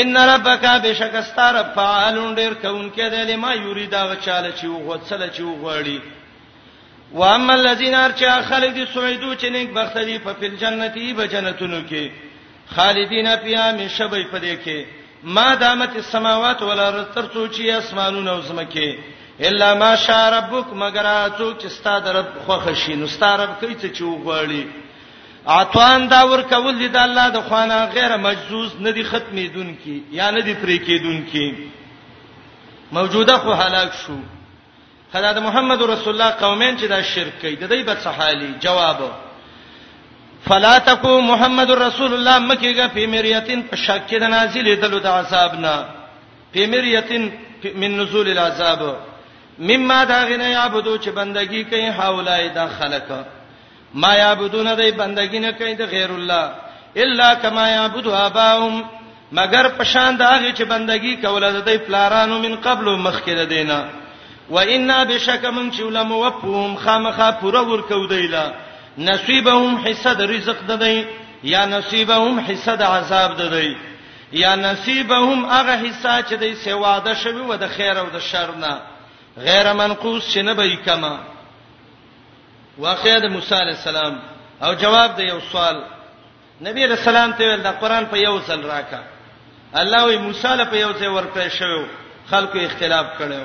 [0.00, 6.00] ان ربک بشکستار فعالون ډیر کونکې د لما یرید هغه چاله چې وغوڅله چې وغوړي
[7.12, 12.28] واما الذين ارچا خلد سعیدو چې نیک بخت دي په فل جنتی به جنتونو کې
[12.76, 14.78] خالدین فیها مشبای پدې کې
[15.24, 18.98] ما دامت السماوات والارض ترڅو چې اسمانونه او زمکه
[19.48, 23.74] الا ما شاء ربک مگر اته چې ستاد رب خوخه شي نو ستاد رب کوي
[23.74, 24.64] ته چې وغواړي
[25.48, 29.74] اتوان دا ور کول دي د الله د خوانه غیر مجزوز نه دي ختمې دون
[29.84, 31.48] کی یا نه دي پرې کې دون کی
[32.92, 34.18] موجوده خو هلاک شو
[35.12, 38.98] خدای محمد رسول الله قومین چې دا شرک کوي د دې بد صحالي جواب
[40.48, 45.06] فلا تکو محمد رسول الله مکیګه په مریتن په شک کې د نازلې دلو د
[45.08, 45.74] عذاب نه
[46.54, 47.26] په مریتن
[47.82, 48.84] من نزول العذاب
[49.70, 53.10] مما دا غنه یعبدو چې بندگی کوي حولای دا خلک
[54.04, 56.50] ما یعبدون دای بندگی نه کوي د غیر الله
[57.04, 58.82] الا کما یعبدو اباهم
[59.38, 63.78] مگر پشان دا هغه چې بندگی کوله د دای پلارانو من قبل مخکره دینه
[64.56, 68.48] و انا بشک من چې علماء وپوم خامخه پوره ورکو دیلا
[68.98, 71.02] نصیبهم حصہ د رزق ددی
[71.50, 73.74] یا نصیبهم حصہ د عذاب ددی
[74.42, 78.80] یا نصیبهم هغه حصہ چې د سیواده شوی و د خیر او د شر نه
[79.46, 81.14] غیر منقوص شنه به کما
[82.78, 84.20] واقعه د موسی علی السلام
[84.64, 85.76] او جواب د یو سوال
[86.62, 89.02] نبی رسول الله ته د قران په یو ځل راکا
[89.82, 91.86] الله وی موسی له په یو ځای ورکړ شو
[92.30, 93.44] خلکو اختلاف کړو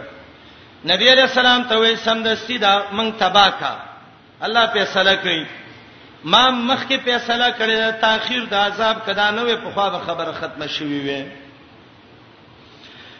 [0.91, 3.75] نبی علیہ السلام ته وې سمدستی دا مونږ تبا کا
[4.43, 5.43] الله فیصله کوي
[6.23, 10.99] ما مخکې فیصله کړې تاخير د عذاب کدا نه وي په خوا خبره ختمه شوي
[10.99, 11.25] وي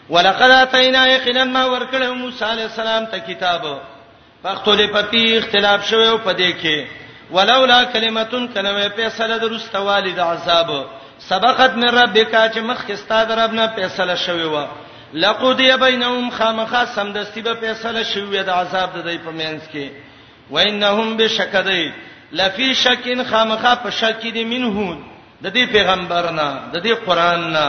[0.09, 3.65] ولقد اتینا یقینا ما ورکړه موسی علی السلام ته کتاب
[4.43, 6.85] فختلف پتی اختلاف شوه او پدې کې
[7.31, 10.71] ولولا کلمتون کلمه فیصله درسته والد عذاب
[11.19, 14.67] سبقت من ربک چې مخکې ستاد رب نه فیصله شوه و
[15.13, 19.89] لقد یبینهم خامخ سمدستی به فیصله شوه د عذاب د دې په منځ کې
[20.51, 21.89] وانهم بشکدی
[22.31, 24.85] لفی شکین خامخه په شک دي منه
[25.43, 27.65] د دې پیغمبرنا د دې قران نا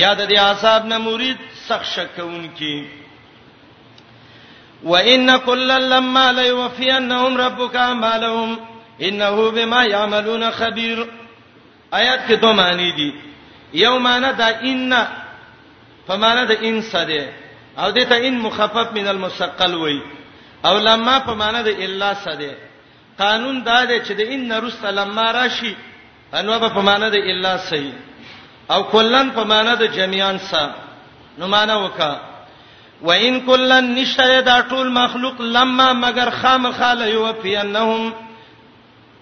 [0.00, 1.36] یا د دې اصحاب نه مرید
[1.68, 2.86] سخت شکون کی
[4.84, 8.58] وان كل لما ليوفينهم ربك اعمالهم
[9.02, 11.06] انه بما يعملون خبير
[11.94, 13.12] آیات کې دوه معنی دي
[13.80, 14.94] یو معنی دا ان
[16.06, 17.24] په معنی د ان سره
[17.78, 19.98] او دته ان مخفف من المثقل وای
[20.68, 22.52] او لما په معنی د الا سده
[23.22, 25.74] قانون دا دی چې د ان رس لما راشي
[26.38, 27.94] انو په معنی د الا صحیح
[28.72, 30.74] او کلن په معنی د جميعان سره
[31.38, 32.12] نو معنی وکا
[33.08, 38.12] وان کلن نشته دا ټول مخلوق لما مگر خامخاله یو پینهم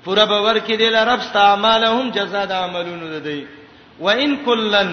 [0.05, 3.45] پورا باور کې دی لرب ست اعمالهم جزاء د عملونو دی
[4.01, 4.91] وان کلن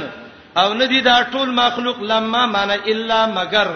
[0.59, 3.67] او ندی دا ټول مخلوق لما معنی الا مگر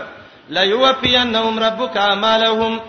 [0.49, 2.81] لا یوفینهم ربک اعمالهم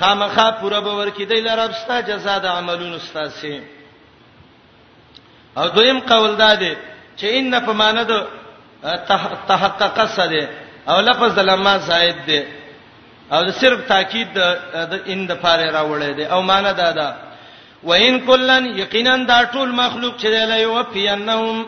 [0.00, 3.62] خامخا پوره باور کیدای لرب ستا جزاء د عملونو ستا سي
[5.56, 6.76] او دویم قول داده
[7.18, 8.26] چې ان په معنی د
[9.48, 10.48] تحقق سره
[10.88, 12.40] او لفظ د لما زائد دی
[13.32, 17.14] او صرف تاکید د ان د فاره راوړی دی او معنی دا ده
[17.82, 21.66] وان کلن یقینا دا ټول مخلوق چې لا یوفینهم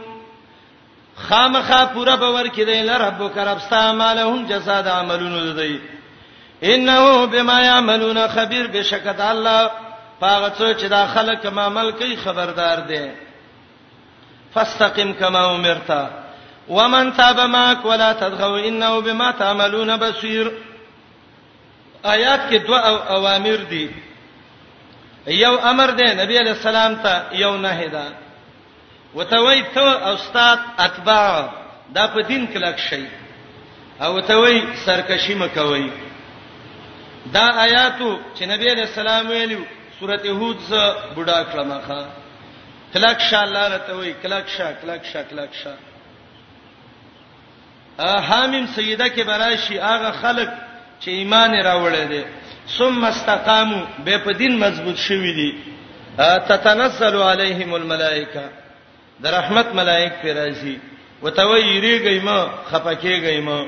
[1.23, 5.81] خامخا پورا باور کړي له رب کرب استعمالهم جزاء عملونو دی
[6.75, 9.71] انه بما يعملون خبير بشکد الله
[10.21, 13.11] پاغه څو چې دا خلک کوم عمل کوي خبردار دي
[14.55, 15.93] فاستقم كما امرت
[16.69, 20.53] ومن تاب معك ولا تدغوا انه بما تعملون بصير
[22.05, 23.89] آیات کې دوه اوامر دي
[25.27, 28.26] یو امر دی نبی علی السلام ته یو نهی ده
[29.17, 31.49] وته وای ته استاد اتباع
[31.95, 33.07] دا په دین کلک شي
[34.05, 35.91] او ته وای سرکشي مکوي
[37.33, 39.65] دا آیاتو چې نبی رسول الله ویلو
[40.01, 40.73] سورته هود ز
[41.17, 42.07] بډا کلمخه
[42.95, 45.75] کلک شا الله رته وای کلک شا کلک شا کلک شا
[47.99, 50.49] ا حامیم سیده کې براشي هغه خلق
[51.05, 52.25] چې ایمان راوړل دي
[52.79, 55.53] ثم استقامو به په دین مضبوط شوی دي
[56.49, 58.49] تتنزل علیهم الملائکه
[59.23, 60.75] د رحمت ملائک پر راشي
[61.23, 62.39] وتویری گئیما
[62.71, 63.59] خپکه گئیما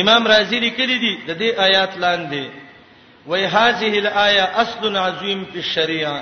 [0.00, 2.42] امام رازی لیکلی دی د دې آیات لاندې
[3.30, 6.18] وای هذه الايه اصل عظیم په شریعه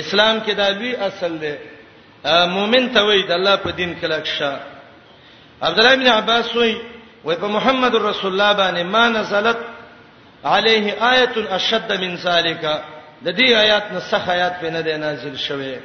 [0.00, 1.54] اسلام کې دا لوی اصل دی
[2.56, 4.52] مؤمن ته وای د الله په دین کلک شه
[5.62, 6.76] عبد الله بن عباس وای
[7.24, 9.58] وای په محمد رسول الله باندې ما نزلت
[10.44, 12.60] عليه آیه اشد من ذالک
[13.24, 15.78] د دې آیات نسخ آیات په نه دی نازل شوه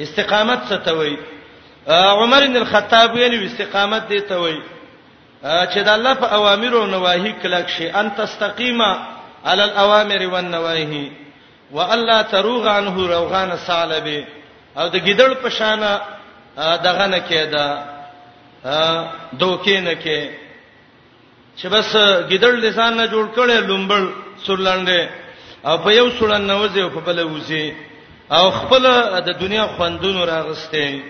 [0.00, 1.16] استقامت څه ته وایي
[2.22, 4.60] عمر بن الخطاب ویلي استقامت دی ته وایي
[5.44, 8.90] چې د الله په اوامر او نواهی کلک شي ان تستقیما
[9.46, 11.12] علی الاوامر والنواهی
[11.72, 14.24] والا تروغ عنه روغان سالبه
[14.76, 16.00] او د ګیدړ په شانه
[16.56, 17.66] دغه نه کېدا
[19.32, 20.30] دوکې نه کې
[21.56, 21.92] چې بس
[22.30, 24.10] ګیدړ لسان نه جوړ کړي لومبل
[24.46, 25.08] سورلاندې
[25.66, 27.72] او په یو سړن نوځي او په بل وځي
[28.36, 28.84] او خپل
[29.28, 31.00] د دنیا خوندونو راغستې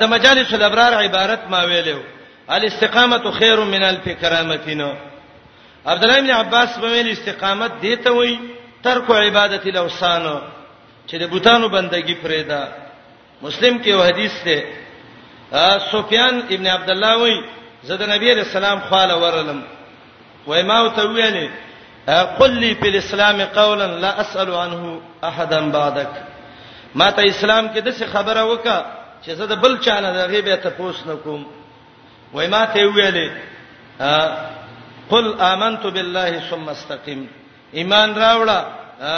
[0.00, 2.00] د مجالس الابرار عبارت ما ویلو
[2.56, 4.90] الاستقامت خير من الفكرامتنا
[5.92, 8.34] عبد الله بن عباس په ویل استقامت دیته وای
[8.86, 10.26] ترک عبادت الاوثان
[11.08, 12.68] چې د بوتانو بندگی پرې ده
[13.42, 14.64] مسلم کې حدیث ده
[15.90, 17.36] سفیان ابن عبد الله وای
[17.86, 19.60] زه د نبی رسول الله خاله ورلم
[20.46, 21.46] وای ما ته ویلې
[22.10, 26.08] قل لي في الاسلام قولا لا اسال عنه احدا بعدك
[26.94, 28.86] ما ته اسلام کې د څه خبره وکا
[29.26, 31.46] چې زه د بل چا نه د غیبه ته پوس نکوم
[32.32, 33.30] وای ما ته ویلې
[35.10, 37.26] قل آمنت بالله ثم استقم
[37.74, 38.64] ایمان راوړه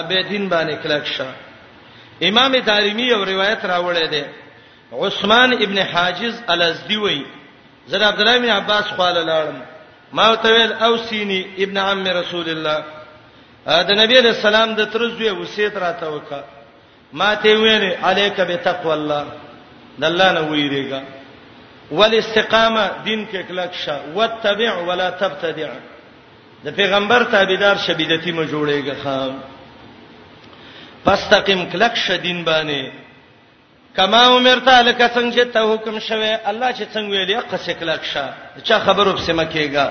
[0.08, 1.26] به دین باندې کلک شه
[2.22, 4.24] امام دارمی یو روایت راوړی دی
[4.92, 7.24] عثمان ابن حاجز الازدی وای
[7.88, 9.62] زره عبد الله بن عباس خواله لاړم
[10.12, 12.78] ما تویل اوسینی ابن عم رسول الله
[13.88, 16.40] دا نبی علیہ السلام د ترزوی وصیت راته وکا
[17.12, 19.24] ما ته ویل الیک بتقوا الله
[19.98, 21.00] د الله نه ویریګا
[21.90, 25.70] والاستقامه دین کې کلک شه وتتبع ولا تبتدع
[26.64, 29.32] د پیغمبر تابعدار شبیدتی مو جوړیږي خام
[31.04, 32.82] پس تقیم کلک شه دین باندې
[33.98, 38.24] کما عمرته لکه څنګه چې ته حکم شوه الله چې څنګه ویلې قصه کلاک شه
[38.66, 39.86] چا خبرو په سم کېګا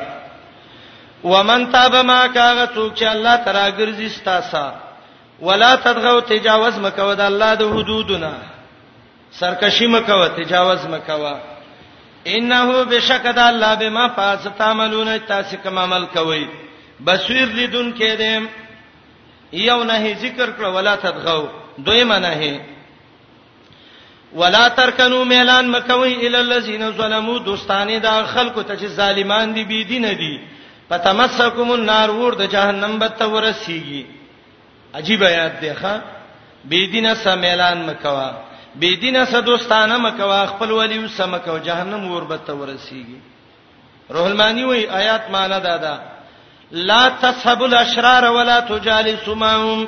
[1.32, 4.66] ومن تاب ما کاغه څوک چې الله تعالی ګرځي ستاسا
[5.48, 8.32] ولا تدغوا تجاوز مکو د الله د حدودنا
[9.40, 11.36] سرکشی مکو تجاوز مکو
[12.36, 16.48] انه بشکد الله بما فاس تعملون تاسو کوم عمل کوي
[17.12, 18.44] بصیر لیدون کې دې
[19.68, 22.56] یو نه ذکر کړ ولا تدغوا دوی معنی
[24.36, 29.84] ولا ترکنو ميلان مکوي ال الذين ظلموا دوستانه دا خلکو ته چې ظالمان دي بي
[29.84, 30.38] دي نه دي
[30.90, 34.04] پتمسکم النار ور د جهنم بت ورسیږي
[34.96, 36.00] عجیب آیات دی ښا
[36.66, 38.32] بي دي نه سميلان مکوا
[38.76, 43.18] بي دي نه سدوستانه مکوا خپل ولي سمکو جهنم ور بت ورسیږي
[44.12, 46.02] روح المانی وای آیات معنا دادا دا
[46.72, 49.86] لا تصحب الاشرار ولا تجالسوا معهم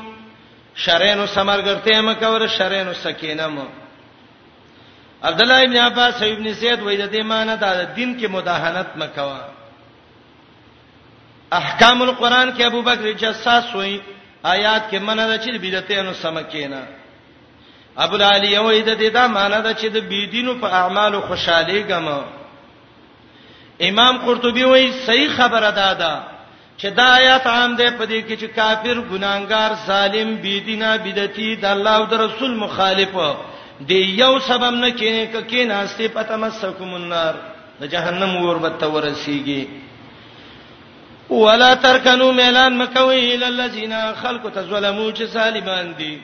[0.75, 3.63] شرین سمرګرته مکور شرین سکینه مو
[5.23, 9.39] عبد الله ابن عباس ابن سید وای د دې معنی دا دین کې مداهنت مکوا
[11.59, 13.99] احکام القرآن کې ابو بکر جساس وای
[14.43, 16.81] آیات کې منع ده چې بدعتې نو سمکینا
[18.03, 22.09] ابو العالی وای د دې دا معنی ده چې د بيدینو په اعمالو خوشاله غم
[23.89, 26.13] امام قرطبي وای صحیح خبره ده ده
[26.79, 31.65] چې دا آیات عام ده په دې کې چې کافر ګناګار ظالم بيدینا بدعتي د
[31.65, 33.29] الله او د رسول مخالفه
[33.87, 37.33] دی یو سبب نه کینه ک کینه استی پتمسکم النار
[37.81, 39.61] د جهنم اور بت ورسیږي
[41.29, 46.17] ولا ترکنو ميلان مکوي ال الذين خلقوا تظلموا چې سالمان دي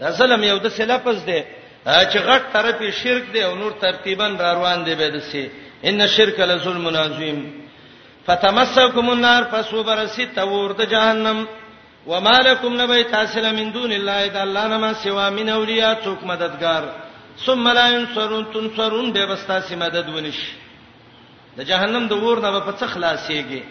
[0.00, 1.40] دا سلام یو د سلافز دی
[1.86, 5.48] چې غټ طرفي شرک دی او نور ترتیبا را روان دی به دسي
[5.84, 7.40] ان الشرك لظلم عظیم
[8.26, 11.46] فتمسكم النار فسوبرسي تور د جهنم
[12.08, 16.84] ومالکم نبی تاسل من دون الله اذا الله نما سوا من اولیاء څوک مددگار
[17.46, 20.38] ثم لا ينصرون تنصرون به وستا سي مدد ونش
[21.56, 23.62] د جهنم د ور نه په څه خلاصيږي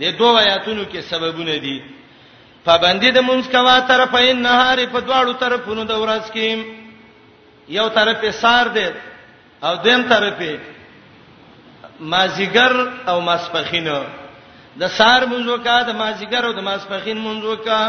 [0.00, 1.78] د دوه آیاتونو کې سببونه دي
[2.64, 6.64] پابندي د مونږ کوا طرفین نهار په دواړو طرفونو د ورځ کې
[7.68, 8.86] یو طرفه سار دی
[9.62, 10.56] او دیم طرفه
[12.00, 12.72] مازیګر
[13.08, 14.02] او ماسپخینو
[14.78, 17.80] د سار منځو کا د مازیګر او د ماسپخین منځو کا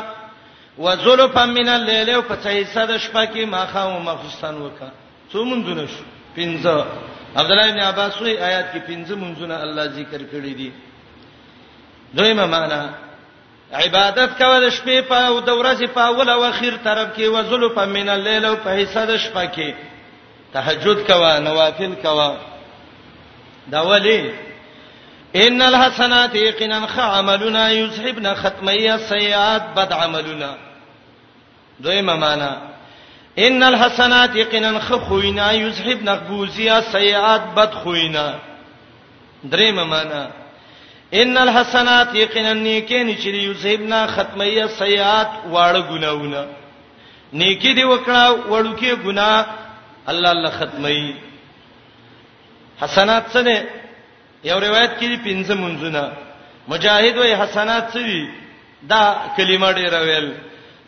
[0.77, 4.89] وزلف من الليل او په څه حصہ د شپه کې ماخا او مخستان وکا
[5.31, 6.03] څو منځونه شو
[6.37, 6.75] پنځه
[7.37, 10.71] عبد الله بن عباس وی آیات کې پنځه منځونه الله ذکر کړی دي
[12.15, 12.81] دویمه معنا
[13.73, 17.77] عبادت کوه د شپې په او د ورځې په اول او اخر طرف کې وزلف
[17.97, 19.73] من الليل او په حصہ د شپه کې
[20.53, 22.37] تهجد کوه نوافل کوه
[23.71, 24.21] دا ولی
[25.35, 30.55] ان الحسنات یقینا خعملنا یسحبنا ختمی السیئات بد عملنا
[31.83, 32.57] دویمه معنا
[33.37, 38.33] ان الحسنات یقینا خخوینا یسحبنا قبوزی السیئات بد خوینا
[39.51, 40.27] دریمه معنا
[41.13, 46.45] ان الحسنات یقینا نیکین چې یسحبنا ختمی السیئات واړه ګناونه
[47.33, 49.45] نیکی دی وکړه وړو کې ګنا
[50.07, 51.15] الله الله ختمی
[52.81, 53.67] حسنات څه نه
[54.49, 56.11] یو روایت کې پنځه منځونه
[56.71, 58.21] مجاهد وې حسنات سوي
[58.93, 59.01] دا
[59.39, 60.31] کلمه ډیر ویل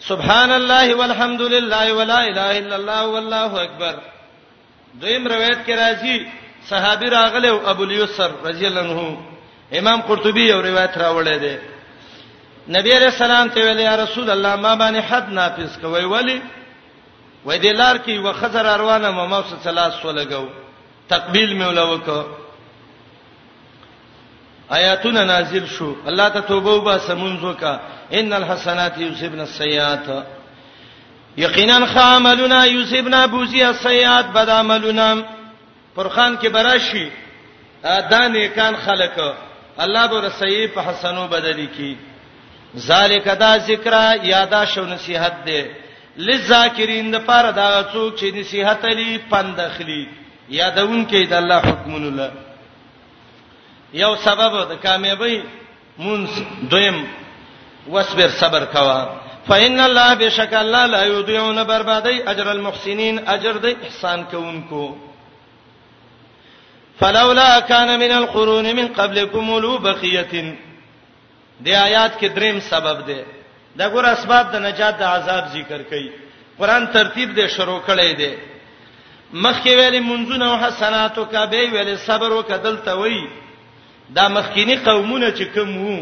[0.09, 3.95] سبحان الله والحمد لله ولا اله الا الله والله اکبر
[5.03, 6.17] دویم روایت کې راځي
[6.71, 9.17] صحابي راغله او ابو الیسر رضی الله عنه
[9.81, 11.55] امام قرطبي یو روایت راوړی دی
[12.77, 16.41] نبی علیہ السلام ته ویل یا رسول الله ما باندې حد نافذ کوي ولی
[17.47, 20.45] وې دلار کې وخزر اروانه ما موسه ثلاث ولګو
[21.09, 22.21] تقبیل مې ولوکو
[24.75, 27.73] آیاتونه نازل شو الله ته توبه وبا سمونځو کا
[28.11, 30.07] ان الحسنات یصيبن السيئات
[31.37, 35.15] یقینا خاملنا یصيبنا بوزي السيئات بد عملنا
[35.95, 37.11] فرخان کې براشي
[37.83, 39.19] دا نیکان خلق
[39.79, 41.97] الله به رسي په حسنو بدلی کی
[42.77, 45.65] ذالک دا ذکر یاداش او نصیحت ده
[46.17, 50.07] للذاکرین د پاره دا څوک چې نصیحت لري پندخلی
[50.49, 52.31] یادون کې د الله حکم الله
[53.93, 55.41] یو سبب د کامیابی
[55.97, 56.27] مونږ
[56.71, 56.97] دویم
[57.93, 58.99] وصبر صبر کوا
[59.47, 64.95] فإن الله بشک الله لا یضيعون بربادی اجر المحسنین اجر د احسان کوونکو
[66.99, 70.53] فلولا کان من القرون من قبلكم اولو بقیه
[71.59, 73.21] د آیات کې دریم سبب دی
[73.77, 76.09] دا ګور اسباب د نجات د عذاب ذکر کړي
[76.59, 78.33] قران ترتیب دی شروع کړي دی
[79.33, 83.42] مخکې ویلې منځونه او حسناتو کا به ویلې صبر وکدل ته وایي
[84.09, 85.97] دا مخکینی قومونه چې کوم وو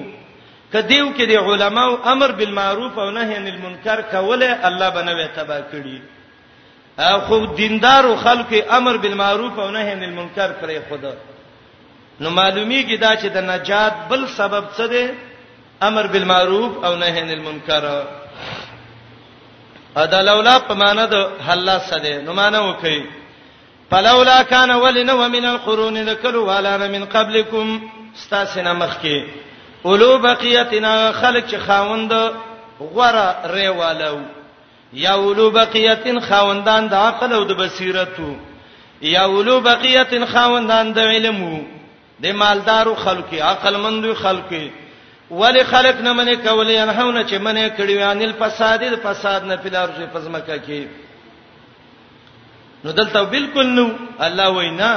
[0.73, 5.99] کدیو کې د علماو امر بالمعروف او نهی عن المنکر کوله الله بنوي تبا کړی
[7.27, 11.13] خو دیندارو خلکو امر بالمعروف او نهی عن المنکر پرې خدا
[12.19, 15.09] نو معلومیږي دا چې د نجات بل سبب څه دی
[15.81, 17.87] امر بالمعروف او نهی عن المنکر
[19.97, 21.15] ادا لولا په معنا د
[21.47, 23.20] حلا څه دی نو معنا وکړي
[23.91, 27.81] فلولا کان ولنو من القرون ذکلوا والا من قبلکم
[28.15, 29.23] استاسنا مخکی
[29.85, 32.13] اولو بقیتنا خلق چې خاوند
[32.81, 34.19] غره ریوالو
[34.93, 38.31] یا اولو بقیتن خاوندان د عقل او د بصیرتو
[39.01, 41.61] یا اولو بقیتن خاوندان د علمو
[42.19, 44.71] د مالدارو خلقي عقل مندو خلقي
[45.31, 49.89] ولی خلق نه منې کولې انهونه چې منې کړی وانل فساد د فساد نه پلار
[49.97, 50.87] شي پزمکه کې
[52.85, 53.89] نو دلته بالکل نو
[54.25, 54.93] الله وینا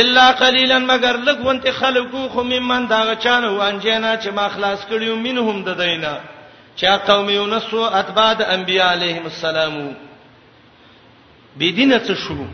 [0.00, 5.64] الا قليلا مگر لګونته خلقو خو ممن دا غچانه وانجینا چې ما خلاص کړیو منهم
[5.64, 6.12] د دینه
[6.82, 9.76] چا قوم یونس او اتباع د انبیاء علیهم السلام
[11.56, 12.44] بيدینه څه شو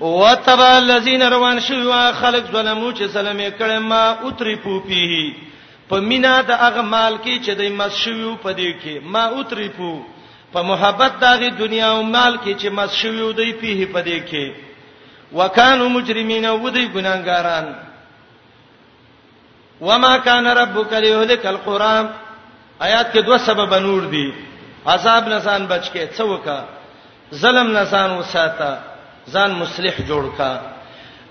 [0.00, 5.32] او تبع الذين روان شو خلق ظلمو چې سلامې کړه ما اوتری پوپی
[5.90, 10.20] په مینا د اغمال کې چې دای مس شو په دې کې ما اوتری پوپی
[10.52, 14.46] په محبت داغي دنیا او مال کې چې مس شوی دی په پدې کې
[15.38, 17.66] وکانو مجرمین او دوی ګناګاران
[19.80, 22.08] وما كان ربك ليهلك القرى
[22.82, 24.32] آیات کې دوه سبب نور دي
[24.86, 26.64] عذاب نسان بچ کې څوکا
[27.34, 28.78] ظلم نسان وساته
[29.32, 30.52] ځان مصلح جوړ کا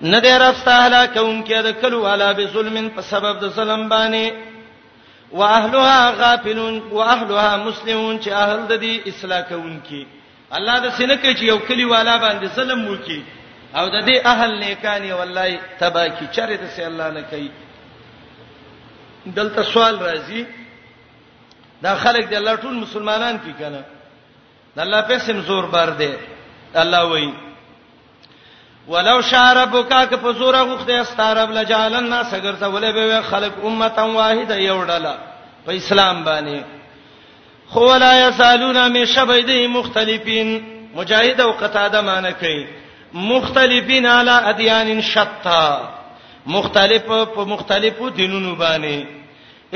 [0.02, 4.51] نه دې رب تعالی کوم کې د کلو علا بظلم په سبب د ظلم باندې
[5.32, 10.06] واهلها غافلون واهلها مسلمون چې اهل د دې اصلاح کوونکي
[10.56, 13.22] الله د سینه کې چې یو کلی والا باندې ظلم وکي
[13.76, 15.46] او د دې اهل نیکانی والله
[15.78, 17.50] تبا کی چرې د سي الله نه کوي
[19.26, 20.44] دلته سوال راځي
[21.82, 23.82] دا خلک د الله ټول مسلمانان کی کنه
[24.76, 26.12] د الله په سم زور بار دی
[26.84, 27.32] الله وایي
[28.88, 35.14] ولو شاربک ک پزور غخته استارب لجالن ناس ګرځه ولې به خلق امته واحده یوډله
[35.66, 36.62] په اسلام باندې
[37.74, 40.50] خو ولا یسالون می شبیدې مختلفین
[40.94, 42.60] مجاهد او قتاده معنی کوي
[43.12, 45.64] مختلفین علی ادیان شتا
[46.46, 49.06] مختلف په مختلفو دینونو باندې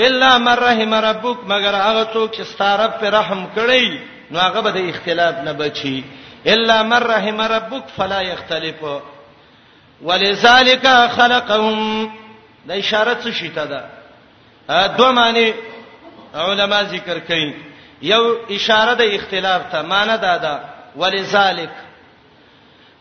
[0.06, 3.98] الا من رحم ربک مگر هغه څوک چې ستاره په رحم کړی
[4.30, 5.98] نو هغه به د اختلاف نه بچي
[6.54, 8.76] الا من رحم ربك فلا يختلف
[10.02, 12.06] ولذلك خلقهم
[12.66, 13.84] د اشاره څه شته ده
[14.86, 15.54] دوه معنی
[16.34, 17.54] علما ذکر کوي
[18.02, 20.60] یو اشاره د اختلاف ته معنی ده ده
[20.96, 21.72] ولذلك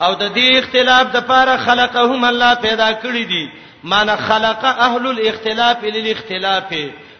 [0.02, 3.52] او د دې اختلاف د پاره خلقهم الله پیدا کړی دي
[3.84, 6.74] معنی خلق اهل الاختلاف للاختلاف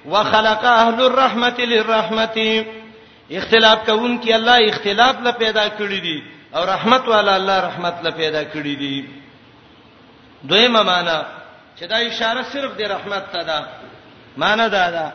[0.06, 2.66] وخلق اهل الرحمه للرحمه
[3.32, 6.20] اختلاف کوون کې الله اختلاف لا پیدا کړی دی
[6.56, 9.06] او رحمت والا الله رحمت لا پیدا کړی دی
[10.48, 11.26] دویمه معنا
[11.80, 13.64] چې دا اشاره صرف د رحمت ته ده
[14.38, 15.12] معنا دا ده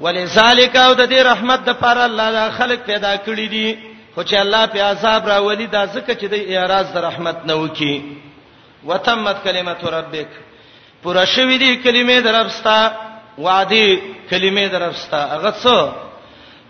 [0.00, 3.78] ولذالک او د دې رحمت د پر الله دا خلق پیدا کړی دي
[4.14, 8.18] خو چې الله په عذاب راولي دا ځکه چې د اعتراض د رحمت نه وکي
[8.84, 10.28] وتمت کلمت ربک
[11.02, 12.92] پوره شوې دي کلمې دربستا
[13.38, 13.98] وعده
[14.30, 16.07] کلمې دربستا هغه څه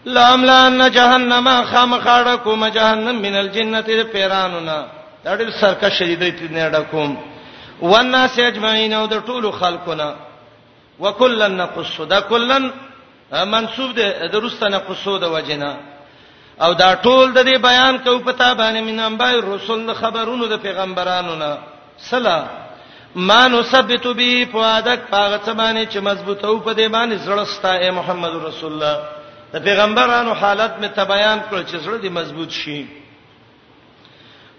[0.04, 4.86] لام لان جهنم خامخاړه کوم جهنم من الجنه پیرانونا
[5.24, 7.16] دا ډېر سرکه شدیدې نه ډکوم
[7.82, 10.14] والناس اجمعين او د ټولو خلقنا
[10.98, 12.70] وکلن نقص دا کلن
[13.46, 15.76] منسوب ده درسته نقص ده وجنا
[16.60, 21.34] او دا ټول د دې بیان کو پتا باندې مینم بای رسول خبرونو د پیغمبرانو
[21.34, 21.58] نه
[21.98, 22.46] سلا
[23.16, 28.72] ما نثبت به فؤادک پاغه باندې چې مضبوطو په دې باندې زړستا اے محمد رسول
[28.72, 29.17] الله
[29.52, 32.84] د پیغمبرانو حالت می ته بیان کړ چې زړه دې مضبوط شي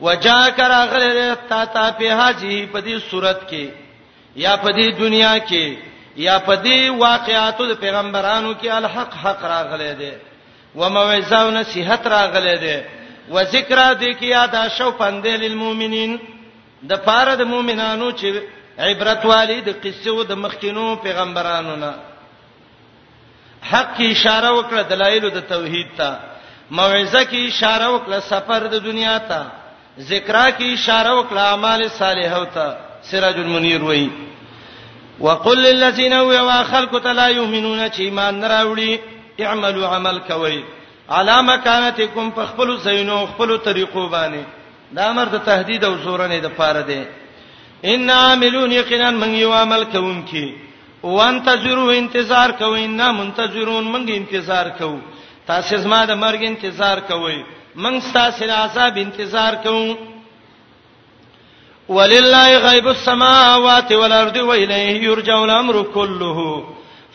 [0.05, 3.65] وجاک راغله تا تا په حاجی په دې صورت کې
[4.45, 5.77] یا په دې دنیا کې
[6.27, 10.13] یا په دې واقعاتو د پیغمبرانو کې الحق حق راغله دې
[10.79, 12.77] وموعظه او نصيحت راغله دې
[13.33, 16.17] وذکر دې کې یاد شو پندې للمؤمنین
[16.89, 18.27] د پاره د مؤمنانو چې
[18.85, 21.93] عبرت والی د قصو د مخکینو پیغمبرانو نه
[23.67, 26.09] حق کی اشاره وکړه دلایل د توحید ته
[26.71, 29.41] موعظه کی اشاره وکړه سفر د دنیا ته
[30.11, 32.67] ذکرہ کی اشاره وکړه اعمال صالحو ته
[33.11, 34.09] سراج المنیر وایي
[35.19, 38.99] وقل للذین هو خلق لا یؤمنون چې ایمان نراوړي
[39.39, 40.63] اعملوا عمل کوي
[41.09, 44.43] علامه کانتکم فخپلوا زینو خپلوا طریقو باندې
[44.95, 47.03] دا امر د تهدید او زورنې د پاره دی
[47.93, 50.47] ان عاملون یقینا من یو عمل کوونکی
[51.03, 54.99] وانتظروا انتظار کوئ نه منتظرون موږ انتظار کوو
[55.45, 57.37] تاسو زما د مرګ انتظار کوئ
[57.75, 59.95] موږ تاسو د عذاب انتظار کوو
[61.89, 66.39] ولله غیب السماوات والارض والیه یرجع الامر كله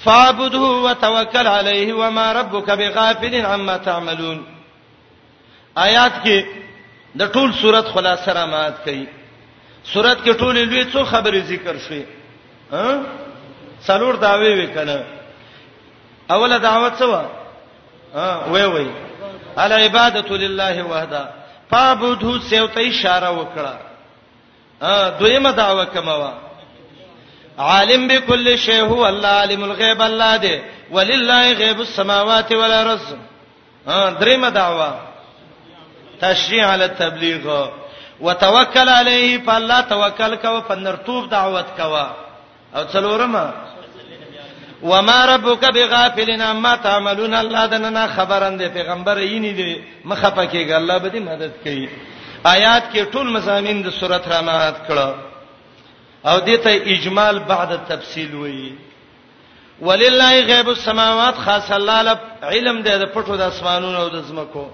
[0.05, 4.39] فاعبده وتوکل علیه وما ربک بغافل عما تعملون
[5.75, 6.45] آیات کې
[7.21, 9.05] د ټول صورت خلاصه را مات کړي
[9.93, 12.03] صورت کې ټول لوی څو خبرې ذکر شوې
[12.73, 13.24] ها
[13.87, 15.01] څلور داوی وکړه
[16.35, 17.25] اوله دعوت څه
[18.15, 18.89] ها وای وای
[19.65, 21.23] ال عبادت لله وحده
[21.71, 23.75] فعبدو سیوته اشاره وکړه
[24.83, 26.33] ا دویمه دعوه کماوه
[27.59, 30.57] عالم بكل شيء هو الله عالم الغيب الله دې
[30.91, 33.05] ولله غيب السماوات والارض
[33.87, 34.89] ا دریمه دعوه
[36.21, 37.69] تشریع علی التبلیغ
[38.21, 42.11] وتوکل علیه فالله توکل کوه پنرتوب دعوت کوه
[42.77, 43.74] او څلورمه
[44.83, 51.11] وما ربک بغافلین ما تعملون الله دنا خبرند پیغمبر یینی دی مخه پکېګ الله به
[51.11, 51.89] دې مدد کوي
[52.45, 55.15] آیات کې ټول مزامین د سورته رامات کړه
[56.29, 58.75] او دې ته اجمال بعد تفصیل وایي
[59.81, 64.67] ولله غیب السماوات خاص الله ل علم دې د پټو د اسمانونو او د زمکو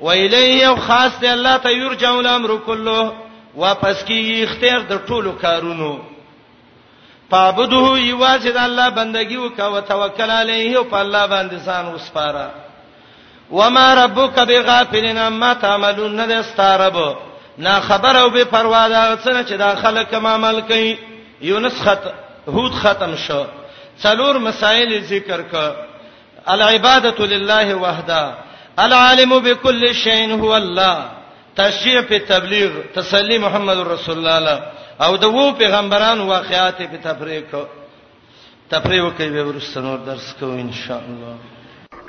[0.00, 3.12] ویلیه خاص دې الله ته یرجع الامر كله
[3.56, 5.98] واپس کیږي اختیار د ټولو کارونو
[7.30, 12.46] فعبده یواز د الله بندگی وکا او توکل علیه او په الله باندې ځان وسپاره
[13.50, 16.90] وما ربک بغافلن ما تعملون نه نا
[17.58, 20.98] نه خبر او به پروا ده څنګه چې دا خلک عمل کوي
[21.40, 22.02] یونس خط
[22.48, 23.44] هود ختم شو
[24.02, 25.54] څلور مسائل ذکر ک
[26.48, 28.34] العباده لله وحده
[28.78, 31.17] العالم بكل شيء هو الله
[31.62, 34.56] تشجيع په تبلیغ تسلی محمد رسول الله له
[35.04, 37.50] او د وو پیغمبرانو واقعات په تفریق
[38.74, 41.34] تفریق کوي ورسره نور درس کوو ان شاء الله